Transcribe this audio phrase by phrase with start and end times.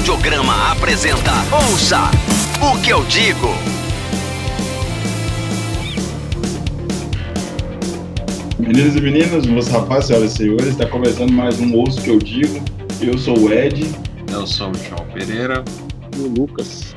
[0.00, 2.10] Audiograma apresenta Ouça
[2.62, 3.48] o que eu digo.
[8.58, 12.18] Meninos e meninas, meus rapazes, senhoras e senhores, está começando mais um Ouço que eu
[12.18, 12.64] digo.
[13.02, 13.84] Eu sou o Ed.
[14.32, 15.62] Eu sou o João Pereira.
[16.16, 16.96] E o Lucas.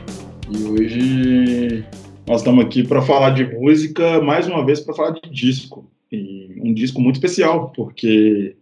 [0.50, 1.86] E hoje
[2.26, 5.86] nós estamos aqui para falar de música, mais uma vez para falar de disco.
[6.10, 8.56] E um disco muito especial, porque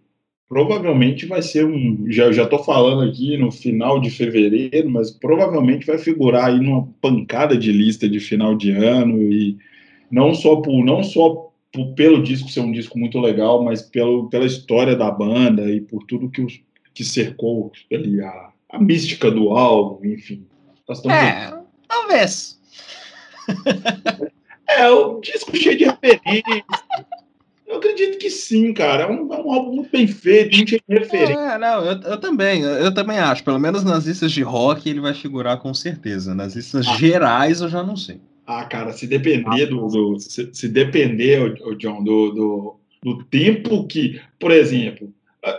[0.52, 2.12] provavelmente vai ser um.
[2.12, 6.86] Já já estou falando aqui no final de fevereiro, mas provavelmente vai figurar aí numa
[7.00, 9.58] pancada de lista de final de ano e
[10.12, 14.30] não só por não só por, pelo disco ser um disco muito legal, mas pelo,
[14.30, 16.59] pela história da banda e por tudo que, os,
[16.94, 20.45] que cercou ali a, a mística do álbum, enfim.
[21.09, 21.54] É,
[21.88, 22.59] talvez.
[24.68, 26.64] é, o disco cheio de referências.
[27.72, 29.03] Eu acredito que sim, cara.
[29.03, 31.38] É um, é um álbum muito bem feito, muito cheio de referências.
[31.38, 33.45] É, não, eu, eu também, eu, também acho.
[33.45, 36.36] Pelo menos nas listas de rock ele vai figurar com certeza.
[36.36, 36.97] Nas listas ah.
[36.97, 38.19] gerais eu já não sei.
[38.45, 39.88] Ah, cara, se depender do.
[39.88, 44.19] do se, se, depender, o, John, do, do, do tempo que.
[44.38, 45.09] Por exemplo,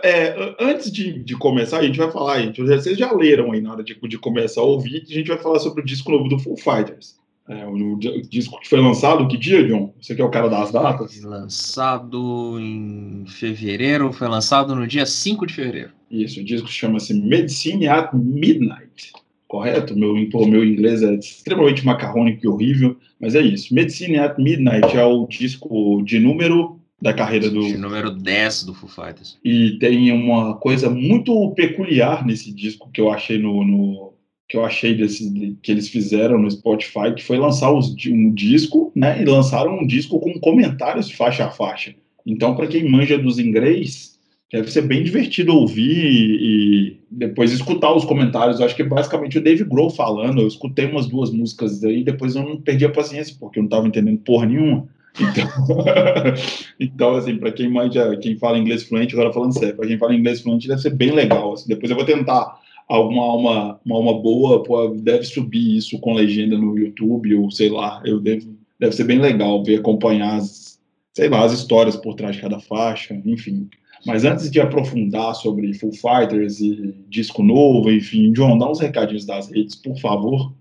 [0.03, 3.71] é, antes de, de, começar, a gente vai falar, gente, vocês já leram aí na
[3.71, 6.37] hora de, de começar a ouvir, a gente vai falar sobre o disco novo do
[6.37, 7.17] Full Fighters.
[7.47, 7.97] É, o,
[8.29, 9.93] disco que foi lançado, que dia, John?
[9.99, 11.21] Você que é o cara das datas?
[11.21, 15.91] Lançado em fevereiro, foi lançado no dia 5 de fevereiro.
[16.09, 19.11] Isso, o disco chama-se Medicine at Midnight.
[19.47, 19.95] Correto?
[19.95, 23.73] Meu, meu inglês é extremamente macarrônico e horrível, mas é isso.
[23.73, 27.61] Medicine at Midnight é o disco de número da carreira do.
[27.61, 29.37] De número 10 do Foo Fighters.
[29.43, 34.12] E tem uma coisa muito peculiar nesse disco que eu achei no, no
[34.47, 38.91] que eu achei desse, que eles fizeram no Spotify, que foi lançar os, um disco,
[38.95, 39.21] né?
[39.21, 41.95] E lançaram um disco com comentários faixa a faixa.
[42.25, 44.17] Então, para quem manja dos inglês,
[44.51, 48.59] deve ser bem divertido ouvir e, e, depois escutar os comentários.
[48.59, 50.41] Eu acho que basicamente o Dave Grohl falando.
[50.41, 53.67] Eu escutei umas duas músicas aí, depois eu não perdi a paciência, porque eu não
[53.67, 54.87] estava entendendo porra nenhuma.
[55.19, 55.47] Então,
[56.79, 60.15] então assim, para quem manja, quem fala inglês fluente, agora falando sério, para quem fala
[60.15, 61.53] inglês fluente, deve ser bem legal.
[61.53, 61.67] Assim.
[61.67, 66.57] Depois eu vou tentar alguma alma, uma alma boa pô, deve subir isso com legenda
[66.57, 70.79] no YouTube, ou sei lá, eu devo, deve ser bem legal ver, acompanhar as,
[71.13, 73.69] sei lá, as histórias por trás de cada faixa, enfim.
[74.05, 79.25] Mas antes de aprofundar sobre Full Fighters e disco novo, enfim, John, dá uns recadinhos
[79.25, 80.51] das redes, por favor.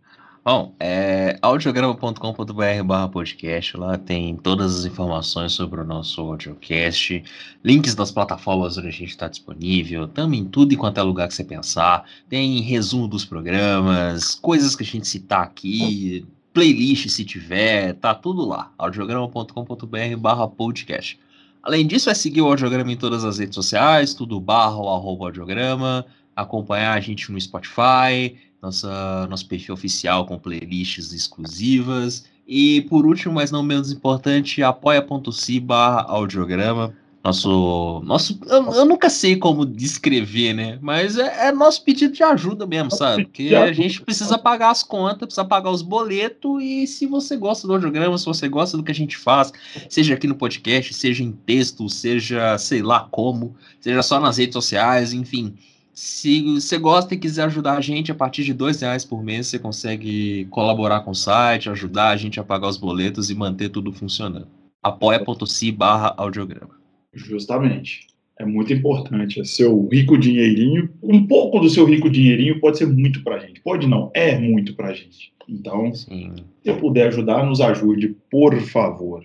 [0.45, 7.23] Bom, é audiograma.com.br barra podcast, lá tem todas as informações sobre o nosso audiocast,
[7.63, 11.29] links das plataformas onde a gente está disponível, também em tudo e quanto é lugar
[11.29, 17.25] que você pensar, tem resumo dos programas, coisas que a gente citar aqui, playlist se
[17.25, 21.21] tiver, tá tudo lá, audiograma.com.br barra podcast.
[21.63, 25.27] Além disso, é seguir o audiograma em todas as redes sociais, tudo barra ou arroba
[25.27, 26.05] audiograma,
[26.35, 32.25] acompanhar a gente no Spotify, nossa, nosso perfil oficial com playlists exclusivas.
[32.47, 36.95] E por último, mas não menos importante, apoia.se barra audiograma.
[37.25, 38.03] Nosso.
[38.05, 40.79] nosso eu, eu, nunca sei como descrever, né?
[40.83, 43.25] Mas é, é nosso pedido de ajuda mesmo, sabe?
[43.25, 46.61] Porque a gente precisa pagar as contas, precisa pagar os boletos.
[46.61, 49.53] E se você gosta do audiograma, se você gosta do que a gente faz,
[49.89, 54.55] seja aqui no podcast, seja em texto, seja sei lá como, seja só nas redes
[54.55, 55.55] sociais, enfim
[55.95, 59.47] se você gosta e quiser ajudar a gente, a partir de dois reais por mês
[59.47, 63.69] você consegue colaborar com o site, ajudar a gente a pagar os boletos e manter
[63.69, 64.49] tudo funcionando.
[64.83, 66.77] apoia.se barra audiograma.
[67.13, 68.07] Justamente.
[68.39, 69.41] É muito importante.
[69.41, 70.89] É seu rico dinheirinho.
[71.03, 73.61] Um pouco do seu rico dinheirinho pode ser muito pra gente.
[73.61, 75.33] Pode não, é muito pra gente.
[75.49, 76.35] Então, Sim.
[76.63, 79.25] se eu puder ajudar, nos ajude, por favor.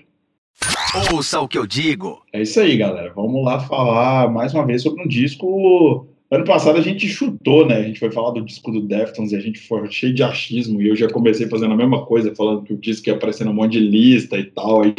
[1.13, 2.21] Ouça o que eu digo.
[2.33, 3.13] É isso aí, galera.
[3.15, 7.77] Vamos lá falar mais uma vez sobre um disco Ano passado a gente chutou, né?
[7.77, 10.81] A gente foi falar do disco do Deftones e a gente foi cheio de achismo.
[10.81, 13.53] E eu já comecei fazendo a mesma coisa, falando que o disco ia aparecendo um
[13.53, 14.83] monte de lista e tal.
[14.83, 14.93] Aí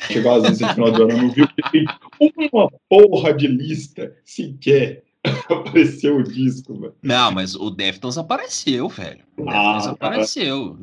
[0.00, 1.86] chegou às vezes no final do ano, não viu que tem
[2.52, 5.04] uma porra de lista sequer.
[5.48, 6.94] apareceu o disco, velho.
[7.02, 9.24] Não, mas o Deftones apareceu, velho.
[9.38, 10.76] O Deftones ah, apareceu.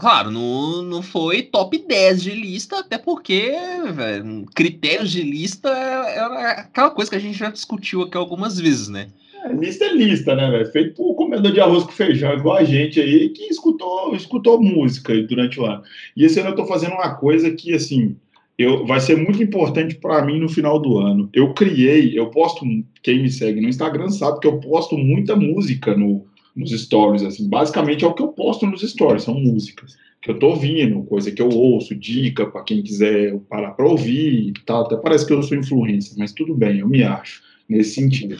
[0.00, 3.54] Claro, não, não foi top 10 de lista, até porque,
[3.92, 8.88] velho, critérios de lista é aquela coisa que a gente já discutiu aqui algumas vezes,
[8.88, 9.08] né?
[9.44, 10.70] É, lista é lista, né, velho?
[10.70, 15.20] Feito por comedor de arroz com feijão, igual a gente aí, que escutou, escutou música
[15.22, 15.82] durante o ano.
[16.16, 18.16] E esse ano eu tô fazendo uma coisa que, assim,
[18.56, 21.28] eu, vai ser muito importante para mim no final do ano.
[21.32, 22.64] Eu criei, eu posto,
[23.02, 26.24] quem me segue no Instagram sabe que eu posto muita música no,
[26.54, 27.48] nos stories, assim.
[27.48, 31.32] Basicamente é o que eu posto nos stories, são músicas que eu tô ouvindo, coisa
[31.32, 34.84] que eu ouço, dica para quem quiser parar para ouvir e tal.
[34.84, 38.36] Até parece que eu sou influência, mas tudo bem, eu me acho nesse sentido.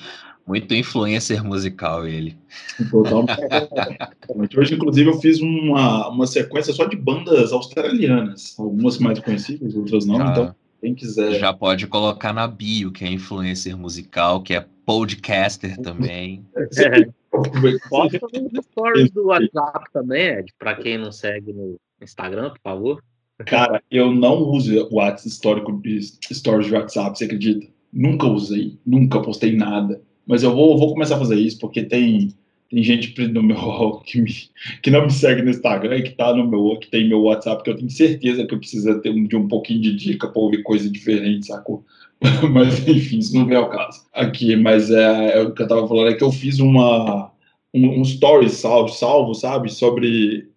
[0.46, 2.36] Muito influencer musical ele.
[2.90, 4.58] Totalmente.
[4.58, 8.54] Hoje, inclusive, eu fiz uma, uma sequência só de bandas australianas.
[8.58, 10.16] Algumas mais conhecidas, outras não.
[10.16, 11.38] Já, então, quem quiser.
[11.38, 16.44] Já pode colocar na bio que é influencer musical, que é podcaster também.
[16.76, 17.08] É.
[17.88, 23.02] Posta nos stories do WhatsApp também, Ed, para quem não segue no Instagram, por favor.
[23.46, 27.66] Cara, eu não uso o WhatsApp histórico de stories de WhatsApp, você acredita?
[27.92, 30.00] Nunca usei, nunca postei nada.
[30.26, 32.34] Mas eu vou, vou começar a fazer isso porque tem,
[32.70, 34.30] tem gente no meu que, me,
[34.82, 37.62] que não me segue no Instagram e que tá no meu que tem meu WhatsApp,
[37.62, 40.40] que eu tenho certeza que eu preciso ter um, de um pouquinho de dica para
[40.40, 41.84] ouvir coisa diferente, sacou?
[42.52, 44.56] mas enfim, isso não vem ao caso aqui.
[44.56, 47.32] Mas é, é, o que eu tava falando é que eu fiz uma
[47.74, 50.48] um, um story salvo, salvo, sabe, sobre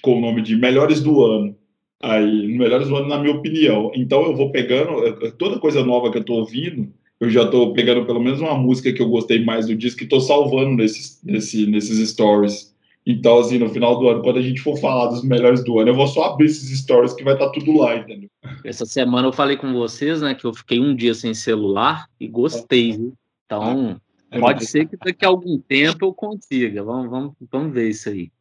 [0.00, 1.56] com o nome de melhores do ano.
[2.02, 3.92] Aí, melhores do ano, na minha opinião.
[3.94, 4.92] Então, eu vou pegando
[5.38, 6.92] toda coisa nova que eu tô ouvindo,
[7.22, 10.08] eu já tô pegando pelo menos uma música que eu gostei mais do disco e
[10.08, 12.74] tô salvando nesses, nesse, nesses stories.
[13.06, 15.90] Então, assim, no final do ano, quando a gente for falar dos melhores do ano,
[15.90, 18.28] eu vou só abrir esses stories que vai estar tá tudo lá, entendeu?
[18.64, 22.26] Essa semana eu falei com vocês, né, que eu fiquei um dia sem celular e
[22.26, 23.14] gostei, viu?
[23.46, 26.82] Então, é pode ser que daqui a algum tempo eu consiga.
[26.82, 28.32] Vamos, vamos, vamos ver isso aí.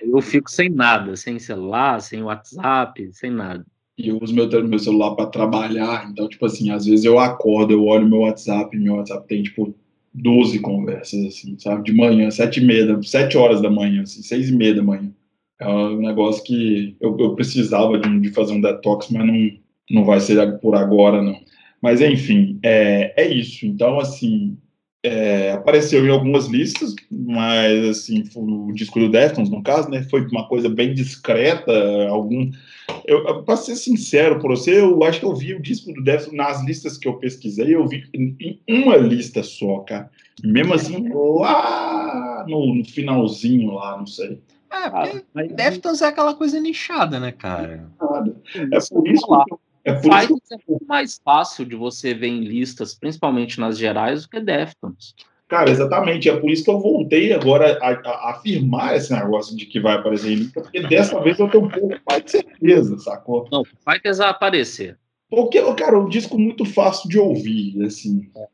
[0.00, 3.66] Eu fico sem nada, sem celular, sem WhatsApp, sem nada.
[3.98, 7.72] E eu uso meu, meu celular para trabalhar, então, tipo assim, às vezes eu acordo,
[7.72, 9.74] eu olho meu WhatsApp, meu WhatsApp tem, tipo,
[10.12, 11.84] 12 conversas, assim, sabe?
[11.84, 15.12] De manhã, sete e meia, sete horas da manhã, assim, seis e meia da manhã.
[15.58, 19.50] É um negócio que eu, eu precisava de, de fazer um detox, mas não,
[19.90, 21.38] não vai ser por agora, não.
[21.82, 23.66] Mas, enfim, é, é isso.
[23.66, 24.56] Então, assim,
[25.02, 30.26] é, apareceu em algumas listas, mas assim, o disco do Deftones, no caso, né, foi
[30.26, 31.72] uma coisa bem discreta,
[32.08, 32.50] algum...
[33.06, 36.36] Eu, para ser sincero para você, eu acho que eu vi o disco do Deftones
[36.36, 40.10] nas listas que eu pesquisei, eu vi em, uma lista só, cara.
[40.42, 44.40] Mesmo assim, lá no, no finalzinho lá, não sei.
[44.70, 47.90] É, porque ah, Deftones é aquela coisa nichada, né, cara?
[48.54, 52.14] É por isso que eu é por Faz isso é muito mais fácil de você
[52.14, 55.14] ver em listas, principalmente nas gerais, do que Deftones.
[55.48, 56.28] Cara, exatamente.
[56.28, 59.80] É por isso que eu voltei agora a, a, a afirmar esse negócio de que
[59.80, 63.48] vai aparecer em lista, porque dessa vez eu tenho um pouco mais de certeza, sacou?
[63.50, 64.96] Não, vai que vai aparecer.
[65.28, 68.30] Porque, cara, é um disco muito fácil de ouvir, assim.
[68.36, 68.48] É,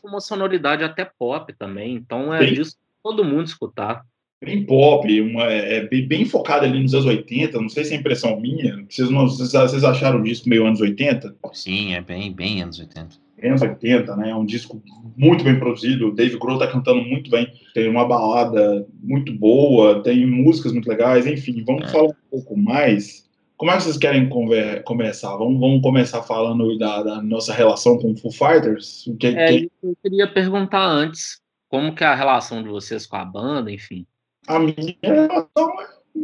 [0.00, 2.54] com uma sonoridade até pop também, então é Sim.
[2.54, 4.04] disco todo mundo escutar
[4.42, 7.94] bem pop, uma, é, é bem, bem focada ali nos anos 80, não sei se
[7.94, 11.36] é impressão minha, vocês, não, vocês, vocês acharam o disco meio anos 80?
[11.52, 13.08] Sim, é bem, bem anos 80.
[13.42, 14.82] Anos 80, né, é um disco
[15.16, 20.02] muito bem produzido, o Dave Grohl tá cantando muito bem, tem uma balada muito boa,
[20.02, 21.88] tem músicas muito legais, enfim, vamos é.
[21.88, 23.28] falar um pouco mais
[23.60, 25.36] como é que vocês querem conver, começar?
[25.36, 29.06] Vamos, vamos começar falando da, da, nossa relação com o Foo Fighters?
[29.06, 29.70] O que, é, que...
[29.82, 34.06] Eu queria perguntar antes, como que é a relação de vocês com a banda, enfim?
[34.56, 35.72] A minha relação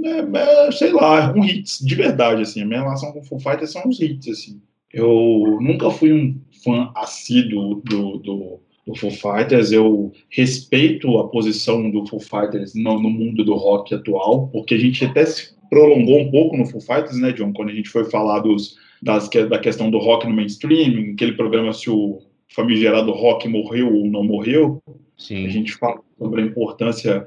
[0.05, 2.63] é, é, é, sei lá, um hits, de verdade, assim.
[2.63, 4.61] A minha relação com o Foo Fighters são uns hits, assim.
[4.93, 11.91] Eu nunca fui um fã assíduo do, do, do Foo Fighters, eu respeito a posição
[11.91, 16.21] do Foo Fighters no, no, mundo do rock atual, porque a gente até se prolongou
[16.21, 19.59] um pouco no Foo Fighters, né, John, quando a gente foi falar dos, das, da
[19.59, 24.83] questão do rock no mainstream, aquele programa se o famigerado rock morreu ou não morreu,
[25.19, 25.47] Sim.
[25.47, 27.27] a gente fala sobre a importância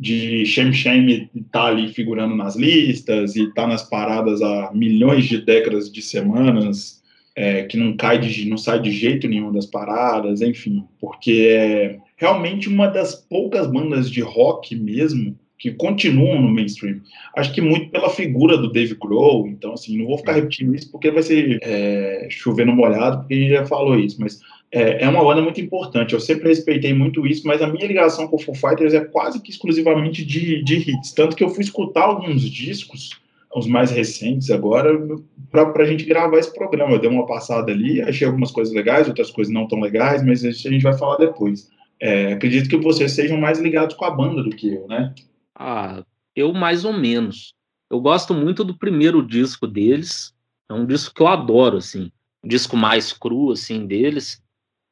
[0.00, 5.26] de Shem Shem estar tá ali figurando nas listas e tá nas paradas há milhões
[5.26, 7.02] de décadas de semanas,
[7.36, 11.98] é, que não cai de, não sai de jeito nenhum das paradas, enfim, porque é
[12.16, 17.02] realmente uma das poucas bandas de rock mesmo que continuam no mainstream.
[17.36, 20.90] Acho que muito pela figura do Dave Grohl, então assim, não vou ficar repetindo isso
[20.90, 24.40] porque vai ser é, chovendo molhado, porque já falou isso, mas
[24.72, 26.14] é, é, uma banda muito importante.
[26.14, 29.40] Eu sempre respeitei muito isso, mas a minha ligação com o Foo Fighters é quase
[29.42, 31.12] que exclusivamente de, de hits.
[31.12, 33.10] Tanto que eu fui escutar alguns discos,
[33.54, 34.96] os mais recentes agora,
[35.50, 36.92] para a gente gravar esse programa.
[36.92, 40.44] Eu dei uma passada ali, achei algumas coisas legais, outras coisas não tão legais, mas
[40.44, 41.68] isso a gente vai falar depois.
[42.00, 45.12] É, acredito que vocês sejam mais ligados com a banda do que eu, né?
[45.58, 47.54] Ah, eu mais ou menos.
[47.90, 50.32] Eu gosto muito do primeiro disco deles.
[50.70, 52.12] É um disco que eu adoro, assim.
[52.42, 54.40] Um disco mais cru, assim, deles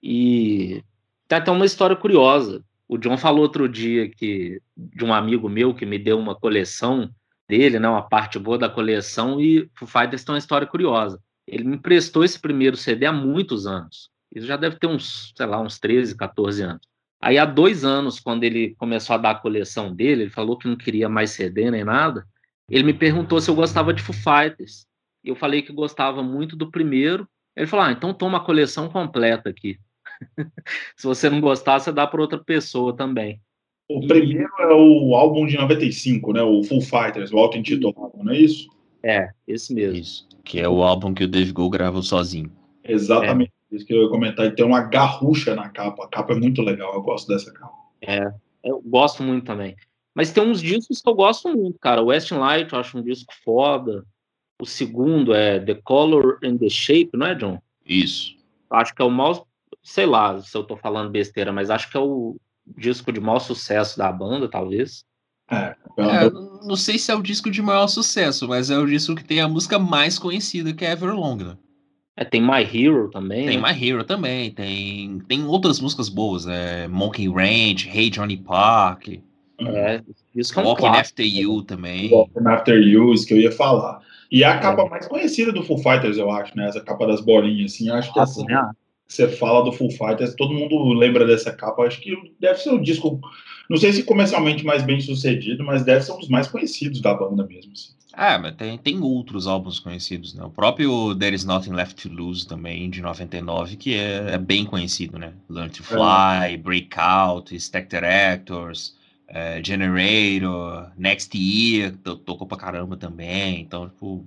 [0.03, 0.83] e
[1.27, 2.65] tem até uma história curiosa.
[2.89, 7.11] O John falou outro dia que de um amigo meu que me deu uma coleção
[7.49, 11.21] dele, né, uma parte boa da coleção, e Foo Fighters tem uma história curiosa.
[11.47, 14.11] Ele me emprestou esse primeiro CD há muitos anos.
[14.35, 16.87] Isso já deve ter uns, sei lá, uns 13, 14 anos.
[17.21, 20.69] Aí há dois anos, quando ele começou a dar a coleção dele, ele falou que
[20.69, 22.27] não queria mais CD nem nada.
[22.71, 24.87] Ele me perguntou se eu gostava de Foo Fighters.
[25.25, 27.27] Eu falei que gostava muito do primeiro.
[27.57, 29.79] Ele falou: ah, então toma a coleção completa aqui.
[30.97, 33.41] Se você não gostar, você dá para outra pessoa também.
[33.89, 36.43] O primeiro é o álbum de 95, né?
[36.43, 38.69] O Full Fighters, o auto-intitulado, não é isso?
[39.03, 39.99] É, esse mesmo.
[39.99, 40.29] Isso.
[40.45, 42.53] Que é o álbum que o Dave Grohl gravou sozinho.
[42.85, 43.53] Exatamente.
[43.73, 43.77] É.
[43.77, 44.47] Isso que eu ia comentar.
[44.47, 46.05] E tem uma garrucha na capa.
[46.05, 46.93] A capa é muito legal.
[46.95, 47.73] Eu gosto dessa capa.
[48.03, 48.31] É,
[48.65, 49.77] eu gosto muito também.
[50.15, 52.03] Mas tem uns discos que eu gosto muito, cara.
[52.03, 54.05] O West Light eu acho um disco foda.
[54.61, 57.61] O segundo é The Color and the Shape, não é, John?
[57.87, 58.37] Isso.
[58.71, 59.41] Acho que é o mais.
[59.89, 62.37] Sei lá se eu tô falando besteira, mas acho que é o
[62.77, 65.03] disco de maior sucesso da banda, talvez.
[65.51, 69.15] É, é, não sei se é o disco de maior sucesso, mas é o disco
[69.15, 71.57] que tem a música mais conhecida, que é Everlong, né?
[72.15, 73.47] É, tem My Hero também.
[73.47, 73.73] Tem né?
[73.73, 79.09] My Hero também, tem, tem outras músicas boas, é Monkey Ranch, Hey Johnny Park.
[79.59, 80.03] É,
[80.37, 82.13] isso é um Walking After You também.
[82.13, 84.03] Walking After You, isso que eu ia falar.
[84.31, 84.89] E é a capa é.
[84.91, 86.69] mais conhecida do Full Fighters, eu acho, né?
[86.69, 87.89] Essa capa das bolinhas, assim.
[87.89, 88.45] Acho que assim,
[89.09, 91.83] você fala do Full Fighters, todo mundo lembra dessa capa.
[91.83, 93.19] Acho que deve ser o disco,
[93.69, 97.15] não sei se comercialmente mais bem sucedido, mas deve ser um dos mais conhecidos da
[97.15, 97.73] banda mesmo.
[97.73, 97.93] Assim.
[98.15, 100.45] É, mas tem, tem outros álbuns conhecidos, né?
[100.45, 104.67] O próprio There Is Nothing Left to Lose também, de 99, que é, é bem
[104.67, 105.33] conhecido, né?
[105.49, 106.57] Learn to Fly, é.
[106.57, 108.95] Breakout, Stacked Actors,
[109.27, 113.61] é, Generator, Next Year, tocou pra caramba também.
[113.61, 114.27] Então, tipo,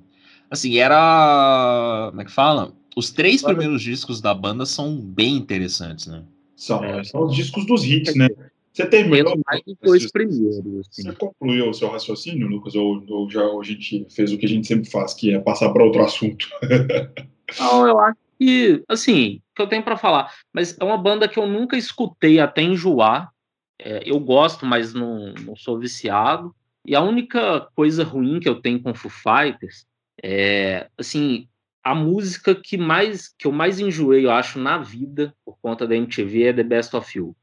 [0.49, 2.07] assim, era.
[2.09, 2.73] Como é que fala?
[2.95, 6.23] Os três primeiros discos da banda são bem interessantes, né?
[6.55, 7.03] São, é.
[7.03, 8.27] são os discos dos hits, né?
[8.71, 10.87] Você terminou mais os dois primeiros.
[10.87, 11.03] Assim.
[11.03, 12.75] Você concluiu o seu raciocínio, Lucas?
[12.75, 15.69] Ou, ou já a gente fez o que a gente sempre faz, que é passar
[15.71, 16.47] para outro assunto?
[17.59, 20.33] Não, eu acho que, assim, que eu tenho para falar.
[20.53, 23.29] Mas é uma banda que eu nunca escutei até enjoar.
[23.77, 26.55] É, eu gosto, mas não, não sou viciado.
[26.85, 29.85] E a única coisa ruim que eu tenho com Foo Fighters
[30.23, 31.47] é, assim,
[31.83, 35.95] a música que mais que eu mais enjoei, eu acho, na vida, por conta da
[35.95, 37.35] MTV, é The Best of You.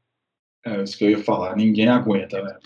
[0.65, 2.57] É isso que eu ia falar, ninguém aguenta, né?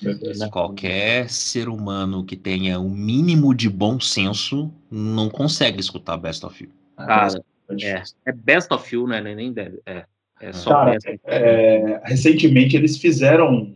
[0.51, 6.43] Qualquer ser humano que tenha o um mínimo de bom senso não consegue escutar Best
[6.43, 6.71] of You.
[6.99, 7.43] É, Cara,
[7.81, 9.21] é, é Best of You, né?
[9.21, 9.79] Nem deve.
[9.85, 10.05] É,
[10.41, 13.75] é só Cara, é, recentemente eles fizeram.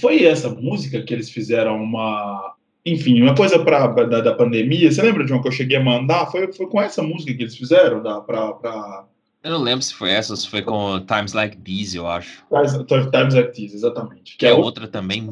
[0.00, 2.53] Foi essa música que eles fizeram uma
[2.84, 4.90] enfim, uma coisa pra, da, da, pandemia.
[4.90, 6.26] Você lembra de uma que eu cheguei a mandar?
[6.26, 8.02] Foi, foi com essa música que eles fizeram?
[8.02, 9.06] Da, pra, pra...
[9.42, 12.44] Eu não lembro se foi essa, se foi com Times Like These, eu acho.
[12.86, 14.36] Times, Like These, exatamente.
[14.36, 15.26] Que é, é outra também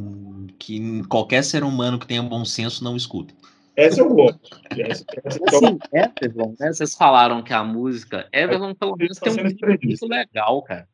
[0.58, 3.34] que qualquer ser humano que tenha bom senso não escuta.
[3.76, 4.60] Essa eu gosto.
[4.70, 5.78] Essa, essa assim,
[6.22, 6.72] Everlong, né?
[6.72, 9.42] Vocês falaram que a música Everlong pelo menos tem um
[9.82, 10.86] muito legal, cara.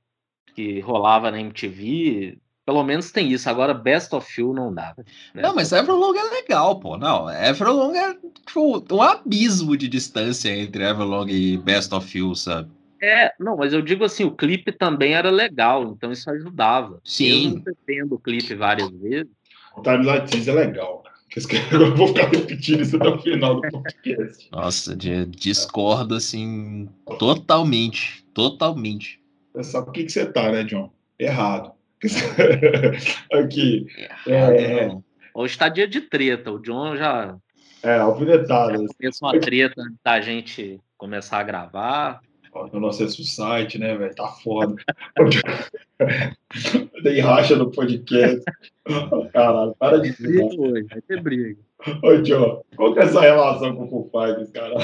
[0.54, 2.38] Que rolava na MTV,
[2.68, 3.48] pelo menos tem isso.
[3.48, 4.94] Agora, Best of You não dá.
[5.34, 5.40] Né?
[5.40, 6.98] Não, mas Everlong é legal, pô.
[6.98, 12.68] Não, Everlong é tipo, um abismo de distância entre Everlong e Best of You, sabe?
[13.00, 17.00] É, não, mas eu digo assim, o clipe também era legal, então isso ajudava.
[17.02, 17.62] Sim.
[17.66, 19.32] Eu tendo o clipe várias vezes.
[19.74, 21.02] O Time Like é legal,
[21.72, 24.46] Eu vou ficar repetindo isso até o final do podcast.
[24.52, 26.86] Nossa, discordo assim
[27.18, 29.18] totalmente, totalmente.
[29.54, 30.92] Você sabe o que, que você tá, né, John?
[31.18, 31.77] Errado.
[33.32, 33.86] Aqui.
[34.26, 34.98] É, é,
[35.34, 36.50] Hoje está dia de treta.
[36.50, 37.36] O John já.
[37.82, 38.86] É, alfinetado.
[38.98, 42.20] Começou uma treta da gente começar a gravar.
[42.72, 44.14] No nosso site, né, velho?
[44.14, 44.74] Tá foda.
[47.02, 48.42] Tem racha no podcast.
[49.32, 50.12] Caralho, para de.
[50.12, 51.67] Briga vai ter briga.
[52.02, 54.74] Ô, Tio, qual que é essa relação com o Foo Fighters, cara?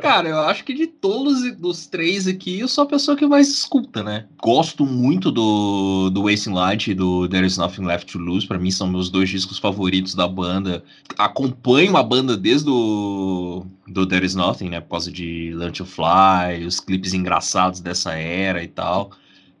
[0.00, 3.48] Cara, eu acho que de todos dos três aqui, eu sou a pessoa que mais
[3.48, 4.26] escuta, né?
[4.40, 8.46] Gosto muito do, do Wasting Light e do There Is Nothing Left to Lose.
[8.46, 10.84] Pra mim, são meus dois discos favoritos da banda.
[11.18, 14.80] Acompanho a banda desde o do There Is Nothing, né?
[14.80, 19.10] Por causa de Learn to Fly, os clipes engraçados dessa era e tal.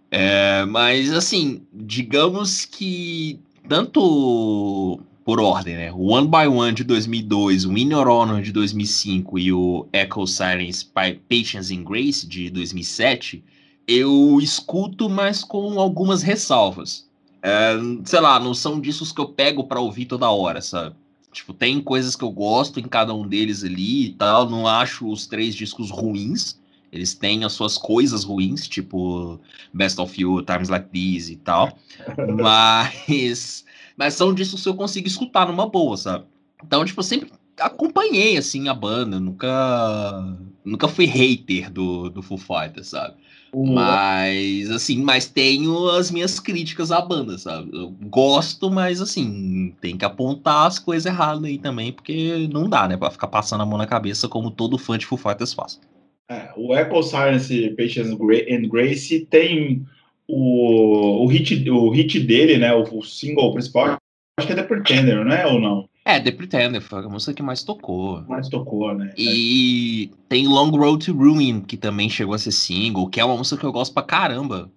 [0.08, 5.92] É, mas, assim, digamos que tanto por ordem, né?
[5.92, 10.26] O One by One de 2002, o In Your Honor de 2005 e o Echo
[10.26, 13.42] Silence Patience and Grace de 2007,
[13.88, 17.08] eu escuto, mas com algumas ressalvas.
[17.42, 20.94] É, sei lá, não são discos que eu pego para ouvir toda hora, sabe?
[21.32, 24.48] Tipo, tem coisas que eu gosto em cada um deles ali e tal.
[24.48, 26.58] Não acho os três discos ruins.
[26.92, 29.40] Eles têm as suas coisas ruins, tipo
[29.72, 31.76] Best of You, Times Like These e tal.
[32.40, 33.64] Mas
[33.96, 36.24] mas são discos que eu consigo escutar numa boa, sabe?
[36.64, 42.38] Então, tipo, eu sempre acompanhei, assim, a banda, nunca nunca fui hater do, do Foo
[42.38, 43.14] Fighters, sabe?
[43.54, 47.70] Mas, assim, mas tenho as minhas críticas à banda, sabe?
[47.72, 52.88] Eu gosto, mas, assim, tem que apontar as coisas erradas aí também, porque não dá,
[52.88, 52.96] né?
[52.96, 55.80] Pra ficar passando a mão na cabeça como todo fã de Foo Fighters faz.
[56.28, 59.86] É, o Echo Silence, Patience and Grace tem
[60.28, 62.74] o, o, hit, o hit dele, né?
[62.74, 63.96] O, o single principal,
[64.38, 65.46] acho que é The Pretender, não é?
[65.46, 65.88] Ou não?
[66.04, 68.22] É, The Pretender foi a música que mais tocou.
[68.28, 69.12] Mais tocou, né?
[69.16, 73.36] E tem Long Road to Ruin, que também chegou a ser single, que é uma
[73.36, 74.70] música que eu gosto pra caramba.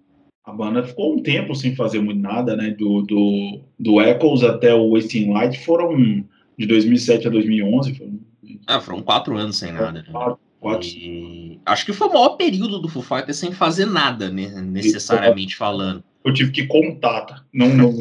[0.44, 2.70] A banda ficou um tempo sem fazer muito nada, né?
[2.70, 5.94] Do, do, do Echoes até o Wasting Light foram
[6.58, 7.94] de 2007 a 2011.
[7.94, 8.20] Foram...
[8.66, 9.92] Ah, foram quatro anos sem nada.
[9.92, 10.04] Né?
[10.10, 10.86] Quatro, quatro.
[10.86, 11.60] E...
[11.64, 14.48] Acho que foi o maior período do Foo Fighters sem fazer nada, né?
[14.62, 17.44] necessariamente falando eu tive que contar, tá?
[17.52, 17.92] Não, não...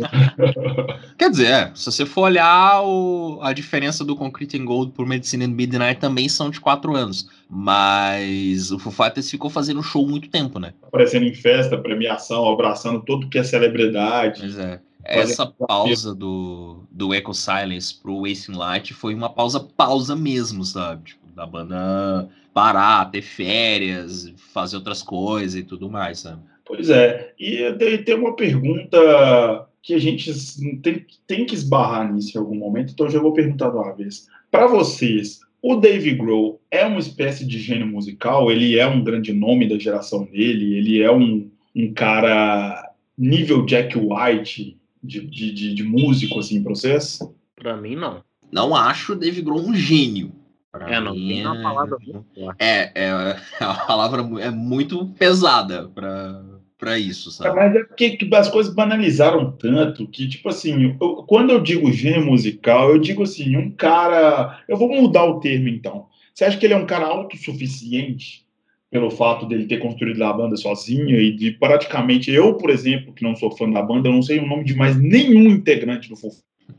[1.18, 5.06] Quer dizer, é, se você for olhar o, a diferença do Concrete and Gold por
[5.06, 7.30] Medicine and Midnight também são de quatro anos.
[7.50, 10.74] Mas o Foo Fighters ficou fazendo show muito tempo, né?
[10.84, 14.42] Aparecendo em festa, premiação, abraçando tudo que é celebridade.
[14.42, 14.80] Pois é.
[15.04, 21.12] Essa pausa do, do Echo Silence pro Wasting Light foi uma pausa pausa mesmo, sabe?
[21.12, 26.42] Tipo, da banda parar, ter férias, fazer outras coisas e tudo mais, sabe?
[26.66, 27.72] Pois é, e
[28.04, 30.34] tem uma pergunta que a gente
[30.82, 33.94] tem, tem que esbarrar nisso em algum momento, então eu já vou perguntar de uma
[33.94, 34.28] vez.
[34.52, 38.52] Para vocês, o Dave Grohl é uma espécie de gênio musical?
[38.52, 40.78] Ele é um grande nome da geração dele?
[40.78, 46.74] Ele é um, um cara nível Jack White de, de, de, de músico, assim, para
[46.74, 47.20] vocês?
[47.56, 48.24] Para mim, não.
[48.52, 50.32] Não acho o Dave Grohl um gênio.
[50.72, 52.58] Pra é, não tem uma palavra muito forte.
[52.60, 56.44] É, é, a palavra é muito pesada para
[56.78, 57.56] para isso, sabe?
[57.56, 62.26] mas é porque as coisas banalizaram tanto que, tipo assim, eu, quando eu digo gênio
[62.26, 64.64] musical, eu digo assim, um cara.
[64.68, 66.06] Eu vou mudar o termo então.
[66.34, 68.46] Você acha que ele é um cara autossuficiente
[68.92, 73.24] pelo fato dele ter construído a banda sozinho e de praticamente eu, por exemplo, que
[73.24, 76.16] não sou fã da banda, eu não sei o nome de mais nenhum integrante do
[76.16, 76.32] Foo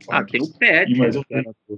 [0.08, 1.24] Ah, tem o Pet, mas eu...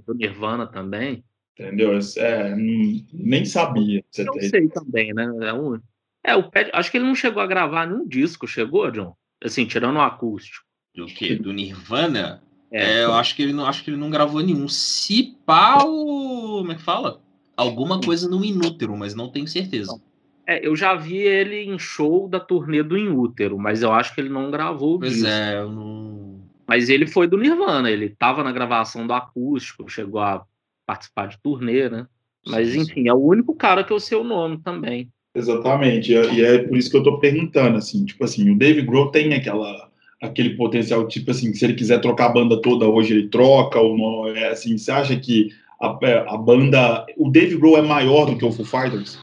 [0.07, 1.25] do Nirvana também.
[1.61, 1.99] Entendeu?
[2.17, 4.03] É, nem sabia.
[4.11, 5.31] Você eu sei também, né?
[5.43, 5.79] É um
[6.23, 9.15] é, o Pet, acho que ele não chegou a gravar nenhum disco, chegou, John?
[9.43, 10.65] Assim, tirando o acústico.
[10.95, 11.37] Do que?
[11.37, 12.43] Do Nirvana?
[12.71, 14.69] É, é, eu acho que ele não acho que ele não gravou nenhum.
[14.69, 15.37] Se
[15.85, 16.59] o...
[16.59, 17.21] como é que fala?
[17.57, 20.01] Alguma coisa no Inútero, mas não tenho certeza.
[20.47, 24.21] É, eu já vi ele em show da turnê do Inútero, mas eu acho que
[24.21, 25.29] ele não gravou pois disco.
[25.29, 26.41] é, eu não...
[26.67, 30.45] Mas ele foi do Nirvana, ele estava na gravação do acústico, chegou a
[30.91, 32.07] participar de turnê, né?
[32.45, 33.09] Mas sim, enfim, sim.
[33.09, 35.09] é o único cara que eu sei o nome também.
[35.33, 39.13] Exatamente, e é por isso que eu estou perguntando, assim, tipo assim, o Dave Grohl
[39.13, 39.89] tem aquela,
[40.21, 43.97] aquele potencial, tipo assim, se ele quiser trocar a banda toda hoje, ele troca, ou
[43.97, 45.51] não, é assim, você acha que
[45.81, 49.19] a, é, a banda, o Dave Grohl é maior do que o Foo Fighters?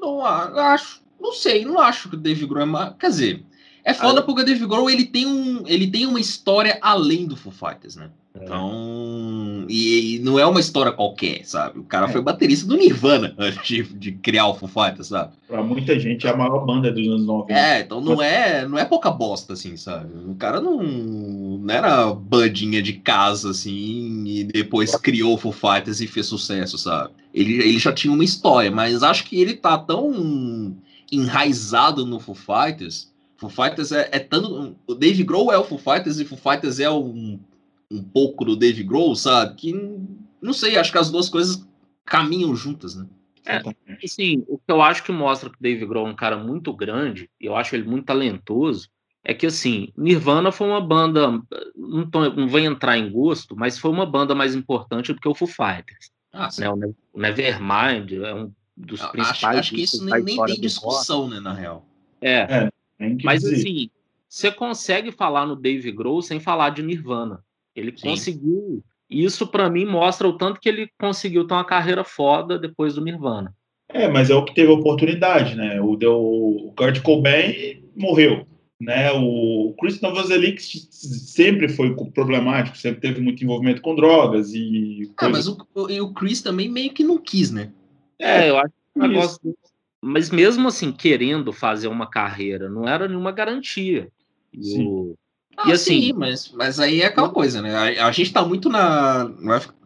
[0.00, 3.44] Não acho, não sei, não acho que o Dave Grohl é maior, quer dizer,
[3.84, 7.24] é foda ah, porque o Dave Grohl, ele tem, um, ele tem uma história além
[7.24, 8.10] do Foo Fighters, né?
[8.34, 8.44] É.
[8.44, 9.01] Então,
[9.68, 11.78] e, e, não é uma história qualquer, sabe?
[11.78, 12.08] O cara é.
[12.12, 15.32] foi baterista do Nirvana antes de, de, criar o Foo Fighters, sabe?
[15.46, 17.52] Pra muita gente é a maior banda dos anos 90.
[17.52, 20.08] É, então não é, não é pouca bosta, assim, sabe?
[20.28, 26.00] O cara não, não era bandinha de casa, assim, e depois criou o Foo Fighters
[26.00, 27.10] e fez sucesso, sabe?
[27.34, 30.76] Ele, ele já tinha uma história, mas acho que ele tá tão
[31.10, 33.12] enraizado no Foo Fighters.
[33.36, 34.76] Foo Fighters é, é tanto.
[34.86, 37.38] O Dave Grohl é o Foo Fighters e Foo Fighters é um
[37.92, 39.54] um pouco do Dave Grohl, sabe?
[39.56, 40.00] Que
[40.40, 41.66] não sei, acho que as duas coisas
[42.04, 43.06] caminham juntas, né?
[43.44, 43.60] É,
[44.04, 46.72] assim, o que eu acho que mostra que o Dave Grohl é um cara muito
[46.72, 48.88] grande, e eu acho ele muito talentoso,
[49.24, 51.40] é que assim, Nirvana foi uma banda,
[51.76, 55.28] não, tô, não vou entrar em gosto, mas foi uma banda mais importante do que
[55.28, 56.10] o Foo Fighters.
[56.32, 56.68] Ah, né?
[57.12, 59.58] O Nevermind é um dos eu principais.
[59.58, 61.86] Acho, acho que isso nem, nem tem discussão, né, na real.
[62.20, 62.70] É, é
[63.22, 63.56] mas dizer.
[63.56, 63.90] assim,
[64.28, 67.44] você consegue falar no Dave Grohl sem falar de Nirvana.
[67.74, 68.10] Ele Sim.
[68.10, 68.84] conseguiu.
[69.08, 73.04] Isso para mim mostra o tanto que ele conseguiu ter uma carreira foda depois do
[73.04, 73.54] Nirvana.
[73.88, 75.80] É, mas é o que teve oportunidade, né?
[75.80, 78.46] O, deu, o Kurt Cobain morreu,
[78.80, 79.12] né?
[79.12, 85.12] O Chris Novoselic sempre foi problemático, sempre teve muito envolvimento com drogas e.
[85.18, 87.70] Ah, mas o, o, o Chris também meio que não quis, né?
[88.18, 89.56] É, eu acho que o negócio.
[90.00, 94.08] Mas mesmo assim, querendo fazer uma carreira, não era nenhuma garantia.
[94.52, 95.14] E o,
[95.56, 97.98] ah, e assim, sim, mas, mas aí é aquela coisa, né?
[97.98, 99.30] A, a gente tá muito na.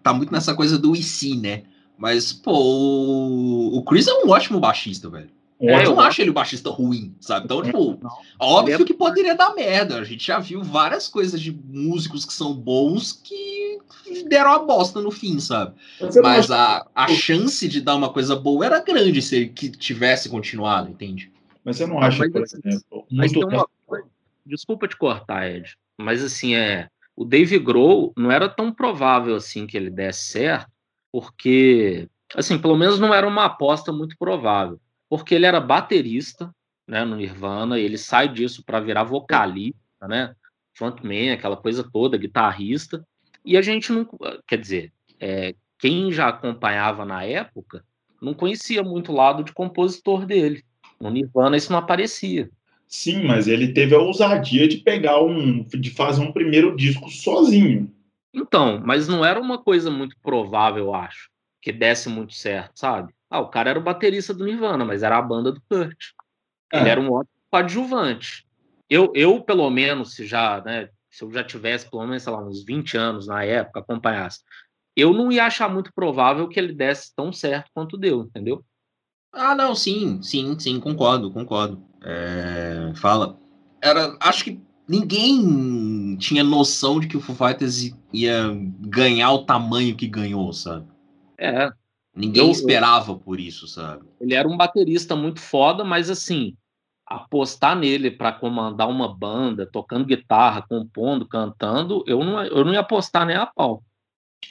[0.02, 1.62] tá muito nessa coisa do IC, né?
[1.98, 5.30] Mas, pô, o, o Chris é um ótimo baixista, velho.
[5.58, 7.46] É, eu não acho ele um baixista ruim, sabe?
[7.46, 8.10] Então, tipo, não.
[8.38, 8.84] óbvio é...
[8.84, 9.98] que poderia dar merda.
[9.98, 13.78] A gente já viu várias coisas de músicos que são bons que
[14.28, 15.74] deram a bosta no fim, sabe?
[16.22, 20.28] Mas a, a chance de dar uma coisa boa era grande se ele que tivesse
[20.28, 21.32] continuado, entende?
[21.64, 23.48] Mas eu não acho, por assim, exemplo, muito...
[23.48, 23.66] uma,
[24.46, 29.66] desculpa te cortar, Ed, mas assim, é, o Dave Grohl não era tão provável assim
[29.66, 30.70] que ele desse certo,
[31.12, 34.80] porque, assim, pelo menos não era uma aposta muito provável.
[35.08, 36.52] porque ele era baterista,
[36.86, 39.78] né, no Nirvana, ele sai disso para virar vocalista,
[40.08, 40.34] né,
[40.74, 43.06] frontman, aquela coisa toda, guitarrista,
[43.44, 44.06] e a gente não,
[44.46, 47.84] quer dizer, é, quem já acompanhava na época
[48.20, 50.64] não conhecia muito o lado de compositor dele.
[51.00, 52.50] No Nirvana isso não aparecia.
[52.86, 57.92] Sim, mas ele teve a ousadia de pegar um, de fazer um primeiro disco sozinho.
[58.32, 63.12] Então, mas não era uma coisa muito provável, eu acho, que desse muito certo, sabe?
[63.30, 65.96] Ah, o cara era o baterista do Nirvana, mas era a banda do Kurt.
[66.72, 66.80] É.
[66.80, 68.46] Ele era um ótimo coadjuvante.
[68.88, 72.44] Eu, eu, pelo menos, se já, né, se eu já tivesse, pelo menos, sei lá,
[72.44, 74.40] uns 20 anos na época, acompanhasse,
[74.94, 78.64] eu não ia achar muito provável que ele desse tão certo quanto deu, entendeu?
[79.32, 81.82] Ah, não, sim, sim, sim, concordo, concordo.
[82.02, 83.38] É, fala.
[83.80, 89.96] Era, acho que ninguém tinha noção de que o Foo Fighters ia ganhar o tamanho
[89.96, 90.86] que ganhou, sabe?
[91.38, 91.70] É.
[92.14, 94.06] Ninguém eu, esperava eu, por isso, sabe?
[94.20, 96.56] Ele era um baterista muito foda, mas assim,
[97.06, 102.80] apostar nele para comandar uma banda, tocando guitarra, compondo, cantando, eu não, eu não ia
[102.80, 103.82] apostar nem a pau.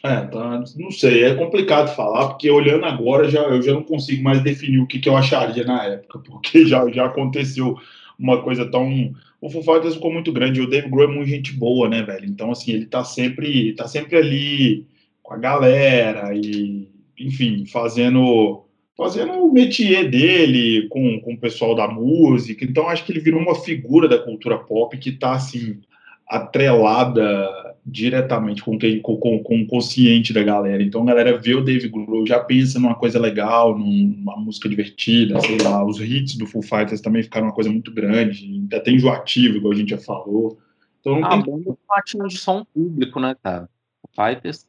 [0.04, 4.24] É, tá, não sei, é complicado falar, porque olhando agora já, eu já não consigo
[4.24, 7.76] mais definir o que, que eu acharia na época, porque já, já aconteceu
[8.18, 9.14] uma coisa tão.
[9.42, 12.26] O Foo Fighters ficou muito grande, o Dave Grohl é muito gente boa, né, velho?
[12.26, 14.88] Então, assim, ele tá sempre, tá sempre ali
[15.24, 16.88] com a galera e,
[17.20, 18.62] enfim, fazendo
[18.96, 22.64] fazendo o métier dele com, com o pessoal da música.
[22.64, 25.82] Então, acho que ele virou uma figura da cultura pop que tá, assim,
[26.28, 30.82] atrelada diretamente com quem com, com, o consciente da galera.
[30.82, 35.40] Então a galera vê o Dave Grohl, já pensa numa coisa legal, numa música divertida,
[35.40, 39.58] sei lá, os hits do Full Fighters também ficaram uma coisa muito grande, até enjoativo,
[39.58, 40.58] igual a gente já falou.
[41.00, 41.44] Então não a tem...
[41.44, 43.70] banda atinge de só um público, né, cara?
[44.02, 44.68] O Fighters.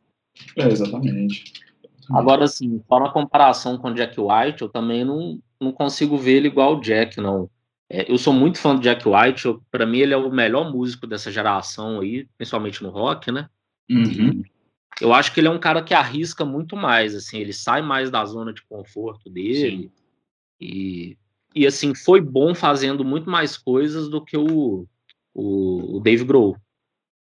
[0.55, 1.45] É, exatamente.
[2.11, 6.37] Agora, assim, só na comparação com o Jack White, eu também não, não consigo ver
[6.37, 7.49] ele igual o Jack, não.
[7.89, 11.07] É, eu sou muito fã do Jack White, para mim ele é o melhor músico
[11.07, 13.49] dessa geração aí, principalmente no rock, né?
[13.89, 14.43] Uhum.
[15.01, 18.11] Eu acho que ele é um cara que arrisca muito mais, assim, ele sai mais
[18.11, 19.93] da zona de conforto dele.
[20.61, 21.17] E,
[21.55, 24.87] e assim, foi bom fazendo muito mais coisas do que o,
[25.33, 26.57] o, o Dave Grohl.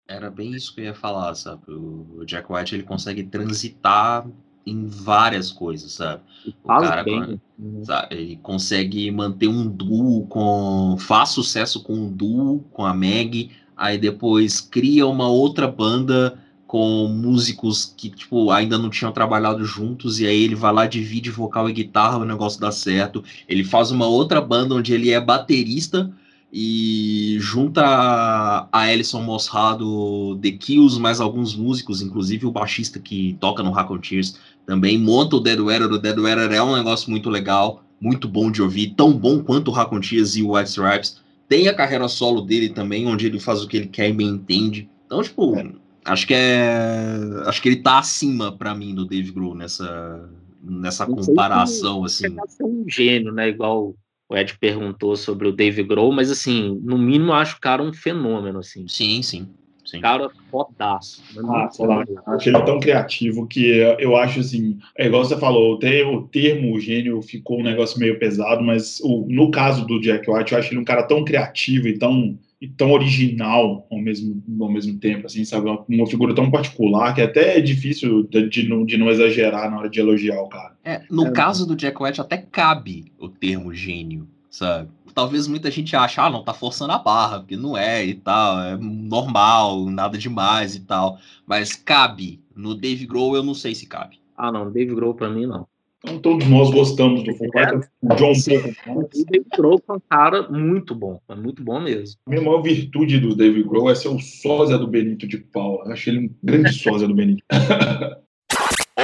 [0.08, 1.63] Era bem isso que eu ia falar, sabe?
[1.71, 4.28] O Jack White ele consegue transitar
[4.65, 6.21] em várias coisas, sabe?
[6.63, 7.39] O cara bem.
[7.84, 8.15] Sabe?
[8.15, 10.95] ele consegue manter um duo com.
[10.99, 17.08] faz sucesso com um duo com a Meg, aí depois cria uma outra banda com
[17.08, 21.69] músicos que tipo ainda não tinham trabalhado juntos e aí ele vai lá divide vocal
[21.69, 23.23] e guitarra, o negócio dá certo.
[23.47, 26.12] Ele faz uma outra banda onde ele é baterista
[26.56, 33.36] e junta a Alison Mosra do The Kills, mais alguns músicos, inclusive o baixista que
[33.39, 35.91] toca no Hack Tears, também monta o Dead Weather.
[35.91, 39.71] O Dead Weather é um negócio muito legal, muito bom de ouvir, tão bom quanto
[39.71, 41.21] o Tears e o White Stripes.
[41.47, 44.30] Tem a carreira solo dele também, onde ele faz o que ele quer e bem
[44.30, 44.89] entende.
[45.06, 45.71] Então, tipo, é.
[46.06, 47.17] acho que é.
[47.45, 50.30] Acho que ele tá acima para mim do Dave Grohl nessa,
[50.63, 52.26] nessa comparação, assim.
[52.26, 53.49] Ele é um gênio, né?
[53.49, 53.95] Igual
[54.30, 57.93] o Ed perguntou sobre o Dave Grohl, mas assim, no mínimo acho o cara um
[57.93, 58.88] fenômeno, assim.
[58.88, 59.47] Sim, sim.
[59.93, 60.01] Sim.
[60.01, 61.21] Cara fodaço.
[61.49, 61.69] Ah,
[62.27, 63.65] acho ele tão criativo que
[63.99, 67.99] eu acho assim, é igual você falou, o termo, o termo gênio ficou um negócio
[67.99, 71.23] meio pesado, mas o, no caso do Jack White, eu acho ele um cara tão
[71.23, 75.69] criativo e tão e tão original ao mesmo, ao mesmo tempo, assim, sabe?
[75.89, 79.79] Uma figura tão particular que até é difícil de, de, não, de não exagerar na
[79.79, 80.73] hora de elogiar o cara.
[80.82, 81.32] É, no é.
[81.32, 84.89] caso do Jack White até cabe o termo gênio, sabe?
[85.13, 88.60] Talvez muita gente ache, ah, não, tá forçando a barra, porque não é e tal,
[88.62, 91.18] é normal, nada demais e tal.
[91.46, 92.42] Mas cabe.
[92.56, 94.20] No Dave Grohl eu não sei se cabe.
[94.38, 95.68] Ah, não, Dave Grohl pra mim não.
[96.04, 97.48] Então todos nós gostamos do Foo.
[97.56, 97.66] É,
[98.16, 98.34] John
[98.86, 99.00] Paul.
[99.04, 102.20] O Dave Grohl é um cara muito bom, é muito bom mesmo.
[102.28, 105.86] A minha maior virtude do Dave Grohl é ser o sósia do Benito de Paula.
[105.86, 107.44] Eu acho ele um grande sósia do Benito.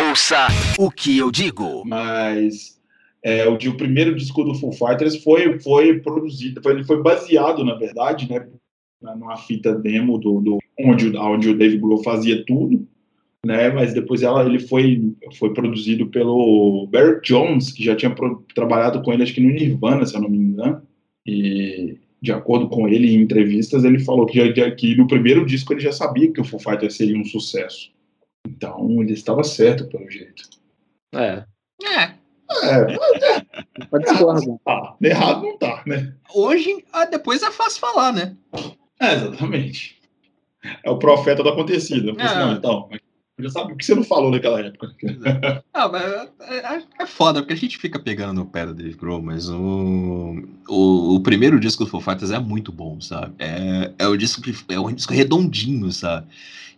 [0.10, 1.84] Ouça o que eu digo.
[1.86, 2.79] Mas
[3.24, 7.64] é, o, o primeiro disco do Foo Fighters foi, foi produzido, foi, ele foi baseado,
[7.64, 8.46] na verdade, né,
[9.16, 12.88] numa fita demo do, do onde, onde o Dave Grohl fazia tudo
[13.46, 13.70] né?
[13.70, 19.02] Mas depois ela, ele foi, foi produzido pelo Barry Jones, que já tinha pro, trabalhado
[19.02, 20.82] com ele, acho que no Nirvana, se eu não me engano.
[21.26, 25.74] E de acordo com ele em entrevistas, ele falou que, já, que no primeiro disco
[25.74, 27.92] ele já sabia que o Foo Fighters seria um sucesso.
[28.48, 30.44] Então ele estava certo, pelo jeito.
[31.14, 31.46] É.
[31.82, 32.19] É.
[32.64, 34.96] É, é, Pode errado, não tá.
[35.02, 36.14] errado não tá, né?
[36.34, 38.36] Hoje, ah, depois é fácil falar, né?
[39.00, 39.98] É, exatamente.
[40.84, 42.10] É o profeta do acontecido.
[42.20, 42.24] É.
[42.24, 42.90] Não, então,
[43.40, 44.94] já sabe o que você não falou naquela época.
[45.74, 46.04] Ah, mas
[46.42, 49.48] é, é, é, foda, porque a gente fica pegando no pé do Dave Grohl, mas
[49.50, 53.34] o, o, o, primeiro disco do Foo Fighters é muito bom, sabe?
[53.40, 56.28] É, é, o disco que, é um disco redondinho, sabe?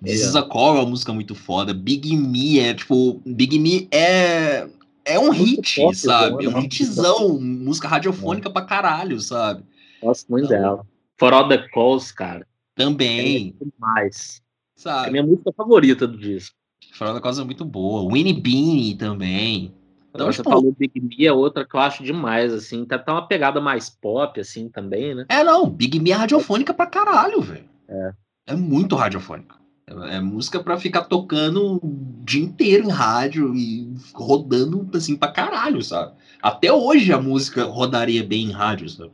[0.03, 0.25] This é.
[0.27, 1.73] is a Call é uma música muito foda.
[1.73, 4.67] Big Me é, tipo, Big Me é
[5.05, 6.45] é um hit, pop, sabe?
[6.45, 8.51] É um hitzão, música radiofônica é.
[8.51, 9.63] pra caralho, sabe?
[10.01, 10.87] Gosto muito então, dela.
[11.17, 12.47] For All The Calls, cara.
[12.75, 13.55] Também.
[13.61, 14.41] É demais.
[14.75, 15.05] Sabe?
[15.05, 16.55] É a minha música favorita do disco.
[16.93, 18.11] For All The Calls é muito boa.
[18.11, 19.73] Winnie Beanie também.
[20.13, 20.49] Então, você tipo...
[20.49, 22.83] falou Big Me, é outra que eu acho demais, assim.
[22.85, 25.25] Tá, tá uma pegada mais pop, assim, também, né?
[25.29, 25.69] É, não.
[25.69, 27.69] Big Me é radiofônica pra caralho, velho.
[27.87, 28.11] É.
[28.47, 29.55] É muito radiofônica.
[29.87, 35.31] É, é música para ficar tocando o dia inteiro em rádio e rodando assim pra
[35.31, 36.13] caralho, sabe?
[36.41, 39.11] Até hoje a música rodaria bem em rádio, sabe?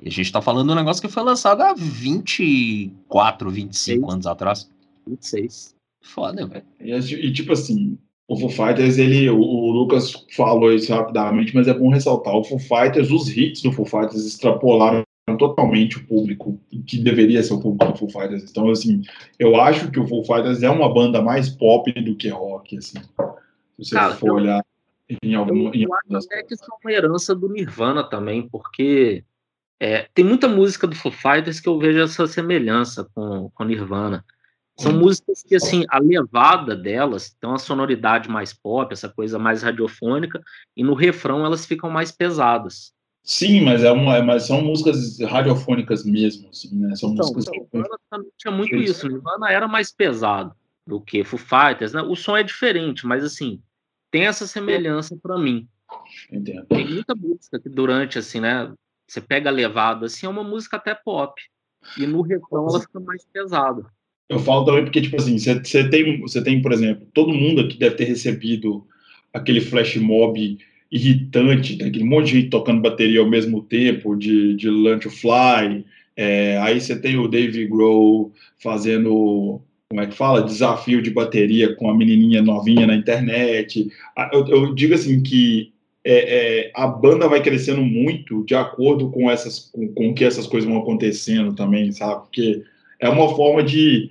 [0.00, 4.02] E a gente tá falando de um negócio que foi lançado há 24, 25 Seis.
[4.02, 4.70] anos atrás.
[5.06, 5.74] 26.
[6.02, 6.64] Foda, velho.
[6.80, 11.74] E, tipo assim, o Foo Fighters, ele, o, o, Lucas falou isso rapidamente, mas é
[11.74, 12.34] bom ressaltar.
[12.34, 15.02] O Foo Fighters, os hits do Foo Fighters extrapolaram
[15.36, 18.50] totalmente o público que deveria ser o público do Foo Fighters.
[18.50, 19.02] Então, assim,
[19.38, 22.98] eu acho que o Foo Fighters é uma banda mais pop do que rock, assim.
[22.98, 24.64] Se você Cara, for eu, olhar
[25.22, 25.68] em algum...
[25.68, 29.24] Eu, eu acho até que isso é uma herança do Nirvana também, porque
[29.78, 34.24] é, tem muita música do Foo Fighters que eu vejo essa semelhança com, com Nirvana.
[34.78, 34.98] São hum.
[35.00, 40.42] músicas que, assim, a levada delas tem uma sonoridade mais pop, essa coisa mais radiofônica,
[40.76, 42.94] e no refrão elas ficam mais pesadas.
[43.22, 46.96] Sim, mas, é uma, mas são músicas radiofônicas mesmo, assim, né?
[46.96, 47.46] São então, músicas.
[47.72, 49.08] Então, tinha muito isso.
[49.08, 50.54] Nirvana era mais pesado
[50.86, 52.02] do que Foo Fighters, né?
[52.02, 53.60] O som é diferente, mas assim
[54.10, 55.68] tem essa semelhança para mim.
[56.30, 56.66] Entendo.
[56.66, 58.72] Tem muita música que durante assim, né?
[59.06, 61.40] Você pega levado assim, é uma música até pop
[61.96, 63.84] e no refrão ela fica mais pesada.
[64.28, 67.76] Eu falo também porque tipo assim, você tem, você tem, por exemplo, todo mundo aqui
[67.76, 68.86] deve ter recebido
[69.32, 70.58] aquele flash mob
[70.90, 71.88] irritante, né?
[71.88, 75.84] aquele monte de gente tocando bateria ao mesmo tempo, de, de Learn to Fly.
[76.16, 80.42] É, aí você tem o Dave Grohl fazendo, como é que fala?
[80.42, 83.88] Desafio de bateria com a menininha novinha na internet.
[84.16, 85.72] Ah, eu, eu digo assim que
[86.04, 86.14] é,
[86.64, 90.68] é, a banda vai crescendo muito de acordo com essas com, com que essas coisas
[90.68, 92.22] vão acontecendo também, sabe?
[92.22, 92.62] Porque
[92.98, 94.10] é uma forma de,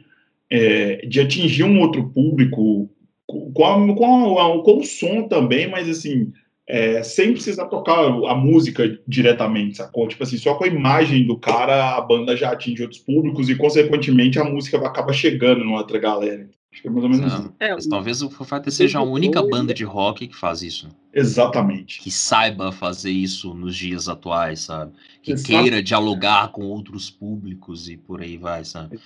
[0.49, 2.89] é, de atingir um outro público
[3.27, 6.31] com, a, com, a, com o som também, mas assim
[6.69, 10.07] é, sem precisar tocar a música diretamente, sacou?
[10.07, 13.55] Tipo assim, só com a imagem do cara, a banda já atinge outros públicos e,
[13.55, 16.47] consequentemente, a música acaba chegando numa outra galera.
[16.79, 17.53] Acho que é mais ou menos isso.
[17.59, 20.87] É, talvez o Foo Fighters seja a única banda de rock que faz isso.
[21.13, 21.99] Exatamente.
[21.99, 24.93] Que saiba fazer isso nos dias atuais, sabe?
[25.21, 25.49] Que Exato.
[25.49, 28.97] queira dialogar com outros públicos e por aí vai, sabe?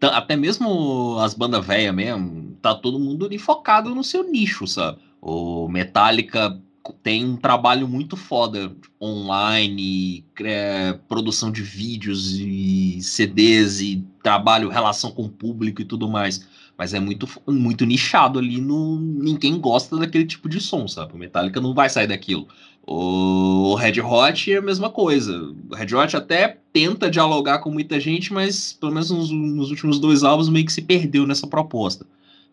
[0.00, 4.98] Até mesmo as bandas velhas mesmo, tá todo mundo ali focado no seu nicho, sabe?
[5.20, 6.58] O Metallica
[7.02, 15.10] tem um trabalho muito foda online, é, produção de vídeos e CDs e trabalho, relação
[15.10, 16.48] com o público e tudo mais.
[16.80, 18.98] Mas é muito, muito nichado ali no.
[18.98, 21.12] Ninguém gosta daquele tipo de som, sabe?
[21.12, 22.48] O Metallica não vai sair daquilo.
[22.86, 25.54] O Red Hot é a mesma coisa.
[25.70, 29.98] O Red Hot até tenta dialogar com muita gente, mas pelo menos nos, nos últimos
[30.00, 32.06] dois álbuns meio que se perdeu nessa proposta.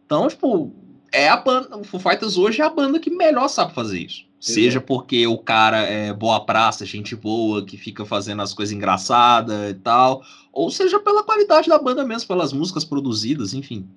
[0.06, 0.74] Então, tipo,
[1.14, 4.28] é a banda, o Foo Fighters hoje é a banda que melhor sabe fazer isso.
[4.42, 9.72] Seja porque o cara é boa praça, gente boa, que fica fazendo as coisas engraçadas
[9.72, 10.22] e tal,
[10.58, 13.88] ou seja pela qualidade da banda mesmo, pelas músicas produzidas, enfim.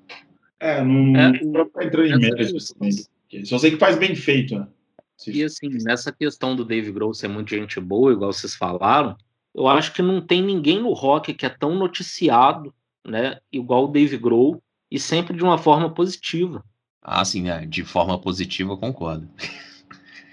[0.60, 2.60] É, não, é, não tá entrando em mérito.
[3.46, 4.68] Só sei que faz bem feito, né?
[5.26, 9.16] E assim, nessa questão do Dave Grohl ser muito gente boa, igual vocês falaram,
[9.54, 12.74] eu acho que não tem ninguém no rock que é tão noticiado,
[13.06, 16.62] né, igual o Dave Grohl, e sempre de uma forma positiva.
[17.02, 19.28] Ah, sim, é, de forma positiva, eu concordo.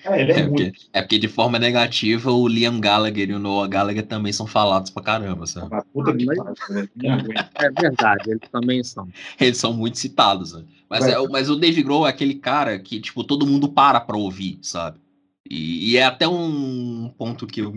[0.06, 3.40] É, ele é, é, porque, é, porque, de forma negativa o Liam Gallagher e o
[3.40, 5.68] Noah Gallagher também são falados pra caramba, sabe?
[5.72, 9.08] Ah, puta que é verdade, eles também são.
[9.40, 10.64] Eles são muito citados, né?
[10.90, 14.18] Mas, é, mas o Dave Grohl é aquele cara que, tipo, todo mundo para pra
[14.18, 15.00] ouvir, sabe?
[15.50, 17.74] E, e, é até um ponto que eu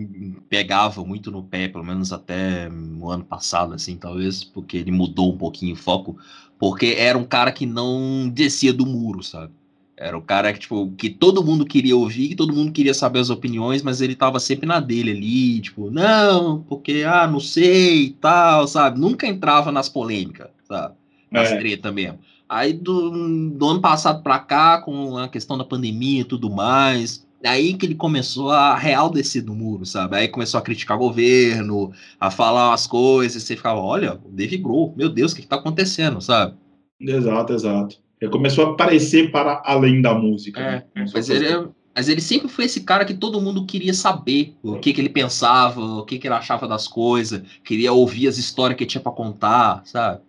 [0.49, 5.33] pegava muito no pé, pelo menos até o ano passado, assim, talvez, porque ele mudou
[5.33, 6.17] um pouquinho o foco,
[6.59, 9.53] porque era um cara que não descia do muro, sabe?
[10.01, 13.19] Era o cara que, tipo, que todo mundo queria ouvir, que todo mundo queria saber
[13.19, 18.05] as opiniões, mas ele tava sempre na dele ali, tipo, não, porque, ah, não sei
[18.05, 18.99] e tal, sabe?
[18.99, 20.95] Nunca entrava nas polêmicas, sabe?
[21.29, 21.57] Nas é.
[21.57, 22.17] treta mesmo.
[22.49, 27.23] Aí do, do ano passado pra cá, com a questão da pandemia e tudo mais,
[27.43, 30.15] Aí que ele começou a real descer do muro, sabe?
[30.15, 34.29] Aí começou a criticar o governo, a falar as coisas, e você ficava, olha, o
[34.29, 36.55] Dave Grohl, meu Deus, o que, que tá acontecendo, sabe?
[36.99, 37.97] Exato, exato.
[38.21, 40.61] Ele começou a aparecer para além da música.
[40.61, 41.05] É, né?
[41.11, 44.77] mas ele, é, mas ele sempre foi esse cara que todo mundo queria saber o
[44.77, 48.77] que, que ele pensava, o que, que ele achava das coisas, queria ouvir as histórias
[48.77, 50.21] que tinha para contar, sabe?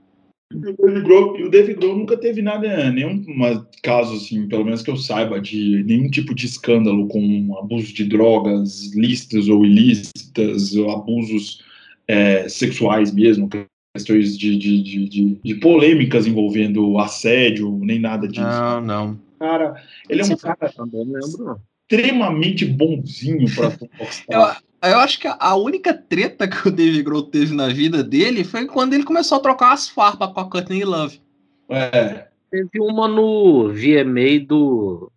[0.54, 3.24] Grohl, o Dave Grohl nunca teve nada, nenhum
[3.82, 8.04] caso, assim, pelo menos que eu saiba, de nenhum tipo de escândalo com abuso de
[8.04, 11.62] drogas, lícitas ou ilícitas, ou abusos
[12.06, 13.48] é, sexuais mesmo,
[13.94, 18.42] questões de, de, de, de, polêmicas envolvendo assédio, nem nada disso.
[18.42, 19.20] Não, não.
[19.38, 21.60] Cara, ele é um cara também lembro.
[21.90, 23.76] extremamente bonzinho para
[24.28, 28.44] eu, eu acho que a única treta que o Dave Grohl teve na vida dele
[28.44, 31.20] foi quando ele começou a trocar as farpas com a Courtney Love.
[31.68, 32.28] É.
[32.50, 35.10] Teve uma no VMA do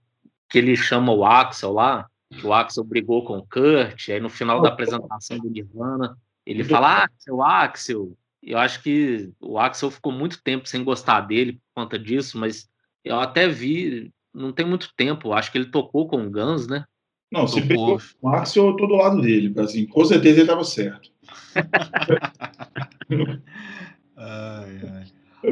[0.49, 4.29] que ele chama o Axel lá, que o Axel brigou com o Kurt, aí no
[4.29, 8.17] final da apresentação do Nirvana, ele fala Axel, Axel.
[8.45, 12.69] Eu acho que o Axel ficou muito tempo sem gostar dele por conta disso, mas
[13.03, 16.85] eu até vi, não tem muito tempo, acho que ele tocou com o Guns, né?
[17.31, 19.51] Não, se brigou com o Axel, eu tô do lado dele.
[19.59, 21.09] Assim, com certeza ele estava certo.
[24.15, 25.05] ai, ai.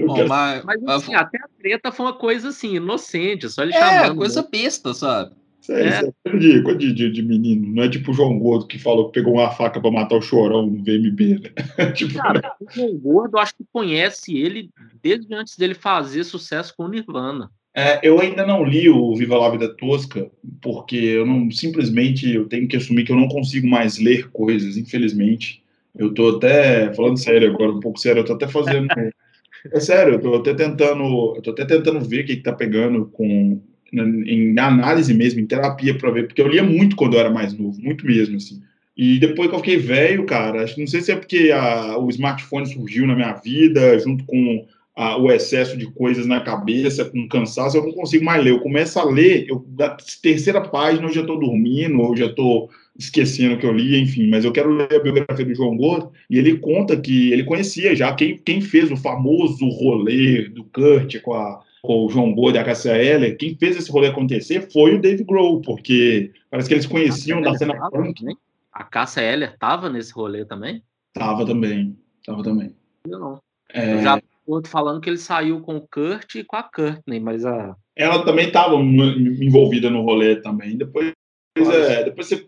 [0.05, 3.79] Bom, mas, mas assim, até a treta foi uma coisa assim, inocente, só ele é,
[3.79, 4.13] chamando.
[4.13, 4.47] É, coisa né?
[4.51, 5.35] besta, sabe?
[5.63, 5.87] Isso é, é.
[5.87, 9.19] Isso é de, de, de, menino, não é tipo o João Gordo que falou que
[9.19, 11.91] pegou uma faca para matar o chorão no VMB, né?
[11.95, 12.49] tipo, Cara, né?
[12.59, 14.69] o João Gordo, acho que conhece ele
[15.01, 17.49] desde antes dele fazer sucesso com o Nirvana.
[17.73, 20.29] É, eu ainda não li o Viva la Vida Tosca,
[20.61, 24.75] porque eu não simplesmente eu tenho que assumir que eu não consigo mais ler coisas,
[24.75, 25.63] infelizmente.
[25.95, 28.87] Eu tô até falando sério agora, um pouco sério, eu tô até fazendo.
[29.71, 32.51] é sério, eu tô até tentando, eu tô até tentando ver o que, que tá
[32.51, 33.61] pegando com
[33.93, 37.53] em análise mesmo, em terapia para ver, porque eu lia muito quando eu era mais
[37.53, 38.61] novo, muito mesmo assim.
[38.95, 42.09] E depois que eu fiquei velho, cara, acho não sei se é porque a, o
[42.09, 47.27] smartphone surgiu na minha vida, junto com a, o excesso de coisas na cabeça, com
[47.27, 48.51] cansaço, eu não consigo mais ler.
[48.51, 52.69] Eu começo a ler, eu, da terceira página eu já estou dormindo, ou já estou
[52.97, 54.27] esquecendo que eu li, enfim.
[54.29, 57.95] Mas eu quero ler a biografia do João Gordo, e ele conta que ele conhecia
[57.95, 62.59] já quem, quem fez o famoso rolê do Kurt com a o João Gordo e
[62.59, 66.75] a Cassia Heller, quem fez esse rolê acontecer foi o Dave Grohl, porque parece que
[66.75, 68.23] eles conheciam da cena punk.
[68.71, 70.81] A Cassia Heller estava nesse rolê também?
[71.13, 72.73] Tava também, tava também.
[73.05, 73.39] Eu não.
[73.73, 73.95] É...
[73.95, 77.45] Eu já outro falando que ele saiu com o Kurt e com a Courtney, mas
[77.45, 77.75] a.
[77.95, 80.77] Ela também estava envolvida no rolê também.
[80.77, 81.11] Depois,
[81.57, 82.47] é, depois você,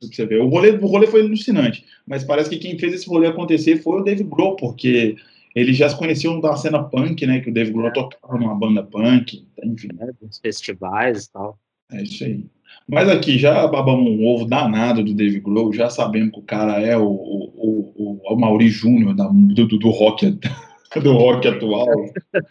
[0.00, 0.36] você vê.
[0.36, 4.00] O rolê, o rolê foi alucinante, mas parece que quem fez esse rolê acontecer foi
[4.00, 5.16] o Dave Grohl, porque
[5.54, 7.40] eles já se conheciam da cena punk, né?
[7.40, 9.88] Que o Dave Grohl tocava numa banda punk, enfim.
[10.00, 11.58] É, dos festivais e tal.
[11.92, 12.44] É isso aí.
[12.88, 16.80] Mas aqui, já babamos um ovo danado do Dave Grohl, já sabemos que o cara
[16.80, 20.38] é o, o, o, o Mauri Júnior do, do, do rock
[21.00, 21.88] do rock atual.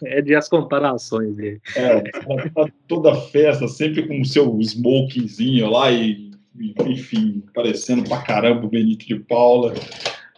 [0.06, 1.62] É de as comparações dele.
[1.76, 6.32] É, tá toda festa, sempre com o seu smokingzinho lá e,
[6.86, 9.74] enfim, parecendo pra caramba o Benito de Paula.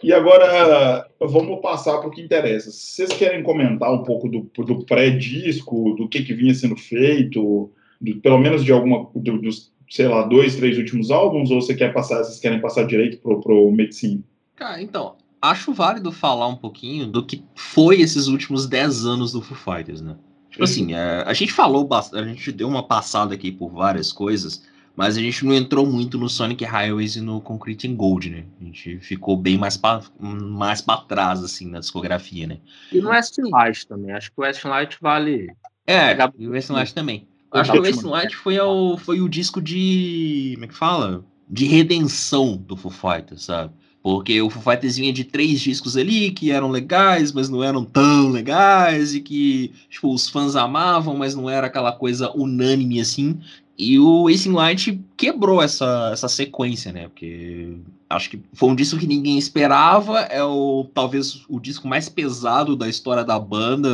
[0.05, 2.69] E agora vamos passar para o que interessa.
[2.69, 8.15] Vocês querem comentar um pouco do, do pré-disco, do que, que vinha sendo feito, do,
[8.21, 11.91] pelo menos de alguma do, dos, sei lá, dois, três últimos álbuns, ou você quer
[11.91, 14.23] passar, vocês querem passar direito pro, pro Medicine?
[14.55, 19.41] Cara, então, acho válido falar um pouquinho do que foi esses últimos 10 anos do
[19.41, 20.15] Foo Fighters, né?
[20.51, 24.63] Tipo assim, é, a gente falou, a gente deu uma passada aqui por várias coisas,
[24.95, 28.45] mas a gente não entrou muito no Sonic Highways e no Concrete in Gold, né?
[28.61, 32.59] A gente ficou bem mais para mais pra trás, assim, na discografia, né?
[32.91, 35.49] E no Westlight também, acho que o Westlight vale...
[35.85, 37.27] É, e o Westlight também.
[37.51, 38.55] Acho que o Westlight foi,
[38.99, 40.51] foi o disco de...
[40.55, 41.25] como é que fala?
[41.49, 43.73] De redenção do Foo Fighters, sabe?
[44.01, 47.83] Porque o Foo Fighters vinha de três discos ali que eram legais, mas não eram
[47.83, 53.39] tão legais, e que tipo, os fãs amavam, mas não era aquela coisa unânime assim.
[53.77, 57.07] E o Ace Light quebrou essa, essa sequência, né?
[57.07, 57.77] Porque
[58.09, 62.75] acho que foi um disco que ninguém esperava, é o talvez o disco mais pesado
[62.75, 63.89] da história da banda,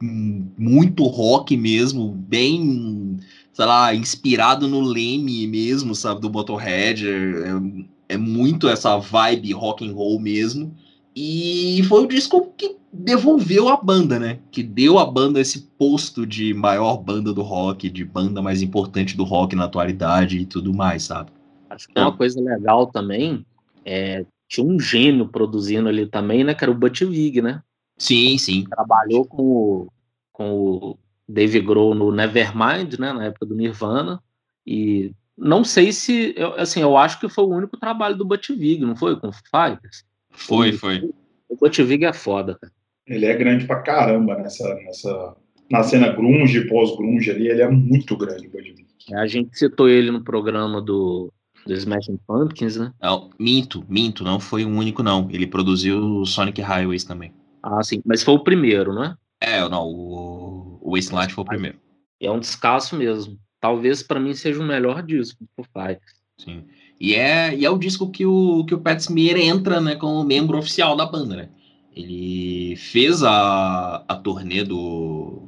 [0.00, 3.18] muito rock mesmo, bem,
[3.52, 7.06] sei lá, inspirado no Leme mesmo, sabe, do Motorhead.
[7.08, 10.74] É, é muito essa vibe rock and roll mesmo.
[11.16, 14.38] E foi o disco que devolveu a banda, né?
[14.50, 19.16] Que deu à banda esse posto de maior banda do rock, de banda mais importante
[19.16, 21.30] do rock na atualidade e tudo mais, sabe?
[21.68, 23.44] Acho que uma coisa legal também
[23.84, 26.54] é tinha um gênio produzindo ali também, né?
[26.54, 27.62] Que era o Butch Vig, né?
[27.98, 28.64] Sim, sim.
[28.64, 29.92] Trabalhou com o,
[30.32, 33.12] com o Dave Grohl no Nevermind, né?
[33.12, 34.22] Na época do Nirvana.
[34.66, 38.50] E não sei se, eu, assim, eu acho que foi o único trabalho do Butch
[38.50, 39.18] Vig, não foi?
[39.18, 40.04] Com Fighters?
[40.30, 41.10] Foi, foi.
[41.48, 42.72] O Butch Vig é foda, cara.
[43.06, 45.36] Ele é grande pra caramba nessa, nessa,
[45.70, 48.84] na cena grunge, pós-grunge ali, ele é muito grande, o.
[49.10, 51.30] É, a gente citou ele no programa do,
[51.66, 52.92] do Smashing Pumpkins, né?
[53.02, 55.28] Não, minto, minto, não foi o único, não.
[55.30, 57.32] Ele produziu o Sonic Highways também.
[57.62, 59.16] Ah, sim, mas foi o primeiro, né?
[59.40, 61.78] É, não, o, o Wasteland foi o primeiro.
[62.20, 63.38] É um descasso mesmo.
[63.60, 65.98] Talvez para mim seja o melhor disco do Foo.
[66.38, 66.64] Sim.
[67.00, 70.24] E é, e é o disco que o, que o Pat Smear entra né, como
[70.24, 71.48] membro oficial da banda, né?
[71.94, 75.42] Ele fez a, a turnê do,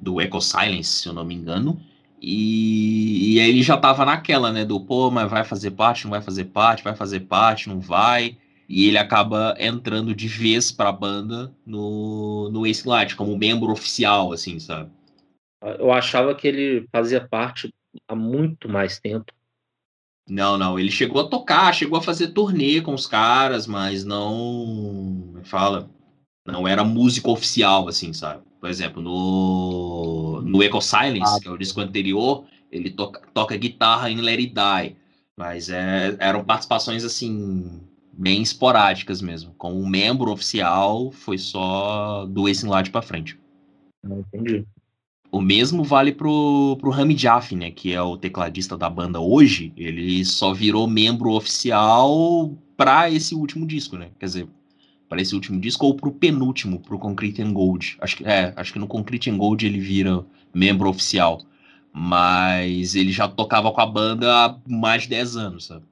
[0.00, 1.80] do Echo Silence, se eu não me engano.
[2.20, 4.64] E, e aí ele já tava naquela, né?
[4.64, 8.38] Do pô, mas vai fazer parte, não vai fazer parte, vai fazer parte, não vai.
[8.66, 14.32] E ele acaba entrando de vez pra banda no, no Ace Light, como membro oficial,
[14.32, 14.90] assim, sabe?
[15.78, 17.72] Eu achava que ele fazia parte
[18.08, 19.32] há muito mais tempo.
[20.28, 25.32] Não, não, ele chegou a tocar, chegou a fazer turnê com os caras, mas não.
[25.34, 25.88] Me fala.
[26.46, 28.42] Não era músico oficial, assim, sabe?
[28.60, 33.56] Por exemplo, no, no Echo Silence, ah, que é o disco anterior, ele toca, toca
[33.56, 34.96] guitarra em Let It Die.
[35.36, 37.80] Mas é, eram participações, assim,
[38.12, 39.54] bem esporádicas mesmo.
[39.58, 43.38] Como membro oficial, foi só do Ace Lade pra frente.
[44.04, 44.66] Ah, entendi.
[45.34, 47.68] O mesmo vale pro, pro Rami Jaff, né?
[47.68, 49.72] Que é o tecladista da banda hoje.
[49.76, 54.10] Ele só virou membro oficial para esse último disco, né?
[54.20, 54.48] Quer dizer,
[55.08, 57.96] para esse último disco ou pro penúltimo, pro Concrete and Gold.
[58.00, 60.24] Acho que, é, acho que no Concrete and Gold ele vira
[60.54, 61.42] membro oficial.
[61.92, 65.84] Mas ele já tocava com a banda há mais de 10 anos, sabe?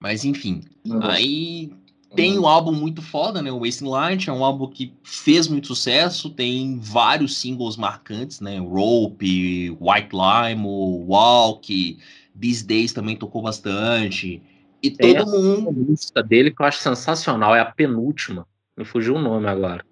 [0.00, 0.60] Mas enfim.
[0.84, 1.12] Nossa.
[1.12, 1.72] Aí
[2.14, 3.50] tem um álbum muito foda, né?
[3.50, 8.58] O Wasting Light é um álbum que fez muito sucesso, tem vários singles marcantes, né?
[8.58, 10.64] Rope, White Lime,
[11.06, 11.98] Walk,
[12.38, 14.42] These Days também tocou bastante.
[14.82, 15.68] E tem todo mundo.
[15.68, 18.46] A música dele que eu acho sensacional, é a penúltima.
[18.76, 19.84] Me fugiu o nome agora.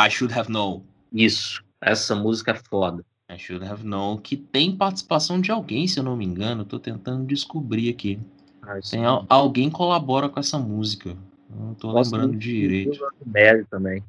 [0.00, 0.82] I Should Have Known.
[1.12, 3.04] Isso, essa música é foda.
[3.30, 6.64] I Should Have Known, que tem participação de alguém, se eu não me engano.
[6.64, 8.18] Tô tentando descobrir aqui.
[8.62, 11.16] Ah, tem, alguém colabora com essa música.
[11.54, 12.98] Não tô Nossa, lembrando direito.
[13.24, 14.02] Mary também.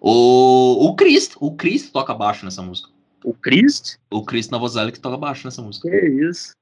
[0.00, 2.90] O, o Cristo, o Cristo toca baixo nessa música.
[3.24, 3.98] O Cristo?
[4.10, 5.88] O Cristo Navozeli que toca baixo nessa música.
[5.88, 6.54] Que isso?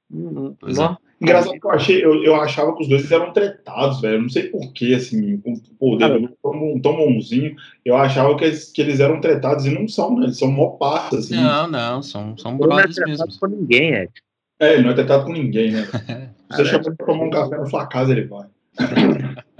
[0.59, 0.97] Pois é.
[1.21, 4.21] Engraçado que eu achei, eu, eu achava que os dois eram tretados, velho.
[4.21, 7.55] Não sei porquê, assim, o poder tão, tão bonzinho.
[7.85, 10.25] Eu achava que eles, que eles eram tretados e não são, né?
[10.25, 11.35] Eles são mó parça, assim.
[11.35, 13.25] Não, não, são, são brothers mesmo.
[13.25, 14.11] Não é com ninguém, Ed.
[14.59, 15.85] É, ele não é tretado com ninguém, né?
[16.51, 18.47] Se você chamar ele pra tomar um café na sua casa, ele vai.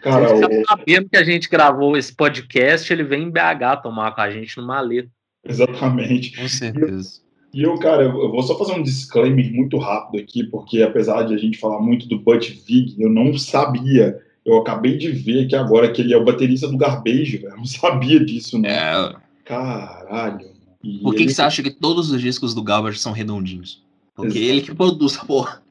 [0.00, 0.64] Cara, o...
[0.66, 4.56] sabendo que a gente gravou esse podcast, ele vem em BH tomar com a gente
[4.56, 5.10] no maleta.
[5.44, 6.36] Exatamente.
[6.36, 7.20] Com certeza.
[7.52, 11.34] E eu, cara, eu vou só fazer um disclaimer muito rápido aqui, porque apesar de
[11.34, 14.20] a gente falar muito do Butch Vig, eu não sabia.
[14.44, 17.52] Eu acabei de ver aqui agora que ele é o baterista do Garbage, velho.
[17.52, 18.70] Eu não sabia disso, né?
[18.70, 19.14] É.
[19.44, 20.48] Caralho.
[20.82, 21.26] E Por que, ele...
[21.26, 23.82] que você acha que todos os discos do Garbage são redondinhos?
[24.14, 24.50] Porque Exato.
[24.50, 25.62] ele que produz a porra.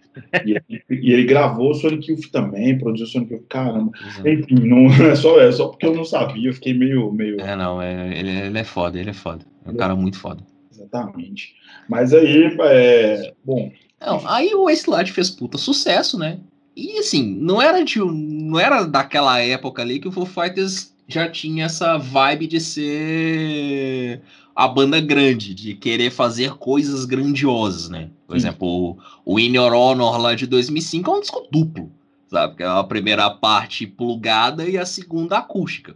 [0.46, 3.92] E ele, e ele gravou o Sonic Youth também, produziu o Sonic Youth, caramba.
[4.26, 7.12] Enfim, não é só, é só porque eu não sabia, eu fiquei meio.
[7.12, 7.40] meio...
[7.42, 9.46] É, não, é, ele, ele é foda, ele é foda.
[9.66, 10.44] É um cara muito foda.
[10.72, 11.56] Exatamente.
[11.88, 13.72] Mas aí, é, bom.
[14.00, 16.40] Não, aí o Wasteland fez puta sucesso, né?
[16.76, 21.28] E assim, não era de não era daquela época ali que o Foo Fighters já
[21.28, 24.22] tinha essa vibe de ser
[24.60, 28.10] a banda grande, de querer fazer coisas grandiosas, né?
[28.28, 28.40] Por Sim.
[28.40, 31.90] exemplo, o In Your Honor lá de 2005 é um disco duplo,
[32.28, 32.58] sabe?
[32.58, 35.96] Que é a primeira parte plugada e a segunda acústica.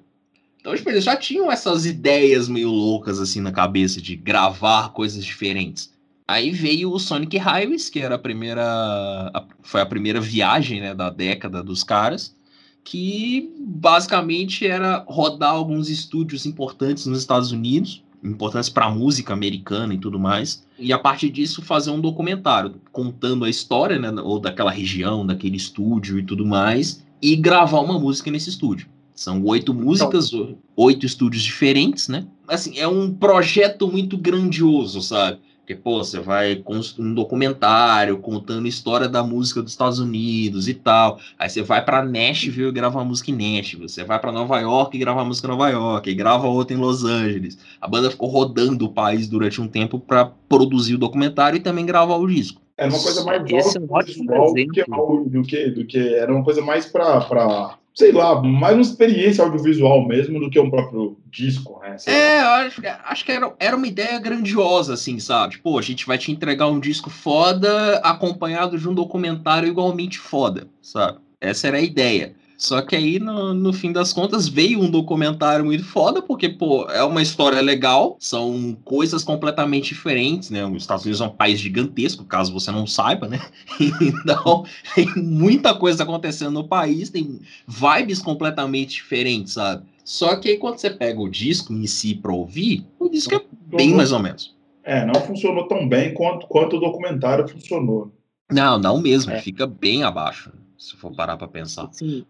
[0.62, 5.26] Então, tipo, eles já tinham essas ideias meio loucas assim na cabeça de gravar coisas
[5.26, 5.94] diferentes.
[6.26, 8.64] Aí veio o Sonic Highways, que era a primeira.
[8.64, 12.34] A, foi a primeira viagem né, da década dos caras,
[12.82, 19.94] que basicamente era rodar alguns estúdios importantes nos Estados Unidos importantes para a música americana
[19.94, 20.66] e tudo mais.
[20.80, 25.58] E a partir disso fazer um documentário contando a história, né, ou daquela região, daquele
[25.58, 28.88] estúdio e tudo mais, e gravar uma música nesse estúdio.
[29.16, 32.26] São oito músicas, então, oito estúdios diferentes, né?
[32.48, 35.40] Assim, é um projeto muito grandioso, sabe?
[35.64, 40.68] Porque, pô, você vai construir um documentário contando a história da música dos Estados Unidos
[40.68, 41.20] e tal.
[41.40, 43.88] Aí você vai para Nashville e grava uma música em Nashville.
[43.88, 46.10] Você vai para Nova York e grava uma música em Nova York.
[46.10, 47.58] E grava outra em Los Angeles.
[47.80, 51.86] A banda ficou rodando o país durante um tempo para produzir o documentário e também
[51.86, 52.62] gravar o disco.
[52.76, 54.84] Era uma coisa mais Esse é um do, que,
[55.30, 60.08] do, que, do que era uma coisa mais para sei lá, mais uma experiência audiovisual
[60.08, 61.98] mesmo do que um próprio disco, né?
[61.98, 65.60] Sei é, acho, acho, que era, era uma ideia grandiosa, assim, sabe?
[65.60, 70.68] Pô, a gente vai te entregar um disco foda acompanhado de um documentário igualmente foda,
[70.82, 71.20] sabe?
[71.40, 72.36] Essa era a ideia.
[72.58, 76.86] Só que aí, no, no fim das contas, veio um documentário muito foda, porque, pô,
[76.90, 80.66] é uma história legal, são coisas completamente diferentes, né?
[80.66, 83.40] Os Estados Unidos é um país gigantesco, caso você não saiba, né?
[84.24, 89.84] Então, tem muita coisa acontecendo no país, tem vibes completamente diferentes, sabe?
[90.04, 93.42] Só que aí, quando você pega o disco em si pra ouvir, o disco é
[93.76, 94.56] bem mais ou menos.
[94.84, 98.12] É, não funcionou tão bem quanto, quanto o documentário funcionou.
[98.52, 99.40] Não, não mesmo, é.
[99.40, 100.52] fica bem abaixo,
[100.84, 101.90] se for parar pra pensar.
[101.94, 102.26] Sim.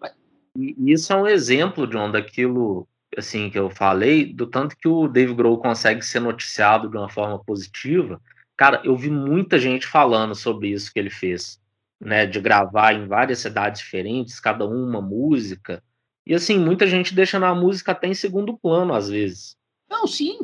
[0.55, 2.87] E isso é um exemplo, John, daquilo
[3.17, 7.09] assim que eu falei, do tanto que o Dave Grohl consegue ser noticiado de uma
[7.09, 8.21] forma positiva.
[8.55, 11.59] Cara, eu vi muita gente falando sobre isso que ele fez,
[11.99, 15.83] né, de gravar em várias cidades diferentes, cada uma música.
[16.25, 19.55] E assim, muita gente deixando a música até em segundo plano às vezes.
[19.89, 20.39] Não, sim.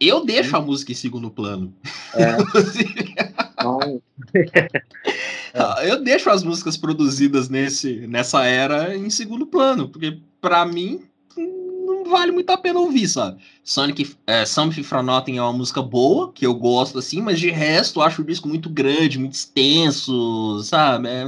[0.00, 1.74] Eu deixo a música em segundo plano.
[2.14, 2.36] É.
[5.86, 11.02] Eu deixo as músicas produzidas nesse, nessa era em segundo plano, porque para mim
[11.36, 11.63] não
[12.10, 13.38] vale muito a pena ouvir, sabe?
[13.62, 17.50] Sonic é, Something From Nothing é uma música boa, que eu gosto assim, mas de
[17.50, 21.08] resto eu acho o disco muito grande, muito extenso, sabe?
[21.08, 21.24] É,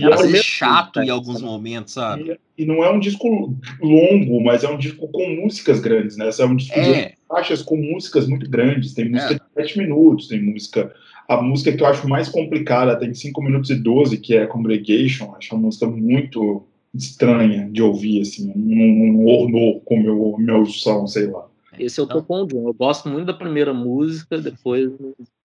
[0.00, 2.38] é às vezes chato em alguns momentos, sabe?
[2.56, 6.30] E, e, não é um disco longo, mas é um disco com músicas grandes, né?
[6.38, 7.08] É um disco é.
[7.10, 9.62] de faixas com músicas muito grandes, tem música é.
[9.62, 10.92] de 7 minutos, tem música
[11.28, 15.34] a música que eu acho mais complicada tem 5 minutos e 12, que é Congregation.
[15.36, 21.26] Acho uma música muito estranha de ouvir, assim, um, horror com meu, meu som, sei
[21.26, 21.46] lá.
[21.78, 22.68] Esse eu tô com o John.
[22.68, 24.92] Eu gosto muito da primeira música, depois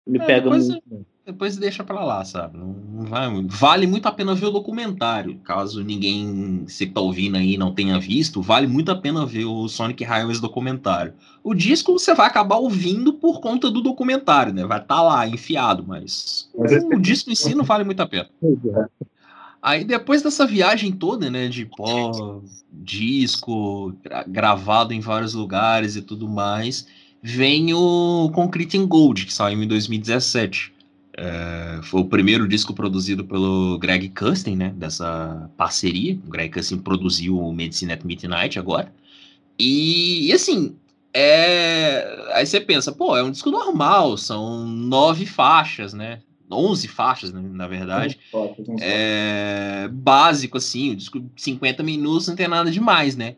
[0.06, 1.06] me é, pega depois, muito.
[1.26, 2.58] Depois deixa pra lá, sabe?
[2.58, 5.38] Não vai, vale muito a pena ver o documentário.
[5.44, 9.68] Caso ninguém se tá ouvindo aí não tenha visto, vale muito a pena ver o
[9.68, 11.14] Sonic Highways documentário.
[11.44, 14.66] O disco você vai acabar ouvindo por conta do documentário, né?
[14.66, 18.02] Vai estar tá lá enfiado, mas, mas o, o disco em si não vale muito
[18.02, 18.30] a pena.
[19.62, 22.42] Aí depois dessa viagem toda, né, de pó,
[22.72, 23.94] disco,
[24.28, 26.88] gravado em vários lugares e tudo mais,
[27.22, 30.74] vem o Concrete in Gold, que saiu em 2017.
[31.18, 36.18] É, foi o primeiro disco produzido pelo Greg Kurstin, né, dessa parceria.
[36.26, 38.94] O Greg Kurstin produziu o Medicine at Midnight agora.
[39.60, 40.78] E, e, assim,
[41.14, 42.32] é...
[42.34, 46.22] aí você pensa, pô, é um disco normal, são nove faixas, né?
[46.52, 48.20] 11 faixas, né, na verdade.
[48.82, 53.36] É básico, assim, o disco 50 minutos não tem nada demais, né?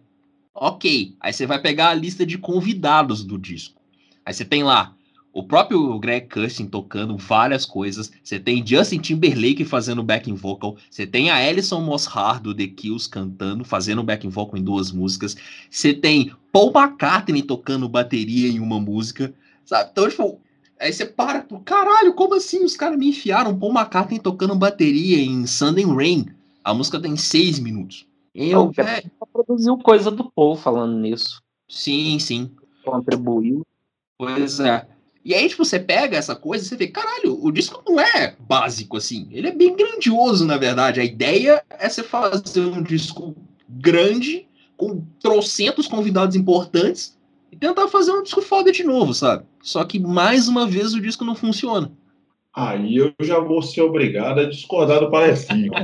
[0.54, 1.16] Ok.
[1.20, 3.82] Aí você vai pegar a lista de convidados do disco.
[4.26, 4.96] Aí você tem lá
[5.34, 8.12] o próprio Greg Kurstin tocando várias coisas.
[8.22, 10.76] Você tem Justin Timberlake fazendo backing vocal.
[10.90, 15.38] Você tem a Alison Mosshard do The Kills cantando, fazendo backing vocal em duas músicas.
[15.70, 19.34] Você tem Paul McCartney tocando bateria em uma música.
[19.64, 19.90] Sabe?
[19.92, 20.42] Então, tipo,
[20.82, 22.64] Aí você para, caralho, como assim?
[22.64, 26.26] Os caras me enfiaram Paul McCartney tocando bateria em Sunday Rain.
[26.64, 28.08] A música tem seis minutos.
[28.34, 29.12] Eu, velho.
[29.32, 31.40] produziu coisa do Paul falando nisso.
[31.70, 32.50] Sim, sim.
[32.84, 33.64] Contribuiu.
[34.18, 34.88] Pois é.
[35.24, 38.36] E aí, tipo, você pega essa coisa e você vê, caralho, o disco não é
[38.40, 39.28] básico assim.
[39.30, 41.00] Ele é bem grandioso, na verdade.
[41.00, 43.36] A ideia é você fazer um disco
[43.70, 47.16] grande, com trocentos convidados importantes,
[47.52, 49.44] e tentar fazer um disco foda de novo, sabe?
[49.62, 51.92] Só que mais uma vez o disco não funciona.
[52.56, 55.72] Aí eu já vou ser obrigado a discordar do Palestrinho.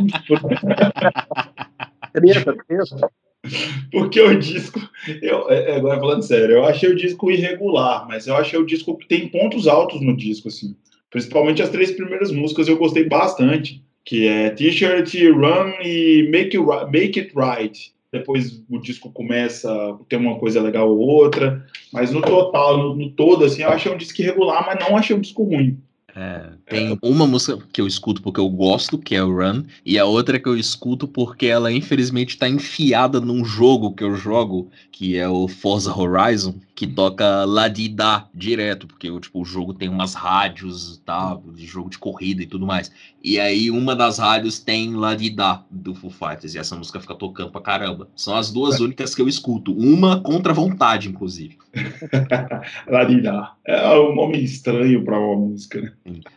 [3.92, 4.80] Porque o disco,
[5.22, 8.66] eu, é, é, agora falando sério, eu achei o disco irregular, mas eu achei o
[8.66, 10.76] disco que tem pontos altos no disco, assim.
[11.10, 17.20] Principalmente as três primeiras músicas eu gostei bastante, que é T-shirt, Run e Make, Make
[17.20, 22.22] It Right depois o disco começa a ter uma coisa legal ou outra, mas no
[22.22, 25.44] total, no, no todo, assim, eu achei um disco irregular, mas não achei um disco
[25.44, 25.78] ruim.
[26.16, 26.98] É, tem é.
[27.04, 30.40] uma música que eu escuto porque eu gosto, que é o Run, e a outra
[30.40, 35.30] que eu escuto porque ela infelizmente está enfiada num jogo que eu jogo, que é
[35.30, 41.02] o Forza Horizon, que toca Ladida direto, porque tipo, o jogo tem umas rádios e
[41.02, 42.92] tal, de jogo de corrida e tudo mais.
[43.24, 47.50] E aí uma das rádios tem Ladida do Foo Fighters, e essa música fica tocando
[47.50, 48.08] pra caramba.
[48.16, 51.58] São as duas únicas que eu escuto, uma contra vontade, inclusive.
[52.88, 53.50] Ladida.
[53.66, 55.94] É um nome estranho para uma música, né?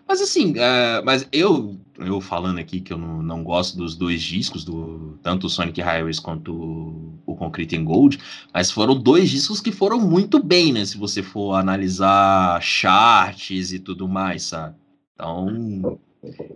[0.09, 4.23] Mas assim, uh, mas eu, eu falando aqui que eu não, não gosto dos dois
[4.23, 8.19] discos, do tanto o Sonic Highways quanto o, o Concrete and Gold,
[8.53, 10.85] mas foram dois discos que foram muito bem, né?
[10.85, 14.75] Se você for analisar charts e tudo mais, sabe?
[15.15, 15.99] Então,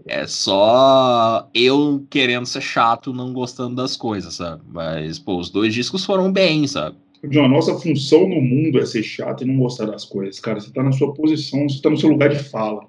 [0.06, 4.62] é só eu querendo ser chato, não gostando das coisas, sabe?
[4.66, 6.96] Mas, pô, os dois discos foram bem, sabe?
[7.28, 10.60] John, a nossa função no mundo é ser chato e não gostar das coisas, cara.
[10.60, 12.86] Você tá na sua posição, você tá no seu lugar de fala.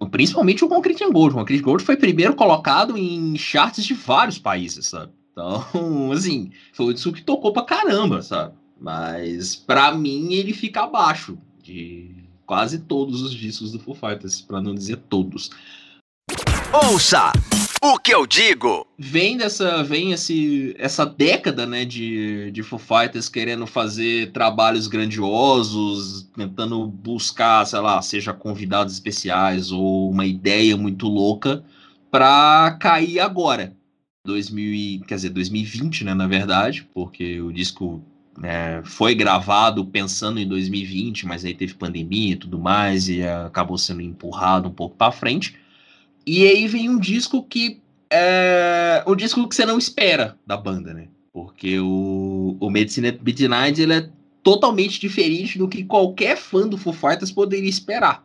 [0.00, 1.34] uh, principalmente o Concrete Gold.
[1.34, 5.12] O Concrete Gold foi primeiro colocado em charts de vários países, sabe?
[5.32, 8.54] Então, assim, foi isso que tocou pra caramba, sabe?
[8.80, 12.10] Mas, para mim, ele fica abaixo de
[12.44, 15.50] quase todos os discos do Foo Fighters, para não dizer todos.
[16.72, 17.32] Ouça
[17.94, 18.86] o que eu digo.
[18.98, 26.28] Vem dessa, vem esse, essa década, né, de, de Foo Fighters querendo fazer trabalhos grandiosos,
[26.36, 31.64] tentando buscar, sei lá, seja convidados especiais ou uma ideia muito louca
[32.10, 33.74] para cair agora.
[34.24, 38.02] 2000, quer dizer, 2020, né, na verdade, porque o disco
[38.42, 43.78] é, foi gravado pensando em 2020, mas aí teve pandemia e tudo mais, e acabou
[43.78, 45.56] sendo empurrado um pouco para frente.
[46.26, 51.08] E aí vem um disco que é disco que você não espera da banda, né?
[51.32, 54.08] Porque o, o Medicine at Midnight ele é
[54.42, 58.24] totalmente diferente do que qualquer fã do Foo Fighters poderia esperar.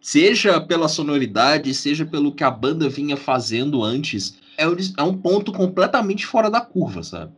[0.00, 5.16] Seja pela sonoridade, seja pelo que a banda vinha fazendo antes, é um, é um
[5.16, 7.32] ponto completamente fora da curva, sabe?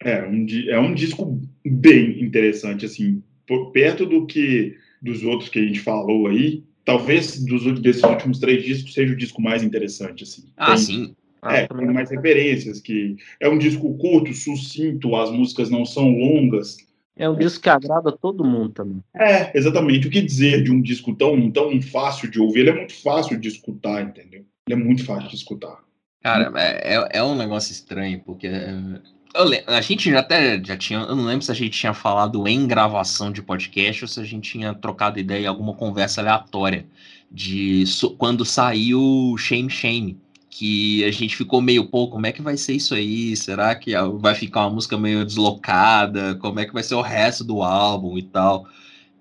[0.00, 5.58] É um, é um disco bem interessante, assim, por, perto do que dos outros que
[5.58, 10.22] a gente falou aí, talvez dos desses últimos três discos seja o disco mais interessante,
[10.22, 10.44] assim.
[10.56, 11.16] Ah, tem, sim.
[11.44, 16.08] É, ah, tem mais referências, que é um disco curto, sucinto, as músicas não são
[16.08, 16.78] longas.
[17.18, 19.02] É um disco que agrada todo mundo também.
[19.14, 20.06] É, exatamente.
[20.06, 22.60] O que dizer de um disco tão, tão fácil de ouvir?
[22.60, 24.44] Ele é muito fácil de escutar, entendeu?
[24.68, 25.78] Ele é muito fácil de escutar.
[26.22, 28.48] Cara, é, é, é um negócio estranho, porque
[29.66, 31.00] a gente já até já tinha.
[31.00, 34.24] Eu não lembro se a gente tinha falado em gravação de podcast ou se a
[34.24, 36.86] gente tinha trocado ideia em alguma conversa aleatória
[37.30, 37.84] de
[38.18, 40.20] quando saiu Shame Shame.
[40.48, 43.36] Que a gente ficou meio, pô, como é que vai ser isso aí?
[43.36, 46.34] Será que vai ficar uma música meio deslocada?
[46.36, 48.66] Como é que vai ser o resto do álbum e tal?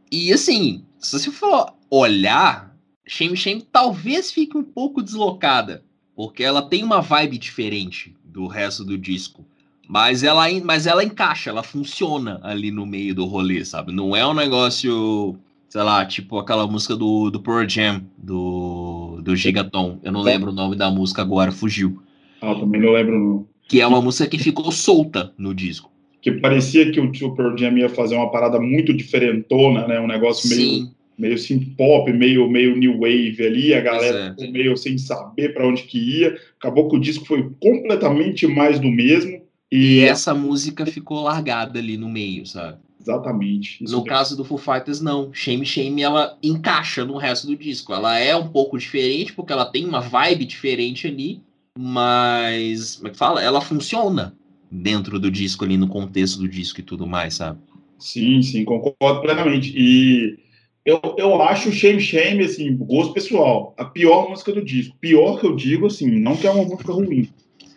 [0.09, 2.74] E assim, se você for olhar,
[3.05, 5.84] Shame Shame talvez fique um pouco deslocada,
[6.16, 9.45] porque ela tem uma vibe diferente do resto do disco.
[9.88, 13.91] Mas ela, mas ela encaixa, ela funciona ali no meio do rolê, sabe?
[13.91, 15.36] Não é um negócio,
[15.69, 19.99] sei lá, tipo aquela música do, do Pearl Jam, do, do Gigaton.
[20.03, 22.01] Eu não lembro o nome da música agora, fugiu.
[22.41, 23.47] Ah, também não lembro não.
[23.67, 25.91] Que é uma música que ficou solta no disco.
[26.21, 29.99] Que parecia que o tio Pearl Jam ia fazer uma parada muito diferentona, né?
[29.99, 30.61] Um negócio meio...
[30.61, 34.47] Sim meio synth pop, meio, meio new wave ali, a galera é.
[34.47, 36.38] meio sem saber para onde que ia.
[36.59, 39.41] Acabou que o disco foi completamente mais do mesmo.
[39.76, 42.78] E, essa música ficou largada ali no meio, sabe?
[43.01, 43.84] Exatamente.
[43.84, 45.32] no caso do Foo Fighters, não.
[45.32, 47.93] Shame Shame, ela encaixa no resto do disco.
[47.93, 51.39] Ela é um pouco diferente, porque ela tem uma vibe diferente ali,
[51.78, 53.43] mas, como é que fala?
[53.43, 54.34] Ela funciona
[54.71, 57.59] dentro do disco ali, no contexto do disco e tudo mais, sabe?
[57.99, 59.71] Sim, sim, concordo plenamente.
[59.78, 60.39] E
[60.84, 64.95] eu, eu acho Shame Shame, assim, gosto pessoal, a pior música do disco.
[64.99, 67.30] Pior que eu digo, assim, não que é uma música ruim,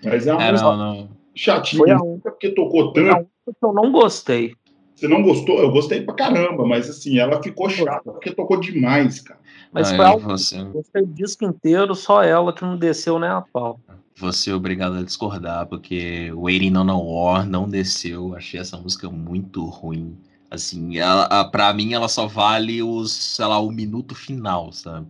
[0.02, 0.70] mas é uma é, música...
[0.70, 1.84] Não, não chatinho.
[1.84, 3.10] Foi a única porque tocou tanto.
[3.10, 4.54] A única que eu não gostei.
[4.94, 5.60] Você não gostou?
[5.60, 9.38] Eu gostei pra caramba, mas assim, ela ficou chata porque tocou demais, cara.
[9.72, 10.64] Mas ah, foi algo você...
[10.64, 13.78] gostei o disco inteiro, só ela que não desceu nem a pau.
[14.16, 18.34] Você é obrigado a discordar, porque Waiting on a War não desceu.
[18.34, 20.18] Achei essa música muito ruim.
[20.50, 25.06] Assim, ela, pra mim ela só vale os, sei lá, o minuto final, sabe?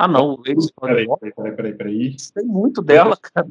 [0.00, 0.40] Ah, não.
[0.46, 2.16] Eles peraí, peraí, peraí, peraí, peraí.
[2.34, 3.46] Tem muito dela, cara.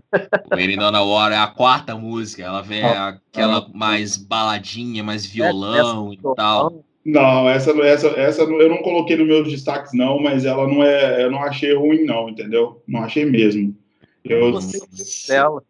[0.51, 2.41] Waiting on a War é a quarta música.
[2.41, 6.83] Ela vem ah, aquela ah, mais baladinha, mais violão e tal.
[7.05, 11.23] Não, essa, essa, essa eu não coloquei nos meus destaques, não, mas ela não é.
[11.23, 12.81] Eu não achei ruim, não, entendeu?
[12.87, 13.77] Não achei mesmo.
[14.25, 14.81] Eu gostei
[15.27, 15.61] dela.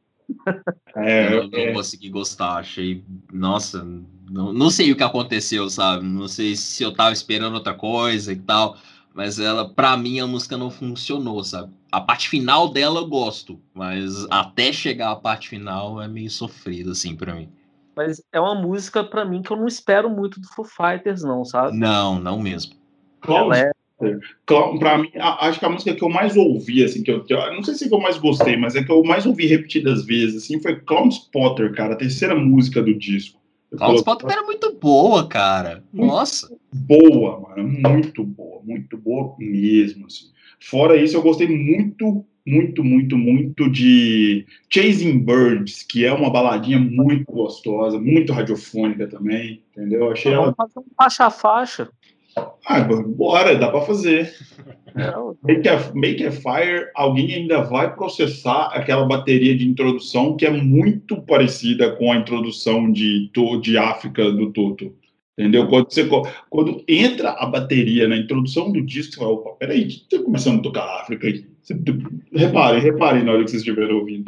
[0.95, 1.73] É, eu não, é...
[1.73, 3.03] consegui gostar, achei.
[3.33, 3.85] Nossa,
[4.31, 6.05] não, não sei o que aconteceu, sabe?
[6.05, 8.77] Não sei se eu tava esperando outra coisa e tal.
[9.19, 11.73] Mas ela, para mim, a música não funcionou, sabe?
[11.91, 16.91] A parte final dela eu gosto, mas até chegar à parte final é meio sofrido,
[16.91, 17.49] assim, para mim.
[17.97, 21.43] Mas é uma música, para mim, que eu não espero muito do Foo Fighters, não,
[21.43, 21.75] sabe?
[21.75, 22.75] Não, não mesmo.
[23.27, 23.71] Ela é...
[24.79, 27.53] Pra mim, acho que a música que eu mais ouvi, assim, que eu, que eu,
[27.53, 30.43] não sei se que eu mais gostei, mas é que eu mais ouvi repetidas vezes,
[30.43, 33.37] assim, foi Clown Spotter, cara, a terceira música do disco.
[33.77, 35.83] Cloud Spot era muito boa, cara.
[35.91, 36.57] Nossa.
[36.73, 37.67] Boa, mano.
[37.67, 38.61] Muito boa.
[38.63, 40.05] Muito boa mesmo.
[40.05, 40.25] Assim.
[40.59, 46.79] Fora isso, eu gostei muito, muito, muito, muito de Chasing Birds, que é uma baladinha
[46.79, 49.61] muito gostosa, muito radiofônica também.
[49.71, 50.11] Entendeu?
[50.11, 50.53] Achei ela.
[50.53, 51.89] fazer um faixa a faixa.
[52.65, 54.33] Ah, bora, dá para fazer.
[55.43, 60.49] Make a, make a Fire, alguém ainda vai processar aquela bateria de introdução que é
[60.49, 63.29] muito parecida com a introdução de,
[63.61, 64.93] de África do Toto.
[65.39, 65.67] Entendeu?
[65.67, 66.05] Quando, você,
[66.49, 70.63] quando entra a bateria na introdução do disco, você fala, opa, peraí, tá começando a
[70.63, 71.45] tocar África aí.
[72.33, 74.25] Reparem, reparem na hora que vocês estiverem ouvindo.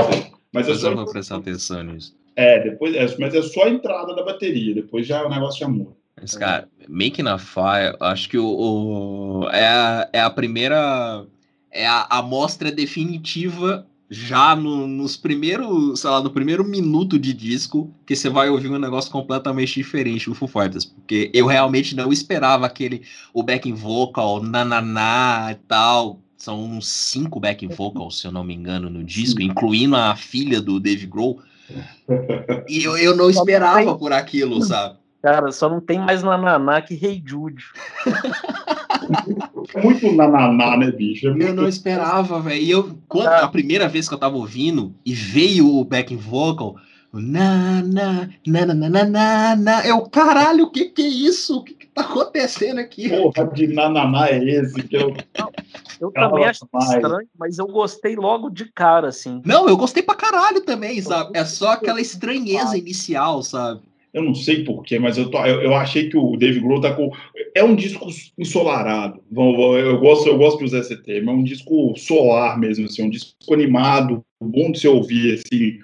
[0.54, 0.96] Mas é só...
[0.96, 2.16] vou prestar atenção nisso.
[2.34, 5.68] É, depois, é, mas é só a entrada da bateria, depois já o negócio já
[5.68, 5.92] muda.
[6.20, 11.26] Mas, cara, Making a Fire, acho que o, o, é, a, é a primeira.
[11.74, 17.90] É a amostra definitiva já no, nos primeiros, sei lá, no primeiro minuto de disco,
[18.06, 22.12] que você vai ouvir um negócio completamente diferente do Foo Fighters, porque eu realmente não
[22.12, 23.04] esperava aquele,
[23.34, 28.54] o backing vocal, nananá e tal, são uns cinco backing vocals, se eu não me
[28.54, 31.40] engano, no disco, incluindo a filha do Dave Grohl,
[32.68, 35.01] e eu, eu não esperava por aquilo, sabe?
[35.22, 37.64] Cara, só não tem mais nananá que Rei hey Jude.
[39.84, 41.28] muito nananá, né, bicho?
[41.28, 41.46] É muito...
[41.46, 42.62] Eu não esperava, velho.
[42.62, 43.46] E eu, quando, ah.
[43.46, 46.76] a primeira vez que eu tava ouvindo e veio o backing vocal,
[47.14, 51.58] na, na, na, na, na, na, na, eu, caralho, o que que é isso?
[51.58, 53.10] O que que tá acontecendo aqui?
[53.10, 54.82] Porra de nananá é esse?
[54.82, 55.14] Que eu
[56.02, 59.42] eu também acho estranho, mas eu gostei logo de cara, assim.
[59.46, 61.38] Não, eu gostei pra caralho também, sabe?
[61.38, 63.91] É só aquela estranheza inicial, sabe?
[64.14, 66.94] Eu não sei porquê, mas eu, tô, eu, eu, achei que o Dave Grohl tá
[66.94, 67.12] com.
[67.56, 69.22] É um disco ensolarado.
[69.32, 71.32] Eu gosto, eu gosto de usar esse termo.
[71.32, 75.80] É um disco solar mesmo, assim, um disco animado, bom de se ouvir, assim,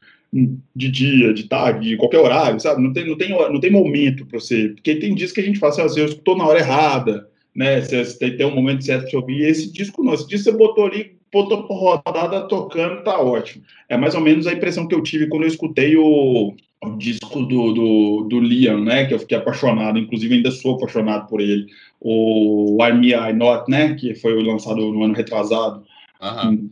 [0.75, 2.81] de dia, de tarde, de qualquer horário, sabe?
[2.81, 4.69] Não tem, não tem, não tem momento para você.
[4.69, 7.81] Porque tem discos que a gente fala assim, assim eu escutou na hora errada, né?
[7.81, 9.37] Você, você tem, um momento certo de ouvir.
[9.37, 13.63] E esse disco não, esse disco você botou ali, botou por rodada tocando, tá ótimo.
[13.87, 16.53] É mais ou menos a impressão que eu tive quando eu escutei o
[16.87, 21.27] o disco do, do, do, Liam, né, que eu fiquei apaixonado, inclusive ainda sou apaixonado
[21.27, 21.67] por ele,
[21.99, 25.83] o I Me I Not, né, que foi lançado no ano retrasado,
[26.21, 26.69] uhum.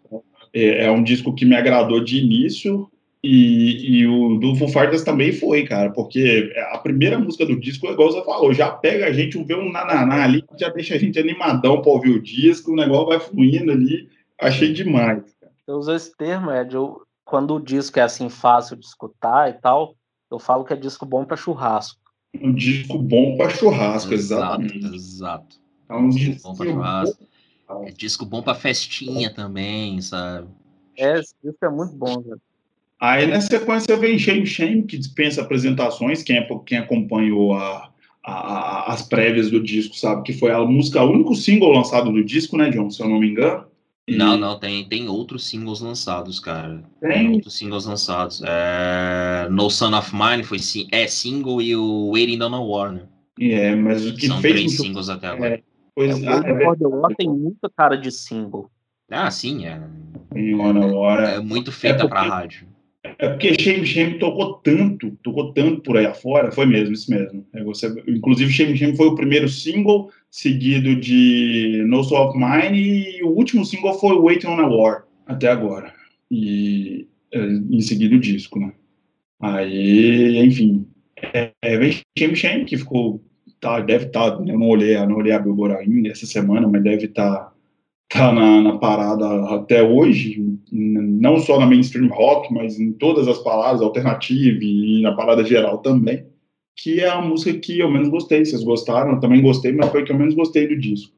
[0.53, 2.89] é, é, um disco que me agradou de início,
[3.27, 7.87] e, e o do Foo Fighters também foi, cara, porque a primeira música do disco,
[7.87, 11.17] igual você falou, já pega a gente, vê um nananá ali, já deixa a gente
[11.17, 14.07] animadão para ouvir o disco, o negócio vai fluindo ali,
[14.39, 15.23] achei demais.
[15.41, 15.51] Cara.
[15.67, 19.53] Eu uso esse termo, Ed, eu, quando o disco é assim fácil de escutar e
[19.53, 19.95] tal,
[20.31, 21.99] eu falo que é disco bom para churrasco.
[22.41, 24.85] Um disco bom para churrasco, exatamente.
[24.93, 25.57] Exato.
[25.87, 27.27] É um disco bom para churrasco.
[27.83, 30.47] É disco bom para festinha também, sabe?
[30.97, 32.41] É, esse disco é muito bom, velho.
[32.99, 36.23] Aí na sequência vem Shame Shame, que dispensa apresentações.
[36.23, 37.91] Quem, é, quem acompanhou a,
[38.23, 42.23] a, as prévias do disco sabe que foi a música, o único single lançado do
[42.23, 42.89] disco, né, John?
[42.89, 43.65] Se eu não me engano.
[44.07, 44.15] E...
[44.15, 46.83] Não, não, tem, tem outros singles lançados, cara.
[47.01, 48.41] Tem, tem outros singles lançados.
[48.45, 49.47] É...
[49.49, 50.59] No Son of Mine foi
[50.91, 53.01] é single e o Waiting on a War, né?
[53.39, 54.83] É, mas o que São fez três muito...
[54.83, 55.55] singles até agora.
[55.55, 55.63] É,
[55.95, 58.69] pois, é, ah, é, War tem muita cara de single.
[59.09, 59.81] Ah, sim, é.
[60.35, 62.13] É muito feita é porque...
[62.13, 62.67] pra rádio.
[63.17, 67.45] É porque Shame Shame tocou tanto, tocou tanto por aí afora, foi mesmo, isso mesmo.
[67.53, 73.17] É você, inclusive, Shame Shame foi o primeiro single, seguido de No Soul of Mine,
[73.17, 75.93] e o último single foi Waiting on a War, até agora.
[76.29, 78.73] E é, em seguida o disco, né?
[79.39, 80.87] Aí, enfim,
[81.33, 83.23] é, é, vem Shame Shame, que ficou,
[83.59, 86.83] tá, deve estar, tá, eu não olhei, não olhei a Billboard ainda essa semana, mas
[86.83, 87.54] deve estar tá
[88.09, 93.39] tá na, na, parada até hoje, não só na mainstream rock, mas em todas as
[93.39, 96.25] paradas, alternative e na parada geral também,
[96.75, 98.43] que é a música que eu menos gostei.
[98.43, 99.13] Vocês gostaram?
[99.13, 101.13] Eu também gostei, mas foi que eu menos gostei do disco.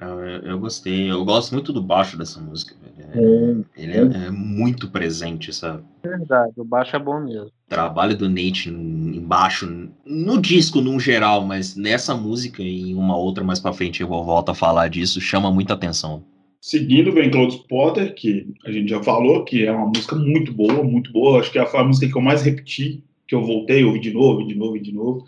[0.00, 0.20] Eu,
[0.50, 2.74] eu gostei, eu gosto muito do baixo dessa música.
[3.12, 5.82] É, ele é, é, muito presente, sabe?
[6.02, 7.46] Verdade, o baixo é bom mesmo.
[7.46, 13.44] O trabalho do Nate embaixo, no disco no geral, mas nessa música e uma outra
[13.44, 16.24] mais pra frente eu vou voltar a falar disso, chama muita atenção.
[16.60, 20.82] Seguindo vem Cloud Potter, que a gente já falou, que é uma música muito boa,
[20.82, 21.38] muito boa.
[21.38, 24.44] Acho que é a música que eu mais repeti, que eu voltei, ouvi de novo,
[24.44, 25.24] de novo, de novo.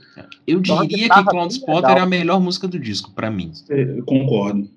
[0.46, 3.52] Eu diria que Cloud Potter é a melhor música do disco, para mim.
[3.70, 4.68] É, concordo.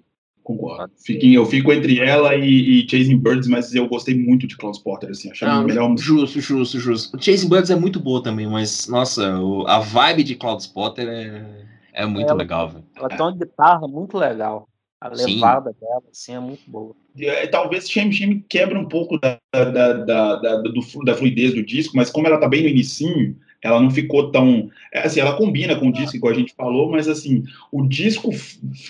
[0.43, 0.91] Concordo.
[0.97, 4.81] Fiquei, eu fico entre ela e, e, Chasing Birds, mas eu gostei muito de Cloud
[4.83, 5.95] Potter, assim, achei a melhor.
[5.97, 7.17] Justo, justo, justo.
[7.17, 11.07] O Chasing Birds é muito boa também, mas, nossa, o, a vibe de Cloud Potter
[11.07, 12.85] é, é muito é, legal, velho.
[12.95, 14.67] Ela tem uma guitarra muito legal.
[14.99, 15.77] A levada Sim.
[15.79, 16.95] dela, assim, é muito boa.
[17.19, 21.65] É, talvez Shame Shame quebra um pouco da, da, da, da, do, da fluidez do
[21.65, 24.69] disco, mas como ela tá bem no inicinho, ela não ficou tão.
[24.91, 28.31] É, assim, ela combina com o disco, igual a gente falou, mas assim, o disco,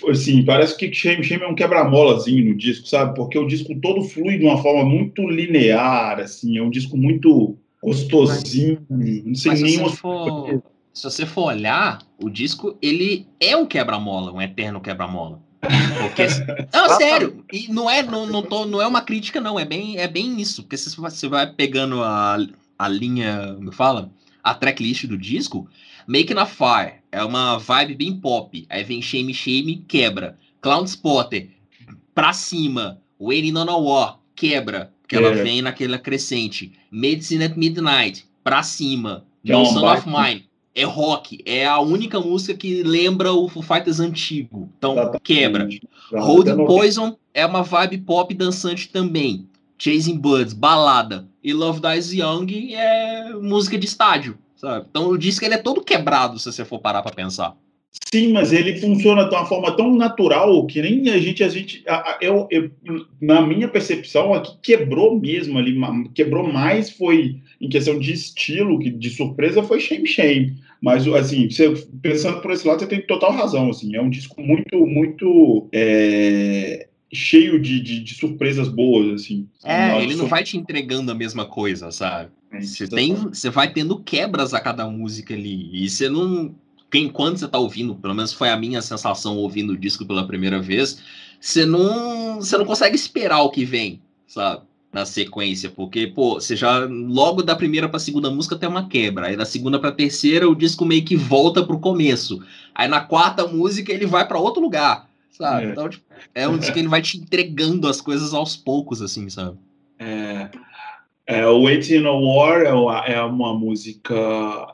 [0.08, 3.14] assim, parece que Shame é um quebra-molazinho no disco, sabe?
[3.14, 7.56] Porque o disco todo flui de uma forma muito linear, assim, é um disco muito
[7.82, 9.88] gostosinho, não sei nem.
[9.88, 10.62] Se, for,
[10.92, 15.40] se você for olhar, o disco, ele é um quebra-mola, um eterno quebra-mola.
[15.60, 16.26] Porque,
[16.72, 19.98] não, sério, e não é, não, não, tô, não é uma crítica, não, é bem,
[19.98, 22.36] é bem isso, porque se você vai pegando a,
[22.78, 24.10] a linha, me fala,
[24.42, 25.68] a tracklist do disco,
[26.06, 31.50] Making a Fire é uma vibe bem pop, aí vem Shame Shame, quebra, Clown Spotter,
[32.14, 35.42] pra cima, Waiting on a War, quebra, que ela é.
[35.42, 41.66] vem naquela crescente, Medicine at Midnight, pra cima, No Son of Mine, é rock, é
[41.66, 44.70] a única música que lembra o Foo Fighters antigo.
[44.78, 45.68] Então, quebra.
[46.12, 49.46] Holding Poison é uma vibe pop dançante também.
[49.78, 51.28] Chasing Birds, balada.
[51.42, 54.86] E Love Dies Young é música de estádio, sabe?
[54.90, 57.56] Então, disse que ele é todo quebrado, se você for parar para pensar.
[58.10, 61.84] Sim, mas ele funciona de uma forma tão natural que nem a gente, a gente,
[62.22, 62.70] eu, eu,
[63.20, 65.78] na minha percepção, aqui quebrou mesmo ali,
[66.14, 70.56] quebrou mais foi em questão de estilo, que de surpresa foi Shame Shame.
[70.80, 74.40] Mas, assim, você, pensando por esse lado, você tem total razão, assim, é um disco
[74.40, 79.46] muito, muito é, cheio de, de, de, surpresas boas, assim.
[79.62, 82.30] É, ele não vai te entregando a mesma coisa, sabe?
[82.50, 86.54] É, você, tem, você vai tendo quebras a cada música ali, e você não...
[86.94, 90.60] Enquanto você tá ouvindo, pelo menos foi a minha sensação ouvindo o disco pela primeira
[90.60, 91.02] vez,
[91.40, 94.62] você não, você não consegue esperar o que vem, sabe?
[94.92, 98.86] na sequência, porque, pô, você já logo da primeira para a segunda música tem uma
[98.88, 102.42] quebra, aí da segunda para a terceira o disco meio que volta pro começo,
[102.74, 105.66] aí na quarta música ele vai para outro lugar, sabe?
[105.66, 105.70] É.
[105.70, 106.04] Então, tipo,
[106.34, 109.58] é um disco que ele vai te entregando as coisas aos poucos, assim, sabe?
[109.98, 110.50] É,
[111.26, 114.14] é o Waiting on War é, é uma música,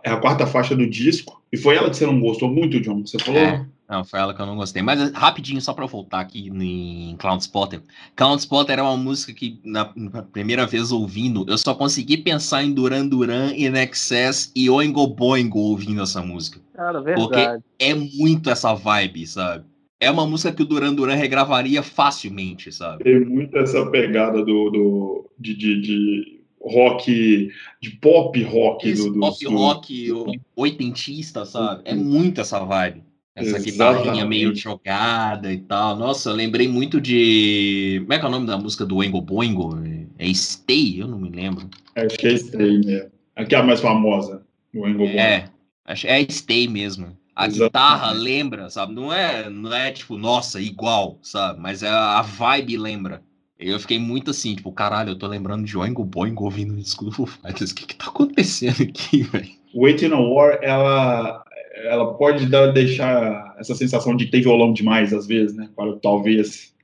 [0.05, 3.01] é a quarta faixa do disco, e foi ela que você não gostou muito, John?
[3.07, 3.41] Você falou?
[3.41, 3.67] É.
[3.89, 4.83] Não, foi ela que eu não gostei.
[4.83, 7.81] Mas rapidinho, só pra eu voltar aqui em Cloud Spotter.
[8.15, 12.63] Cloud Spotter era uma música que, na, na, primeira vez ouvindo, eu só consegui pensar
[12.63, 16.61] em Duran Duran, In Excess e Oingo Boingo ouvindo essa música.
[16.75, 17.27] Cara, verdade.
[17.27, 19.65] Porque é muito essa vibe, sabe?
[20.01, 23.03] É uma música que o Duran Duran regravaria facilmente, sabe?
[23.03, 28.89] Tem muito essa pegada do, do de, de, de rock, de pop rock.
[28.89, 30.33] Esse do, pop do, rock do...
[30.55, 31.83] oitentista, sabe?
[31.85, 33.03] É muito essa vibe.
[33.35, 35.97] Essa guitarrinha meio jogada e tal.
[35.97, 38.01] Nossa, eu lembrei muito de.
[38.01, 39.79] Como é que é o nome da música do Oingo Boingo?
[40.19, 41.01] É Stay?
[41.01, 41.69] Eu não me lembro.
[41.95, 43.11] Acho que é Stay mesmo.
[43.37, 44.43] Aqui é a mais famosa.
[44.75, 45.19] O Oingo Boingo.
[45.19, 45.51] É,
[45.87, 47.17] é Stay mesmo.
[47.39, 48.93] A guitarra lembra, sabe?
[48.93, 51.61] Não é, não é tipo, nossa, igual, sabe?
[51.61, 53.23] Mas é, a vibe lembra.
[53.57, 57.05] Eu fiquei muito assim, tipo, caralho, eu tô lembrando de Oingo Boingo ouvindo o disco
[57.05, 57.71] do Foo Fighters.
[57.71, 59.49] O que que tá acontecendo aqui, velho?
[59.73, 61.45] Waiting on War, ela
[61.85, 65.69] ela pode dar, deixar essa sensação de ter violão demais, às vezes, né?
[66.03, 66.75] Talvez,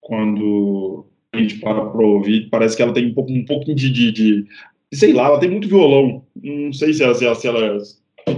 [0.00, 3.90] quando a gente para para ouvir, parece que ela tem um, pouco, um pouquinho de,
[3.90, 4.46] de, de,
[4.92, 6.24] Sei lá, ela tem muito violão.
[6.34, 7.78] Não sei se ela, se ela, se ela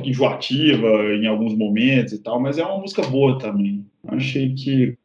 [0.05, 3.87] enjoativa em alguns momentos e tal, mas é uma música boa também.
[4.09, 4.97] Achei que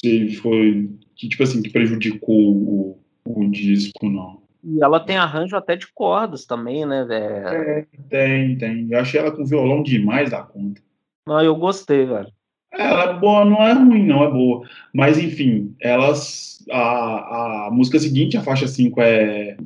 [0.00, 0.90] se foi.
[1.16, 4.42] Que, tipo assim, que prejudicou o, o disco, não.
[4.62, 7.48] E ela tem arranjo até de cordas também, né, velho?
[7.48, 8.88] É, tem, tem.
[8.90, 10.80] Eu achei ela com violão demais da conta.
[11.26, 12.30] Não, eu gostei, velho.
[12.72, 14.68] Ela é boa, não é ruim, não é boa.
[14.92, 16.64] Mas, enfim, elas.
[16.70, 19.56] A, a música seguinte, a faixa 5, é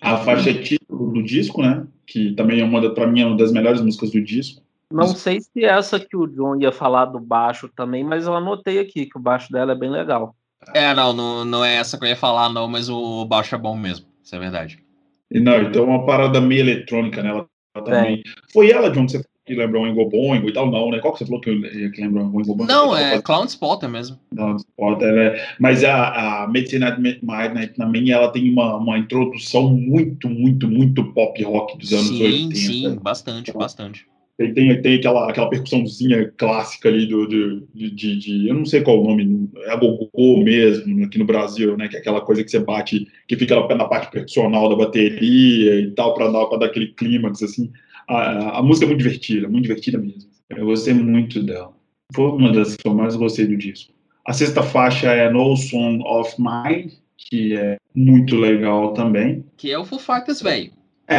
[0.00, 1.86] a faixa título do disco, né?
[2.06, 4.62] Que também é uma, pra mim, é uma das melhores músicas do disco.
[4.90, 8.78] Não sei se essa que o John ia falar do baixo também, mas eu anotei
[8.78, 10.34] aqui que o baixo dela é bem legal.
[10.74, 13.58] É, não, não, não é essa que eu ia falar, não, mas o baixo é
[13.58, 14.06] bom mesmo.
[14.22, 14.82] Isso é verdade.
[15.30, 17.30] E não, então é uma parada meio eletrônica, né?
[17.30, 17.46] Ela
[17.84, 18.22] também.
[18.24, 18.52] É.
[18.52, 20.98] Foi ela, John, que você que lembrou um Ingo Boingo e tal, não, né?
[20.98, 22.66] Qual que você falou que, que lembrou um Ingo Boingo?
[22.66, 24.18] Não, é Clown Spotter mesmo.
[24.34, 25.48] Clown Spotter, é.
[25.60, 31.04] Mas a, a Medicine at Midnight também, ela tem uma, uma introdução muito, muito, muito
[31.12, 32.54] pop rock dos anos sim, 80.
[32.56, 34.06] Sim, sim, bastante, bastante.
[34.36, 38.66] Tem, tem, tem aquela, aquela percussãozinha clássica ali do, do de, de, de, Eu não
[38.66, 41.88] sei qual o nome, é a gogô mesmo, aqui no Brasil, né?
[41.88, 45.90] Que é aquela coisa que você bate, que fica na parte percussional da bateria e
[45.92, 47.72] tal, para dar, dar aquele clímax, assim.
[48.08, 50.30] A, a, música é muito divertida, muito divertida mesmo.
[50.50, 51.72] Eu gostei muito dela.
[52.14, 53.92] Foi uma das que eu mais gostei do disco.
[54.24, 59.44] A sexta faixa é No Song of Mine, que é muito legal também.
[59.56, 60.72] Que é o Foo Fighters, velho.
[61.08, 61.18] É,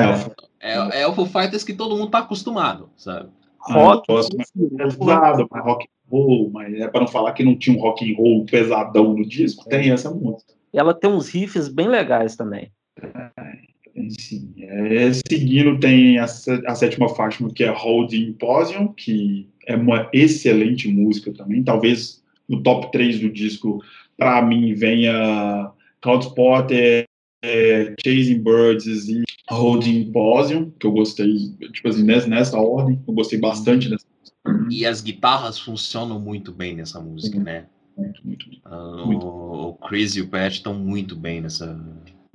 [0.60, 3.30] é, é o Foo Fighters que todo mundo tá acostumado, sabe?
[3.60, 7.78] Rock, ah, pesado, mas rock and roll, mas é para não falar que não tinha
[7.78, 9.70] um rock and roll pesadão no disco, é.
[9.70, 10.54] tem essa música.
[10.74, 12.72] E ela tem uns riffs bem legais também.
[13.02, 13.47] É,
[14.20, 14.54] sim.
[14.60, 20.88] É, seguindo tem a, a, sétima faixa que é Holding Imposium, que é uma excelente
[20.88, 21.64] música também.
[21.64, 23.84] Talvez no top 3 do disco,
[24.18, 25.72] para mim, venha
[26.02, 27.06] Cloud Spotter,
[27.44, 31.34] é, Chasing Birds e Holding Posium, que eu gostei,
[31.72, 34.06] tipo assim, nessa, nessa ordem, eu gostei bastante dessa
[34.70, 37.66] E as guitarras funcionam muito bem nessa música, né?
[37.98, 38.62] Muito, muito, muito.
[38.66, 39.26] Ah, Muito.
[39.26, 41.74] O, o Chris e o Pat estão muito bem nessa,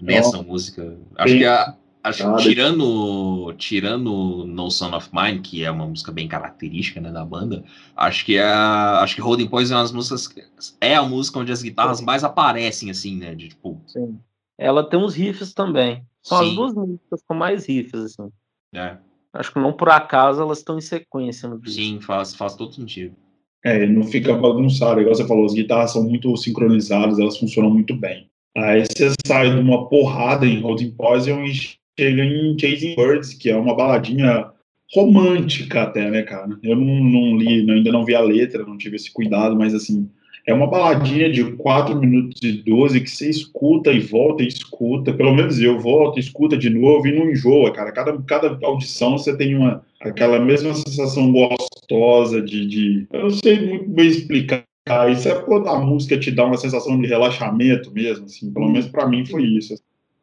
[0.02, 0.98] nessa música.
[1.16, 6.26] Acho que, a, acho tirando, tirando No Son of Mine, que é uma música bem
[6.26, 7.64] característica né, da banda,
[7.96, 11.52] acho que, a, acho que Holding Poison é, uma das músicas, é a música onde
[11.52, 13.34] as guitarras mais aparecem, assim, né?
[13.34, 14.18] De, tipo, Sim.
[14.58, 16.04] Ela tem uns riffs também.
[16.22, 16.54] São as Sim.
[16.54, 18.30] duas músicas com mais riffs, assim.
[18.72, 18.98] né?
[19.32, 21.80] Acho que não por acaso elas estão em sequência no disco.
[21.80, 23.16] Sim, faz, faz todo sentido.
[23.64, 27.94] É, não fica bagunçado, igual você falou, as guitarras são muito sincronizadas, elas funcionam muito
[27.94, 28.28] bem.
[28.56, 31.52] Aí você sai de uma porrada em Holding Poison e
[31.98, 34.50] chega em Chasing Birds, que é uma baladinha
[34.92, 36.58] romântica até, né, cara?
[36.62, 40.08] Eu não, não li, ainda não vi a letra, não tive esse cuidado, mas assim,
[40.46, 45.12] é uma baladinha de 4 minutos e 12 que você escuta e volta e escuta,
[45.12, 47.92] pelo menos eu volto, escuta de novo e não enjoa, cara.
[47.92, 53.60] Cada, cada audição você tem uma aquela mesma sensação gostosa de, de eu não sei
[53.60, 54.64] muito bem explicar.
[55.10, 58.88] Isso é quando a música te dá uma sensação de relaxamento mesmo, assim, pelo menos
[58.88, 59.74] pra mim foi isso.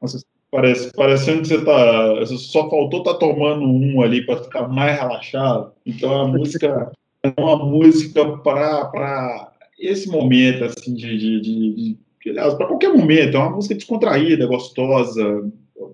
[0.01, 0.20] Nossa,
[0.51, 2.26] Parece, parecendo que você tá.
[2.26, 5.72] Só faltou tá tomando um ali para ficar mais relaxado.
[5.86, 6.91] Então a música
[7.22, 11.18] é uma música para esse momento, assim, de.
[11.18, 11.97] de, de, de
[12.34, 13.38] para qualquer momento.
[13.38, 15.51] É uma música descontraída, gostosa,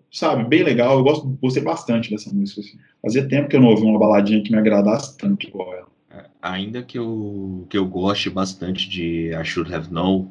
[0.09, 0.45] sabe?
[0.45, 0.97] Bem legal.
[0.97, 2.61] Eu gosto, gostei bastante dessa música.
[2.61, 2.77] Assim.
[3.01, 5.94] Fazia tempo que eu não ouvi uma baladinha que me agradasse tanto igual ela.
[6.41, 10.27] Ainda que eu, que eu goste bastante de I Should Have Known,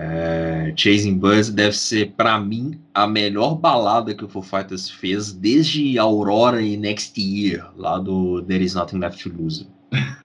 [0.00, 5.32] é, Chasing Buzz deve ser, pra mim, a melhor balada que o Foo Fighters fez
[5.32, 9.66] desde Aurora e Next Year, lá do There Is Nothing Left to Lose.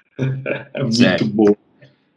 [0.75, 1.25] É muito Sério.
[1.25, 1.57] boa.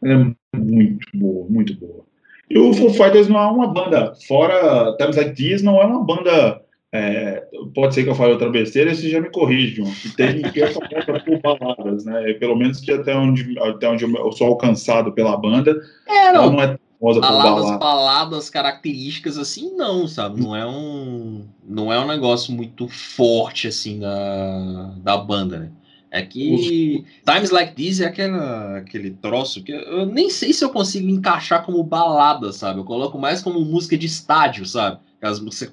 [0.03, 0.15] É
[0.55, 2.05] muito boa, muito boa.
[2.47, 6.03] E o Foo Fighters não é uma banda, fora Times Like This, não é uma
[6.03, 6.61] banda.
[6.93, 9.91] É, pode ser que eu fale outra besteira, você já me corrige, João.
[9.91, 12.33] Que tem que é famosa por baladas, né?
[12.33, 15.77] Pelo menos que até onde, até onde eu sou alcançado pela banda,
[16.07, 17.77] É, ela não é famosa Baladas, balada.
[17.77, 20.41] baladas características assim, não, sabe?
[20.41, 25.71] Não é um, não é um negócio muito forte assim da, da banda, né?
[26.09, 30.69] É que Times Like This é aquela, aquele troço que eu nem sei se eu
[30.69, 32.79] consigo encaixar como balada, sabe?
[32.79, 34.99] Eu coloco mais como música de estádio, sabe?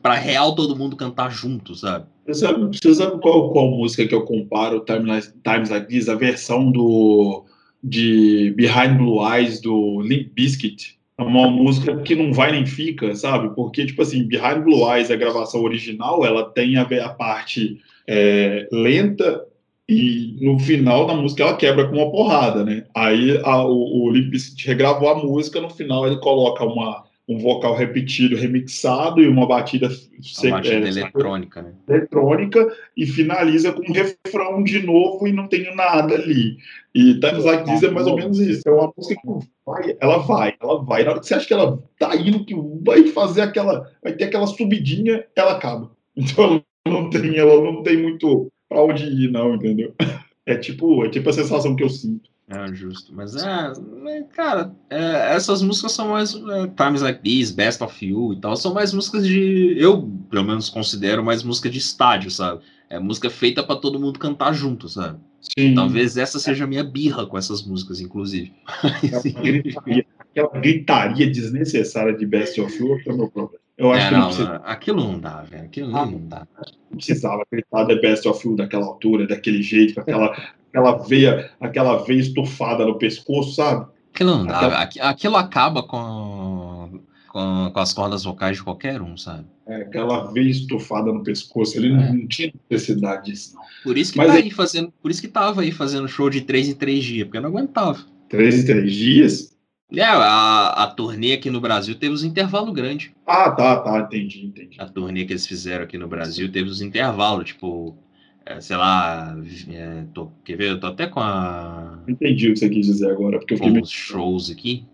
[0.03, 2.07] Pra real todo mundo cantar junto, sabe?
[2.27, 6.09] Você sabe, você sabe qual, qual música que eu comparo Like, Times Like This?
[6.09, 7.45] A versão do
[7.83, 10.99] de Behind Blue Eyes do Limp Bizkit.
[11.19, 13.55] É uma música que não vai nem fica, sabe?
[13.55, 17.79] Porque, tipo assim, Behind Blue Eyes, a gravação original, ela tem a, a parte
[18.09, 19.45] é, lenta
[19.89, 22.85] e no final da música ela quebra com uma porrada, né?
[22.97, 27.39] Aí a, o, o Limp Bizkit regravou a música, no final ele coloca uma, um
[27.39, 31.73] vocal repetido, remixado e uma batida, A batida é, eletrônica, né?
[31.89, 36.59] eletrônica e finaliza com um refrão de novo e não tem nada ali.
[36.95, 38.63] E Times Like This é mais ou menos isso.
[38.67, 41.03] É uma música que vai, ela vai, ela vai.
[41.03, 42.55] Na hora que você acha que ela tá indo, que
[42.85, 45.91] vai fazer aquela, vai ter aquela subidinha, ela acaba.
[46.17, 49.95] Então ela não tem, ela não tem muito pra onde ir, não, entendeu?
[50.47, 52.29] É tipo, é tipo a sensação que eu sinto.
[52.49, 53.15] É, justo.
[53.15, 53.73] Mas é,
[54.07, 58.41] é, cara, é, essas músicas são mais é, Times Like This, Best of You e
[58.41, 59.75] tal, são mais músicas de.
[59.79, 62.61] Eu, pelo menos, considero mais música de estádio, sabe?
[62.91, 65.19] É música feita pra todo mundo cantar junto, sabe?
[65.59, 65.75] Sim.
[65.75, 68.53] Talvez essa seja a minha birra com essas músicas, inclusive.
[68.67, 73.64] Aquela gritaria, aquela gritaria desnecessária de Best of You é o meu problema.
[73.77, 75.65] Eu acho É, que não, não, precisa- aquilo não dá, velho.
[75.65, 76.47] Aquilo não, não dá.
[76.91, 80.37] não precisava gritar The Best of You daquela altura, daquele jeito, com aquela,
[80.69, 83.87] aquela veia, aquela veia estufada no pescoço, sabe?
[84.15, 84.59] Aquilo não dá.
[84.59, 89.45] Aquela- Aqui- Aquilo acaba com, com, com as cordas vocais de qualquer um, sabe?
[89.67, 91.77] É, aquela veia estufada no pescoço.
[91.77, 91.97] Ele É.
[91.97, 93.63] não, não tinha necessidade disso, não.
[93.83, 94.93] Por isso que Mas tá é- aí fazendo.
[95.03, 97.49] Por isso que tava aí fazendo show de três em três dias, porque eu não
[97.51, 97.99] aguentava.
[98.29, 99.54] Três em três dias?
[99.93, 103.13] É, a, a turnê aqui no Brasil teve os intervalos grandes.
[103.27, 104.81] Ah, tá, tá, entendi, entendi.
[104.81, 107.97] A turnê que eles fizeram aqui no Brasil teve os intervalos, tipo,
[108.45, 109.35] é, sei lá,
[109.69, 110.71] é, tô, quer ver?
[110.71, 113.67] Eu tô até com, a, Entendi o que você quis dizer agora, porque eu com
[113.67, 114.85] fiquei os shows aqui,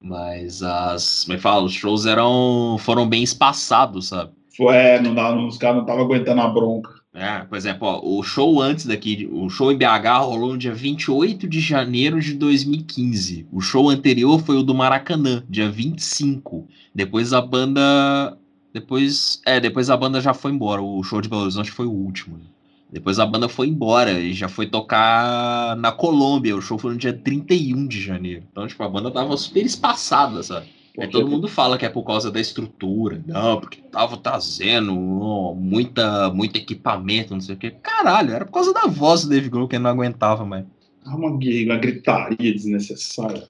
[0.00, 1.64] mas as, como é que fala?
[1.64, 4.32] Os shows eram, foram bem espaçados, sabe?
[4.58, 4.70] meio...
[4.70, 6.90] É, não dá, não- os caras não estavam aguentando a bronca.
[7.16, 10.74] É, por exemplo, ó, o show antes daqui, o show em BH rolou no dia
[10.74, 13.48] 28 de janeiro de 2015.
[13.50, 16.68] O show anterior foi o do Maracanã, dia 25.
[16.94, 18.36] Depois a banda.
[18.70, 19.40] Depois.
[19.46, 20.82] É, depois a banda já foi embora.
[20.82, 22.36] O show de Belo Horizonte foi o último.
[22.36, 22.44] né?
[22.92, 26.54] Depois a banda foi embora e já foi tocar na Colômbia.
[26.54, 28.44] O show foi no dia 31 de janeiro.
[28.52, 30.66] Então, tipo, a banda tava super espaçada, sabe?
[30.98, 33.22] É, todo mundo fala que é por causa da estrutura.
[33.26, 37.70] Não, porque tava trazendo oh, muita, muito equipamento, não sei o quê.
[37.70, 40.64] Caralho, era por causa da voz do Dave Grohl que ele não aguentava mais.
[41.04, 43.48] Uma, uma gritaria desnecessária.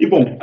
[0.00, 0.38] E bom,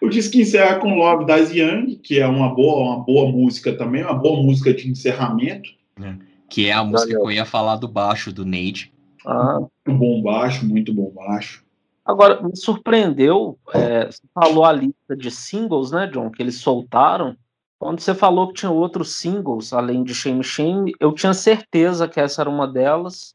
[0.00, 4.02] o disco encerra com Love Das Young, que é uma boa, uma boa música também,
[4.02, 5.70] uma boa música de encerramento.
[6.00, 6.14] É,
[6.48, 7.20] que é a música Valeu.
[7.20, 8.92] que eu ia falar do baixo do Nate.
[9.26, 9.60] Ah.
[9.86, 11.63] Muito bom baixo, muito bom baixo.
[12.04, 17.34] Agora, me surpreendeu, é, você falou a lista de singles, né, John, que eles soltaram.
[17.78, 22.20] Quando você falou que tinha outros singles, além de Shame Shame, eu tinha certeza que
[22.20, 23.34] essa era uma delas.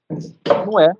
[0.66, 0.92] Não é.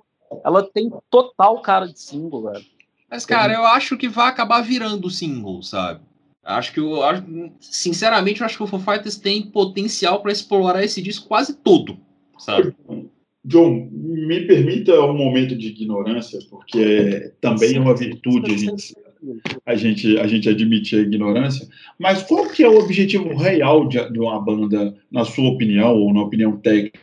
[0.44, 2.64] Ela tem total cara de single, velho.
[3.08, 6.00] Mas, cara, eu acho que vai acabar virando single, sabe?
[6.44, 7.00] Acho que eu,
[7.60, 11.98] sinceramente, eu acho que o Foo Fighters tem potencial para explorar esse disco quase todo,
[12.38, 12.74] sabe?
[13.44, 18.94] John, me permita um momento de ignorância, porque também é uma virtude a gente,
[19.66, 21.68] a gente, a gente admitir a ignorância,
[21.98, 26.12] mas qual que é o objetivo real de, de uma banda, na sua opinião, ou
[26.12, 27.00] na opinião técnica,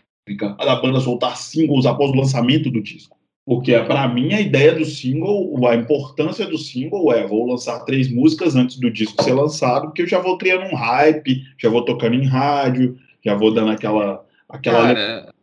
[0.58, 3.18] da banda soltar singles após o lançamento do disco?
[3.48, 8.12] Porque, para mim, a ideia do single, a importância do single é: vou lançar três
[8.12, 11.86] músicas antes do disco ser lançado, porque eu já vou criando um hype, já vou
[11.86, 14.26] tocando em rádio, já vou dando aquela.
[14.50, 15.34] aquela Cara,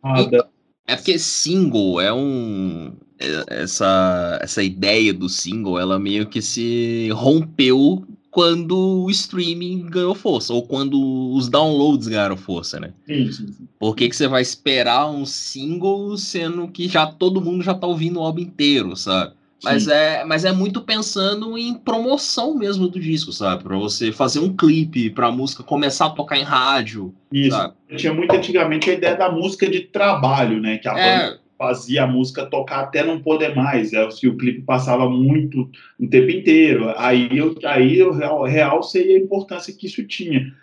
[0.87, 2.93] é porque single é um.
[3.17, 10.13] É, essa, essa ideia do single, ela meio que se rompeu quando o streaming ganhou
[10.13, 12.93] força, ou quando os downloads ganharam força, né?
[13.07, 13.67] Sim, sim, sim.
[13.79, 17.87] Por que, que você vai esperar um single sendo que já todo mundo já tá
[17.87, 19.33] ouvindo o álbum inteiro, sabe?
[19.63, 23.63] Mas é, mas é muito pensando em promoção mesmo do disco, sabe?
[23.63, 27.15] Para você fazer um clipe, para a música começar a tocar em rádio.
[27.31, 27.55] Isso.
[27.55, 27.73] Sabe?
[27.95, 30.77] Tinha muito antigamente a ideia da música de trabalho, né?
[30.77, 31.19] Que a é...
[31.19, 33.93] banda fazia a música tocar até não poder mais.
[33.93, 36.93] É, se o clipe passava muito o tempo inteiro.
[36.97, 40.53] Aí eu, aí eu real, real seria a importância que isso tinha.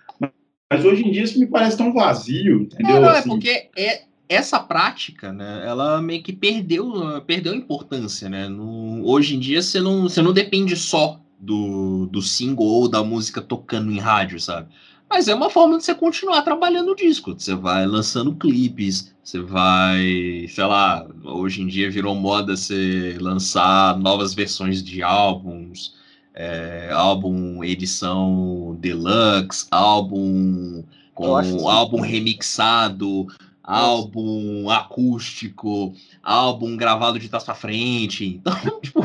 [0.70, 2.94] Mas hoje em dia isso me parece tão vazio, entendeu?
[2.94, 7.54] Não, não, é assim, é porque é, essa prática, né, ela meio que perdeu, perdeu
[7.54, 8.48] importância, né?
[8.48, 13.02] No, hoje em dia você não, você não depende só do, do single ou da
[13.02, 14.68] música tocando em rádio, sabe?
[15.10, 17.34] Mas é uma forma de você continuar trabalhando o disco.
[17.36, 23.98] Você vai lançando clipes, você vai, sei lá, hoje em dia virou moda você lançar
[23.98, 25.94] novas versões de álbuns,
[26.32, 30.82] é, álbum edição deluxe, álbum
[31.14, 33.26] com álbum remixado,
[33.62, 38.26] álbum acústico, álbum gravado de trás para frente.
[38.26, 39.00] Então, tipo,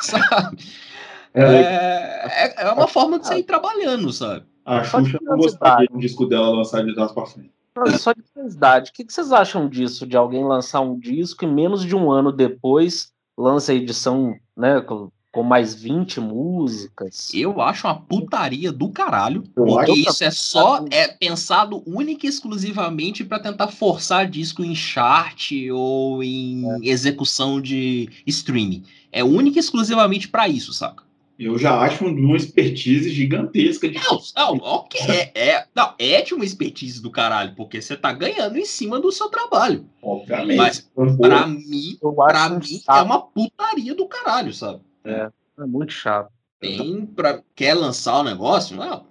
[0.00, 0.58] sabe?
[1.34, 4.44] É, é, é, uma forma de você ir trabalhando, sabe?
[4.64, 7.52] A Xuxa não gostaria do disco dela lançar de trás para frente.
[7.98, 11.84] Só de curiosidade, o que vocês acham disso, de alguém lançar um disco e menos
[11.84, 14.84] de um ano depois lança a edição, né,
[15.32, 17.32] com mais 20 músicas.
[17.32, 22.28] Eu acho uma putaria do caralho, eu porque isso é só é pensado única e
[22.28, 26.90] exclusivamente para tentar forçar disco em chart ou em é.
[26.90, 28.84] execução de streaming.
[29.10, 31.02] É única e exclusivamente para isso, saca?
[31.38, 33.98] Eu já acho uma expertise gigantesca de.
[33.98, 35.00] Não, não, ok.
[35.08, 39.00] É, é, não, é de uma expertise do caralho, porque você tá ganhando em cima
[39.00, 39.86] do seu trabalho.
[40.02, 40.56] Obviamente.
[40.56, 44.80] Mas, pra mim, pra mim, é uma putaria do caralho, sabe?
[45.04, 46.30] É, é muito chato.
[46.60, 47.42] Tem pra.
[47.54, 48.76] Quer lançar o negócio?
[48.76, 49.06] Não,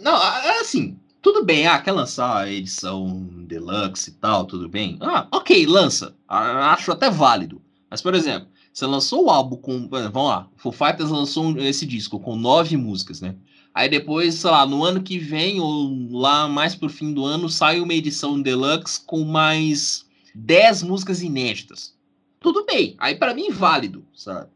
[0.00, 0.14] não,
[0.60, 4.98] assim, tudo bem, ah, quer lançar a edição deluxe e tal, tudo bem.
[5.00, 6.16] Ah, ok, lança.
[6.26, 7.62] Acho até válido.
[7.88, 9.88] Mas, por exemplo, você lançou o álbum com.
[9.88, 13.36] Vamos lá, Foo Fighters lançou esse disco com nove músicas, né?
[13.74, 17.48] Aí depois, sei lá, no ano que vem, ou lá mais pro fim do ano,
[17.48, 20.04] sai uma edição deluxe com mais
[20.34, 21.94] dez músicas inéditas.
[22.40, 24.50] Tudo bem, aí para mim válido, sabe?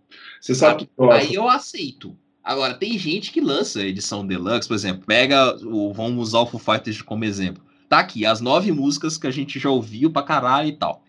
[0.47, 2.17] Você sabe que Aí eu aceito.
[2.43, 5.93] Agora, tem gente que lança edição deluxe, por exemplo, pega o.
[5.93, 7.65] Vamos usar o Foo Fighters como exemplo.
[7.89, 11.03] Tá aqui, as nove músicas que a gente já ouviu pra caralho e tal.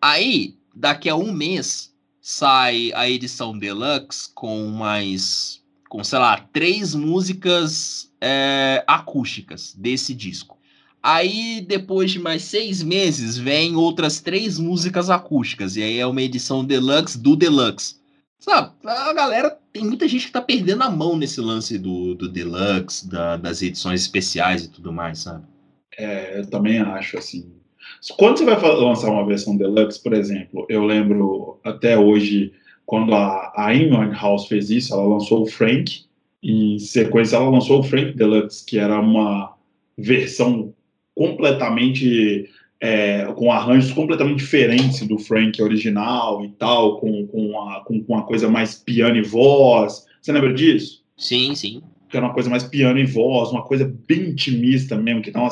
[0.00, 5.62] Aí, daqui a um mês, sai a edição deluxe com mais.
[5.90, 10.56] com, sei lá, três músicas é, acústicas desse disco.
[11.02, 15.76] Aí, depois de mais seis meses, vem outras três músicas acústicas.
[15.76, 17.97] E aí é uma edição deluxe do deluxe.
[18.48, 22.28] Sabe, a galera, tem muita gente que tá perdendo a mão nesse lance do, do
[22.30, 25.44] deluxe, da, das edições especiais e tudo mais, sabe?
[25.98, 27.52] É, eu também acho, assim.
[28.16, 32.54] Quando você vai lançar uma versão deluxe, por exemplo, eu lembro até hoje,
[32.86, 36.06] quando a, a Amy House fez isso, ela lançou o Frank,
[36.42, 39.54] em sequência ela lançou o Frank Deluxe, que era uma
[39.98, 40.72] versão
[41.14, 42.48] completamente
[42.80, 48.12] é, com arranjos completamente diferentes do Frank original e tal, com, com, a, com, com
[48.12, 50.06] uma coisa mais piano e voz.
[50.20, 51.02] Você lembra disso?
[51.16, 51.82] Sim, sim.
[52.08, 55.40] Que era uma coisa mais piano e voz, uma coisa bem intimista mesmo, que dá
[55.40, 55.50] uma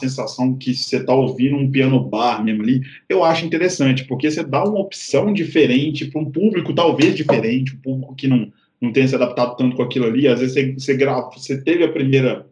[0.00, 2.80] sensação que você está ouvindo um piano bar mesmo ali.
[3.08, 7.80] Eu acho interessante, porque você dá uma opção diferente para um público talvez diferente, um
[7.80, 8.50] público que não,
[8.80, 10.26] não tenha se adaptado tanto com aquilo ali.
[10.26, 12.46] Às vezes você, você grava, você teve a primeira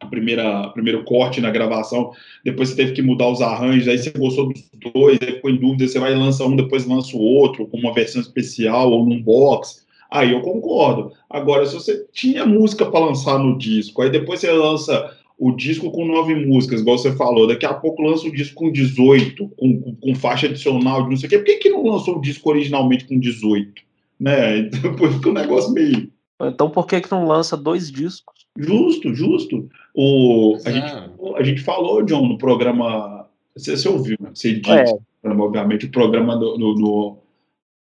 [0.00, 2.12] a primeira primeiro corte na gravação,
[2.44, 5.56] depois você teve que mudar os arranjos, aí você gostou dos dois, aí ficou em
[5.56, 9.22] dúvida, você vai lançar um, depois lança o outro, com uma versão especial ou num
[9.22, 9.86] box.
[10.10, 11.12] Aí eu concordo.
[11.28, 15.90] Agora, se você tinha música para lançar no disco, aí depois você lança o disco
[15.92, 19.80] com nove músicas, igual você falou, daqui a pouco lança o disco com 18, com,
[19.80, 22.20] com, com faixa adicional de não sei o quê, por que, que não lançou o
[22.20, 23.82] disco originalmente com 18?
[24.18, 24.58] Né?
[24.58, 26.10] Então, depois fica um negócio meio.
[26.40, 28.46] Então por que, que não lança dois discos?
[28.56, 29.68] Justo, justo.
[30.00, 30.92] O, a, gente,
[31.36, 33.26] a gente falou, John, no programa.
[33.56, 34.30] Você, você ouviu, né?
[34.32, 35.28] Você disse, é.
[35.28, 37.16] obviamente, o programa do, do, do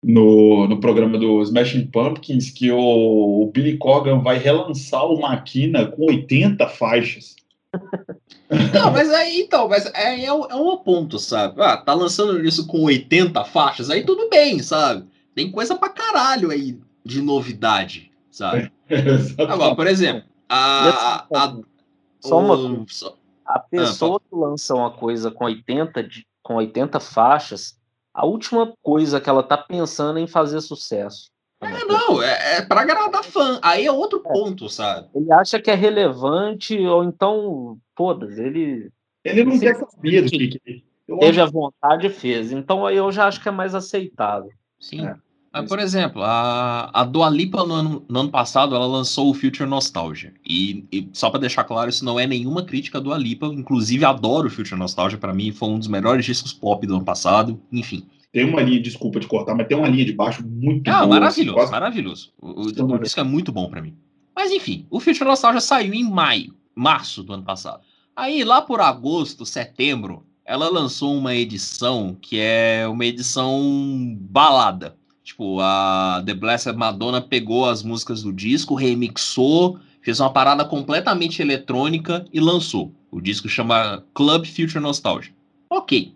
[0.02, 2.80] no, no programa do Smashing Pumpkins que o,
[3.44, 7.35] o Billy Corgan vai relançar o Maquina com 80 faixas.
[8.73, 11.61] Não, mas aí então, mas é, é, um, é um ponto, sabe?
[11.61, 15.06] Ah, tá lançando isso com 80 faixas, aí tudo bem, sabe?
[15.35, 18.72] Tem coisa pra caralho aí de novidade, sabe?
[19.48, 21.27] Agora, por exemplo, a.
[21.31, 21.57] a, a
[22.19, 23.15] só uma só,
[23.45, 27.77] a pessoa ah, que lança uma coisa com 80, de, com 80 faixas,
[28.14, 31.30] a última coisa que ela tá pensando é em fazer sucesso.
[31.61, 33.60] É, não, é, é para agradar fã.
[33.64, 34.34] Aí é outro é.
[34.34, 35.07] ponto, sabe?
[35.15, 38.91] Ele acha que é relevante, ou então, foda-se, ele.
[39.23, 40.84] Ele não quer saber do que.
[41.19, 42.52] Teve a vontade e fez.
[42.52, 44.52] Então aí eu já acho que é mais aceitável.
[44.80, 45.07] Sim.
[45.07, 45.15] É.
[45.52, 49.34] Ah, por exemplo, a, a Dua Lipa no ano, no ano passado ela lançou o
[49.34, 50.34] Future Nostalgia.
[50.45, 53.48] E, e só para deixar claro, isso não é nenhuma crítica a Dua Lipa.
[53.48, 55.18] Inclusive, adoro o Future Nostalgia.
[55.18, 57.60] Para mim, foi um dos melhores discos pop do ano passado.
[57.72, 58.06] Enfim.
[58.32, 61.07] Tem uma linha, desculpa de cortar, mas tem uma linha de baixo muito ah, boa.
[61.07, 61.72] Maravilhoso, quase...
[61.72, 62.34] maravilhoso.
[62.40, 63.95] O, o, o disco é muito bom para mim.
[64.36, 67.82] Mas enfim, o Future Nostalgia saiu em maio, março do ano passado.
[68.15, 74.97] Aí, lá por agosto, setembro, ela lançou uma edição que é uma edição balada
[75.27, 81.41] Tipo, a The Blessed Madonna pegou as músicas do disco, remixou, fez uma parada completamente
[81.41, 82.93] eletrônica e lançou.
[83.11, 85.33] O disco chama Club Future Nostalgia.
[85.69, 86.13] Ok,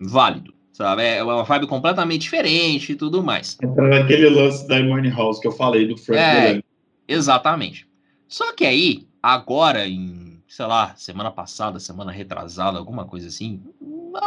[0.00, 0.54] válido.
[0.72, 1.02] Sabe?
[1.04, 3.58] É uma vibe completamente diferente e tudo mais.
[3.62, 6.62] Entra naquele lance da Money House que eu falei do Frank é,
[7.06, 7.86] Exatamente.
[8.26, 13.60] Só que aí, agora, em, sei lá, semana passada, semana retrasada, alguma coisa assim,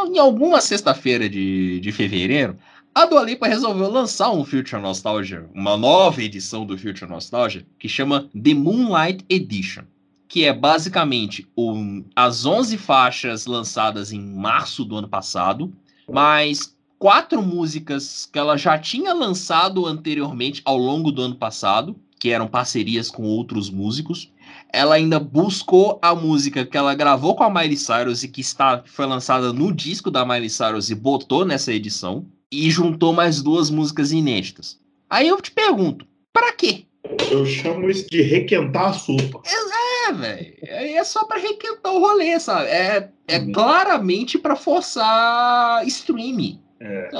[0.06, 2.56] em alguma sexta-feira de, de fevereiro,
[2.94, 7.88] a Dua Lipa resolveu lançar um Future Nostalgia, uma nova edição do Future Nostalgia, que
[7.88, 9.84] chama The Moonlight Edition,
[10.26, 15.72] que é basicamente um, as 11 faixas lançadas em março do ano passado,
[16.10, 22.30] mais quatro músicas que ela já tinha lançado anteriormente ao longo do ano passado, que
[22.30, 24.32] eram parcerias com outros músicos.
[24.72, 28.82] Ela ainda buscou a música que ela gravou com a Miley Cyrus e que está,
[28.84, 33.70] foi lançada no disco da Miley Cyrus e botou nessa edição e juntou mais duas
[33.70, 34.78] músicas inéditas.
[35.08, 36.84] Aí eu te pergunto, para quê?
[37.30, 39.40] Eu chamo isso de requentar a sopa.
[39.46, 40.56] É, velho.
[40.62, 42.68] É só para requentar o rolê, sabe?
[42.68, 43.52] É, é uhum.
[43.52, 46.60] claramente para forçar streaming.
[46.80, 47.10] É.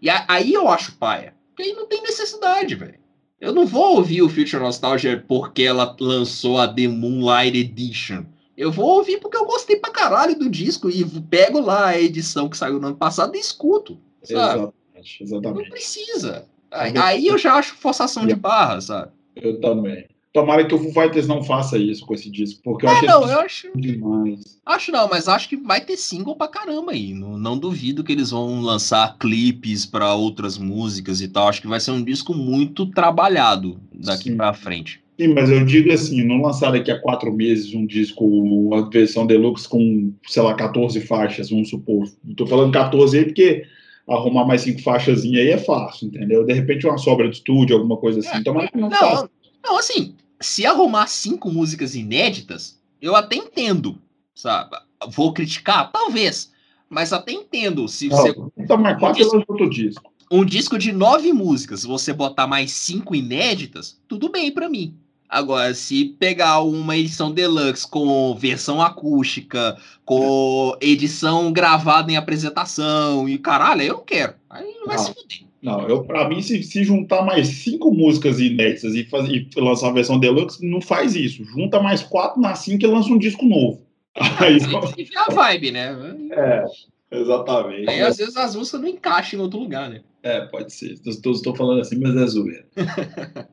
[0.00, 1.34] E aí eu acho paia.
[1.48, 2.98] Porque aí não tem necessidade, velho.
[3.40, 8.24] Eu não vou ouvir o Future Nostalgia porque ela lançou a The Moonlight Edition.
[8.56, 12.48] Eu vou ouvir porque eu gostei pra caralho do disco e pego lá a edição
[12.48, 13.98] que saiu no ano passado e escuto.
[14.24, 14.72] Sabe?
[14.94, 15.62] Exatamente, exatamente.
[15.62, 16.46] Não precisa.
[16.70, 19.12] Aí, aí eu já acho forçação de barra, sabe?
[19.36, 20.06] Eu também.
[20.32, 23.06] Tomara que o Foo Fighters não faça isso com esse disco, porque eu é, acho
[23.06, 24.60] não, eu acho demais.
[24.66, 27.14] Acho não, mas acho que vai ter single pra caramba aí.
[27.14, 31.46] Não, não duvido que eles vão lançar clipes para outras músicas e tal.
[31.46, 35.00] Acho que vai ser um disco muito trabalhado daqui para frente.
[35.20, 39.24] Sim, mas eu digo assim, não lançar daqui a quatro meses um disco, uma versão
[39.24, 42.08] deluxe com, sei lá, 14 faixas, vamos supor.
[42.28, 43.64] Estou falando 14 aí porque
[44.08, 46.44] arrumar mais cinco faixas aí é fácil, entendeu?
[46.44, 48.38] De repente uma sobra de estúdio, alguma coisa assim.
[48.38, 49.28] Então, mas não, não,
[49.64, 53.98] não, assim, se arrumar cinco músicas inéditas, eu até entendo,
[54.34, 54.76] sabe?
[55.10, 55.90] Vou criticar?
[55.90, 56.52] Talvez.
[56.88, 57.88] Mas até entendo.
[57.88, 58.34] Se não, você.
[58.56, 60.12] Então, quatro um disco, outro disco.
[60.30, 64.96] Um disco de nove músicas, você botar mais cinco inéditas, tudo bem para mim.
[65.34, 73.36] Agora, se pegar uma edição deluxe com versão acústica, com edição gravada em apresentação e
[73.36, 74.34] caralho, eu não quero.
[74.48, 75.40] Aí vai não, se fuder.
[75.60, 79.88] Não, eu, pra mim, se, se juntar mais cinco músicas inéditas e, faz, e lançar
[79.88, 81.44] a versão deluxe, não faz isso.
[81.44, 83.82] Junta mais quatro na cinco e lança um disco novo.
[84.38, 85.96] Aí, é a vibe, né?
[86.30, 86.64] É.
[87.10, 87.90] Exatamente.
[87.90, 90.00] Aí às vezes as músicas não encaixam em outro lugar, né?
[90.24, 90.98] É, pode ser.
[91.04, 92.66] Estou, falando assim, mas é zoeira.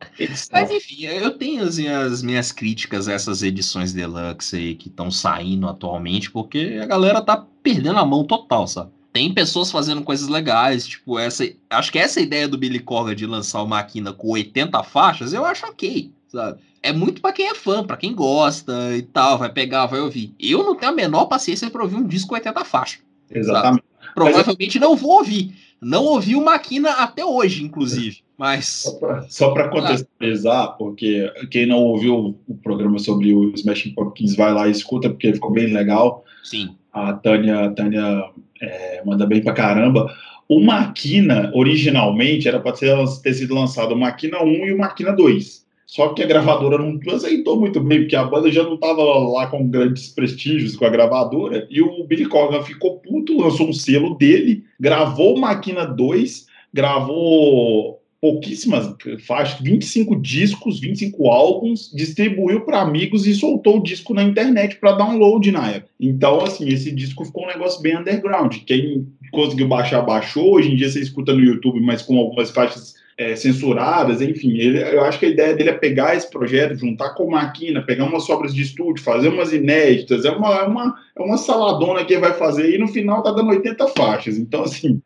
[0.54, 5.12] mas enfim, eu tenho assim, as minhas críticas a essas edições deluxe aí que estão
[5.12, 8.90] saindo atualmente, porque a galera tá perdendo a mão total, sabe?
[9.12, 11.44] Tem pessoas fazendo coisas legais, tipo essa.
[11.70, 15.44] Acho que essa ideia do Billy Corgan de lançar uma máquina com 80 faixas, eu
[15.44, 16.62] acho ok, sabe?
[16.82, 20.34] É muito para quem é fã, para quem gosta e tal, vai pegar, vai ouvir.
[20.40, 23.02] Eu não tenho a menor paciência para ouvir um disco com 80 faixas.
[23.30, 23.84] Exatamente.
[23.84, 24.14] Sabe?
[24.16, 25.54] Provavelmente não vou ouvir.
[25.82, 28.20] Não ouvi o Maquina até hoje, inclusive.
[28.38, 28.86] Mas.
[29.30, 34.68] Só para contextualizar, porque quem não ouviu o programa sobre o Smashing Pumpkins, vai lá
[34.68, 36.24] e escuta, porque ficou bem legal.
[36.44, 36.76] Sim.
[36.92, 40.12] A Tânia, a Tânia é, manda bem pra caramba.
[40.50, 45.66] O Maquina, originalmente, era para ter sido lançado o Maquina 1 e o Maquina 2.
[45.92, 49.48] Só que a gravadora não aceitou muito bem, porque a banda já não estava lá
[49.48, 54.16] com grandes prestígios com a gravadora, e o Billy Corgan ficou puto, lançou um selo
[54.16, 58.96] dele, gravou Máquina 2, gravou pouquíssimas
[59.28, 64.94] faixas, 25 discos, 25 álbuns, distribuiu para amigos e soltou o disco na internet para
[64.94, 65.92] download na época.
[66.00, 68.56] Então, assim, esse disco ficou um negócio bem underground.
[68.66, 70.54] Quem conseguiu baixar, baixou.
[70.54, 74.58] Hoje em dia você escuta no YouTube, mas com algumas faixas é, censuradas, enfim.
[74.58, 78.06] Ele, eu acho que a ideia dele é pegar esse projeto, juntar com máquina, pegar
[78.06, 82.14] umas sobras de estúdio, fazer umas inéditas, é uma, é uma, é uma saladona que
[82.14, 84.38] ele vai fazer e no final tá dando 80 faixas.
[84.38, 85.00] Então, assim.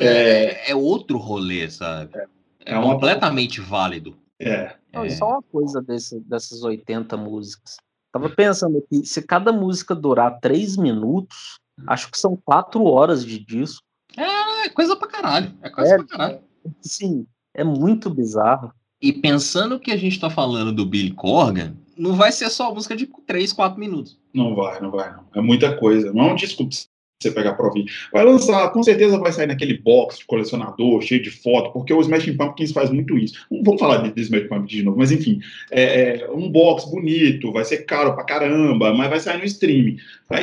[0.00, 2.16] É, é, é, outro rolê, sabe?
[2.16, 2.94] É, é uma...
[2.94, 4.16] completamente válido.
[4.40, 4.72] É.
[4.90, 5.10] Não, é.
[5.10, 7.76] Só uma coisa desse, dessas 80 músicas.
[8.10, 13.38] Tava pensando aqui, se cada música durar 3 minutos, acho que são 4 horas de
[13.38, 13.82] disco.
[14.16, 15.54] É, coisa pra caralho.
[15.60, 16.40] É coisa é, pra caralho.
[16.80, 17.26] Sim.
[17.58, 18.72] É muito bizarro.
[19.02, 22.94] E pensando que a gente tá falando do Billy Corgan, não vai ser só música
[22.94, 24.16] de 3, 4 minutos.
[24.32, 25.24] Não vai, não vai, não.
[25.34, 26.12] É muita coisa.
[26.12, 26.76] Não é um disco pra
[27.20, 27.86] você pegar pra ouvir.
[28.12, 32.00] Vai lançar, com certeza vai sair naquele box de colecionador, cheio de foto, porque o
[32.00, 33.44] Smashing Pumpkins faz muito isso.
[33.50, 35.40] Não vou falar de, de Smashing Pumpkins de novo, mas enfim,
[35.72, 39.96] é, é, um box bonito, vai ser caro pra caramba, mas vai sair no streaming.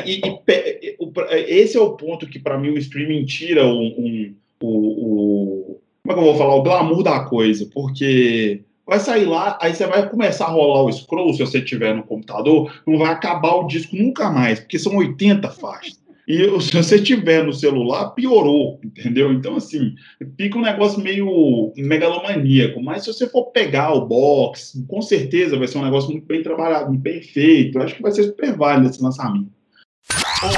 [0.06, 5.80] E, e, esse é o ponto que, para mim, o streaming tira um, um, o,
[6.06, 6.56] como é que eu vou falar?
[6.56, 10.92] O glamour da coisa, porque vai sair lá, aí você vai começar a rolar o
[10.92, 14.96] scroll, se você tiver no computador, não vai acabar o disco nunca mais, porque são
[14.98, 16.00] 80 faixas.
[16.28, 19.34] E se você tiver no celular, piorou, entendeu?
[19.34, 19.96] Então, assim,
[20.38, 22.82] fica um negócio meio megalomaníaco.
[22.82, 26.44] Mas se você for pegar o box, com certeza vai ser um negócio muito bem
[26.44, 27.78] trabalhado, muito bem feito.
[27.78, 29.55] Eu acho que vai ser super válido esse lançamento.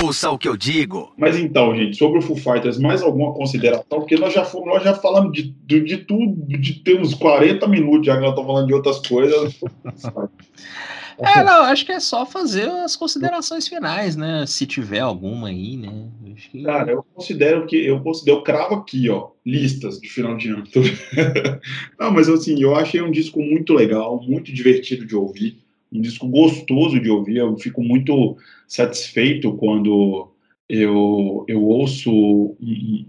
[0.01, 1.13] Ouça o que eu digo.
[1.17, 3.99] Mas então, gente, sobre o Foo Fighters, mais alguma consideração?
[3.99, 8.05] Porque nós já, nós já falamos de, de, de tudo, de ter uns 40 minutos
[8.05, 9.59] já que nós estamos falando de outras coisas.
[11.19, 14.45] É, não, acho que é só fazer as considerações finais, né?
[14.45, 16.09] Se tiver alguma aí, né?
[16.35, 16.61] Que...
[16.61, 20.63] Cara, eu considero que eu considero, eu cravo aqui, ó, listas de final de ano.
[21.99, 25.57] não, mas assim, eu achei um disco muito legal, muito divertido de ouvir
[25.91, 27.37] um disco gostoso de ouvir.
[27.37, 28.37] Eu fico muito
[28.67, 30.29] satisfeito quando
[30.69, 32.55] eu, eu ouço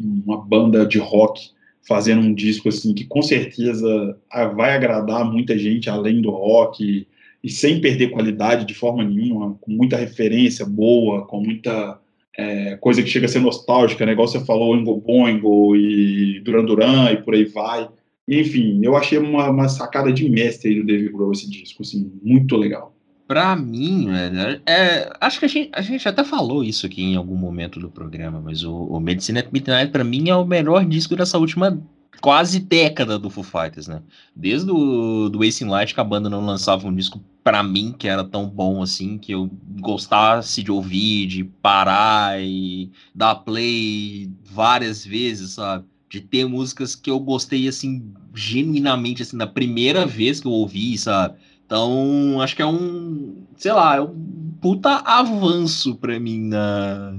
[0.01, 1.51] uma banda de rock
[1.87, 4.19] fazendo um disco assim que com certeza
[4.55, 7.07] vai agradar muita gente além do rock
[7.43, 11.99] e, sem perder qualidade de forma nenhuma, com muita referência boa, com muita
[12.37, 14.15] é, coisa que chega a ser nostálgica, né?
[14.15, 17.89] Você falou, Ingo Boingo e Duran Duran e por aí vai.
[18.29, 22.13] Enfim, eu achei uma, uma sacada de mestre aí do Dave Grohl esse disco, assim,
[22.23, 22.95] muito legal.
[23.27, 27.17] Pra mim, velho, é, acho que a gente, a gente até falou isso aqui em
[27.17, 30.85] algum momento do programa, mas o, o Medicine at Midnight, pra mim, é o melhor
[30.85, 31.83] disco dessa última
[32.21, 34.03] quase década do Foo Fighters, né?
[34.35, 38.09] Desde o do Wasting Light, que a banda não lançava um disco para mim que
[38.09, 39.51] era tão bom assim, que eu
[39.81, 45.85] gostasse de ouvir, de parar e dar play várias vezes, sabe?
[46.09, 50.97] De ter músicas que eu gostei, assim, genuinamente, assim, na primeira vez que eu ouvi,
[50.97, 51.35] sabe?
[51.67, 57.15] Então, acho que é um, sei lá, é um puta avanço para mim na,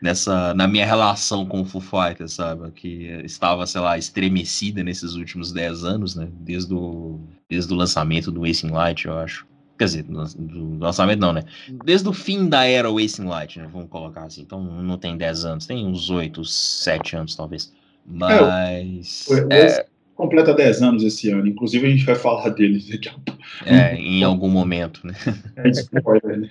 [0.00, 2.70] nessa, na minha relação com o Foo Fighters, sabe?
[2.70, 6.28] Que estava, sei lá, estremecida nesses últimos 10 anos, né?
[6.40, 9.46] Desde o, desde o lançamento do Wasting Light, eu acho.
[9.78, 11.42] Quer dizer, do lançamento não, né?
[11.84, 13.68] Desde o fim da era Wasting Light, né?
[13.70, 14.42] Vamos colocar assim.
[14.42, 17.72] Então, não tem 10 anos, tem uns 8, 7 anos, talvez.
[18.06, 19.26] Mas.
[19.50, 19.86] É, é...
[20.14, 23.40] completa 10 anos esse ano, inclusive a gente vai falar dele daqui a pouco.
[23.64, 25.14] É, em algum momento, né?
[25.56, 26.48] É, spoiler, né?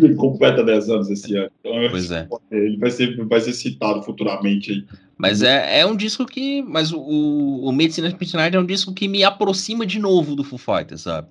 [0.00, 1.50] Ele completa 10 anos esse ano.
[1.60, 2.28] Então, pois é.
[2.50, 4.84] Ele vai ser, vai ser citado futuramente aí.
[5.16, 6.62] Mas é, é um disco que.
[6.62, 10.58] Mas o, o Medicina Night é um disco que me aproxima de novo do Foo
[10.58, 11.28] Fighters, sabe?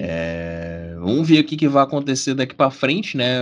[0.00, 3.40] É, vamos ver o que, que vai acontecer daqui para frente, né?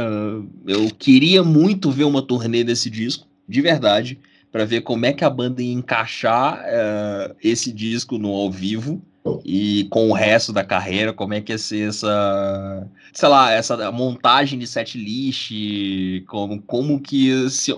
[0.67, 4.19] Eu queria muito ver uma turnê desse disco de verdade,
[4.51, 9.01] para ver como é que a banda ia encaixar uh, esse disco no ao vivo
[9.45, 13.93] e com o resto da carreira, como é que ia ser essa, sei lá, essa
[13.93, 15.53] montagem de set list,
[16.27, 17.73] como, como que se,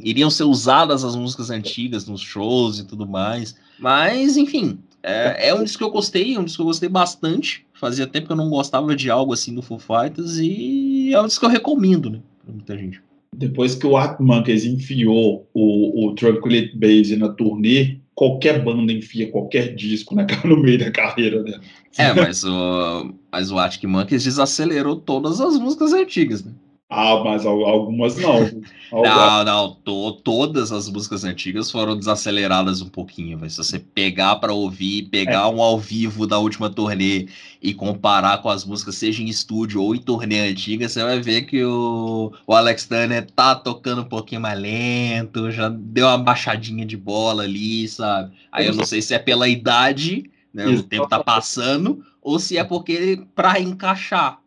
[0.00, 3.54] iriam ser usadas as músicas antigas nos shows e tudo mais.
[3.78, 6.88] Mas, enfim, é, é, um disco que eu gostei, é um disco que eu gostei
[6.88, 7.66] bastante.
[7.74, 11.26] Fazia tempo que eu não gostava de algo assim do Foo Fighters e é um
[11.26, 13.02] disco que eu recomendo, né, pra muita gente.
[13.36, 19.30] Depois que o Art Monkeys enfiou o, o Tranquility Base na turnê, qualquer banda enfia
[19.30, 21.60] qualquer disco né, no meio da carreira dela.
[21.98, 23.56] É, mas o, mas o
[23.86, 26.52] Monkeys desacelerou todas as músicas antigas, né?
[26.88, 28.48] Ah, mas algumas não.
[28.92, 29.74] não, não.
[29.74, 33.38] To, todas as músicas antigas foram desaceleradas um pouquinho.
[33.38, 33.50] Véio.
[33.50, 35.46] Se você pegar para ouvir, pegar é.
[35.46, 37.26] um ao vivo da última turnê
[37.60, 41.42] e comparar com as músicas, seja em estúdio ou em turnê antiga, você vai ver
[41.42, 46.86] que o, o Alex Turner tá tocando um pouquinho mais lento, já deu uma baixadinha
[46.86, 48.32] de bola ali, sabe?
[48.52, 50.68] Aí eu não sei se é pela idade, né?
[50.68, 54.38] O tempo tá passando, ou se é porque para encaixar,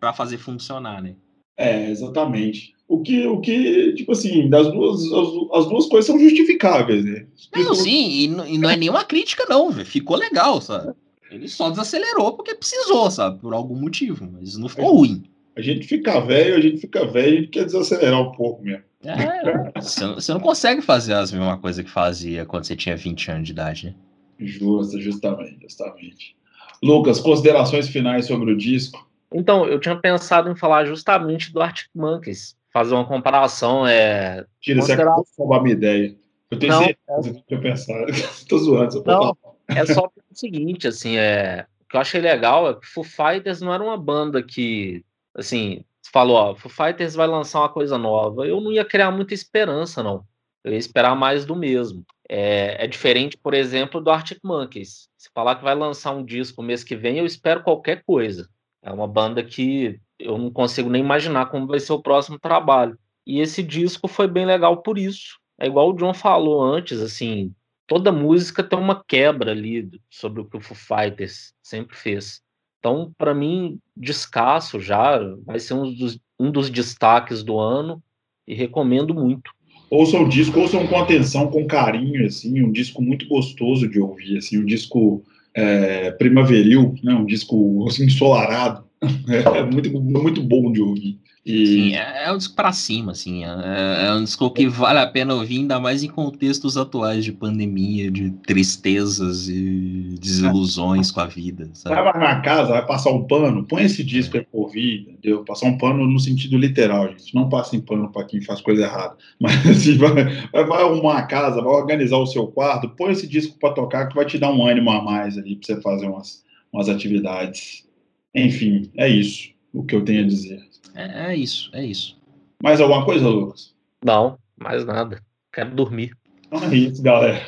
[0.00, 1.14] para fazer funcionar, né?
[1.60, 2.74] É, exatamente.
[2.88, 7.26] O que, o que, tipo assim, das duas, as, as duas coisas são justificáveis, né?
[7.54, 9.86] Não, sim, e, e, não é nenhuma crítica, não, velho.
[9.86, 10.94] Ficou legal, sabe?
[11.30, 13.38] Ele só desacelerou porque precisou, sabe?
[13.40, 15.22] Por algum motivo, mas não ficou ruim.
[15.54, 18.82] A gente fica velho, a gente fica velho, a gente quer desacelerar um pouco mesmo.
[19.04, 23.30] É, você, você não consegue fazer as mesmas coisas que fazia quando você tinha 20
[23.30, 23.94] anos de idade, né?
[24.38, 26.34] Justo, justamente, justamente.
[26.82, 29.09] Lucas, considerações finais sobre o disco?
[29.32, 33.86] Então, eu tinha pensado em falar justamente do Arctic Monkeys, fazer uma comparação.
[33.86, 35.14] É, Tira, considerar...
[35.14, 36.16] você roubar minha ideia.
[36.50, 38.06] Eu tenho não, certeza que eu pensar.
[38.48, 39.36] Tô zoando, não,
[39.68, 43.60] É só o seguinte, assim, é, o que eu achei legal é que Foo Fighters
[43.60, 45.04] não era uma banda que,
[45.34, 48.46] assim, falou, ó, Foo Fighters vai lançar uma coisa nova.
[48.46, 50.24] Eu não ia criar muita esperança, não.
[50.64, 52.04] Eu ia esperar mais do mesmo.
[52.28, 55.08] É, é, diferente, por exemplo, do Arctic Monkeys.
[55.16, 58.48] Se falar que vai lançar um disco mês que vem, eu espero qualquer coisa.
[58.82, 62.98] É uma banda que eu não consigo nem imaginar como vai ser o próximo trabalho.
[63.26, 65.38] E esse disco foi bem legal por isso.
[65.58, 67.52] É igual o John falou antes, assim,
[67.86, 72.40] toda música tem uma quebra ali sobre o que o Foo Fighters sempre fez.
[72.78, 78.02] Então, para mim, descasso já, vai ser um dos, um dos destaques do ano
[78.46, 79.50] e recomendo muito.
[79.90, 84.38] Ouçam o disco, ouçam com atenção, com carinho, assim, um disco muito gostoso de ouvir,
[84.38, 85.22] assim, um disco
[85.54, 88.84] é, primaveril, né, um disco assim, ensolarado,
[89.28, 91.18] é muito, muito bom de ouvir.
[91.44, 91.66] E...
[91.66, 95.06] Sim, é, é um disco para cima, assim, é, é, um disco que vale a
[95.06, 101.26] pena ouvir, ainda mais em contextos atuais de pandemia, de tristezas e desilusões com a
[101.26, 101.70] vida.
[101.72, 101.94] Sabe?
[101.94, 105.42] Vai na casa, vai passar um pano, põe esse disco aí pra ouvir, entendeu?
[105.42, 107.34] Passar um pano no sentido literal, gente.
[107.34, 109.16] Não passem pano para quem faz coisa errada.
[109.40, 110.12] Mas assim, vai,
[110.52, 114.14] vai arrumar a casa, vai organizar o seu quarto, põe esse disco para tocar que
[114.14, 117.88] vai te dar um ânimo a mais ali para você fazer umas, umas atividades.
[118.34, 120.69] Enfim, é isso o que eu tenho a dizer.
[120.94, 122.18] É, é isso, é isso.
[122.62, 123.74] Mais alguma coisa, Lucas?
[124.04, 125.22] Não, mais nada.
[125.52, 126.16] Quero dormir.
[126.46, 127.40] Então é isso, galera.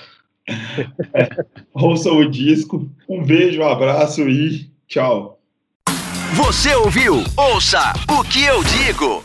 [1.14, 1.28] É,
[1.72, 2.90] ouçam o disco.
[3.08, 5.40] Um beijo, um abraço e tchau.
[6.34, 7.22] Você ouviu?
[7.36, 9.22] Ouça o que eu digo.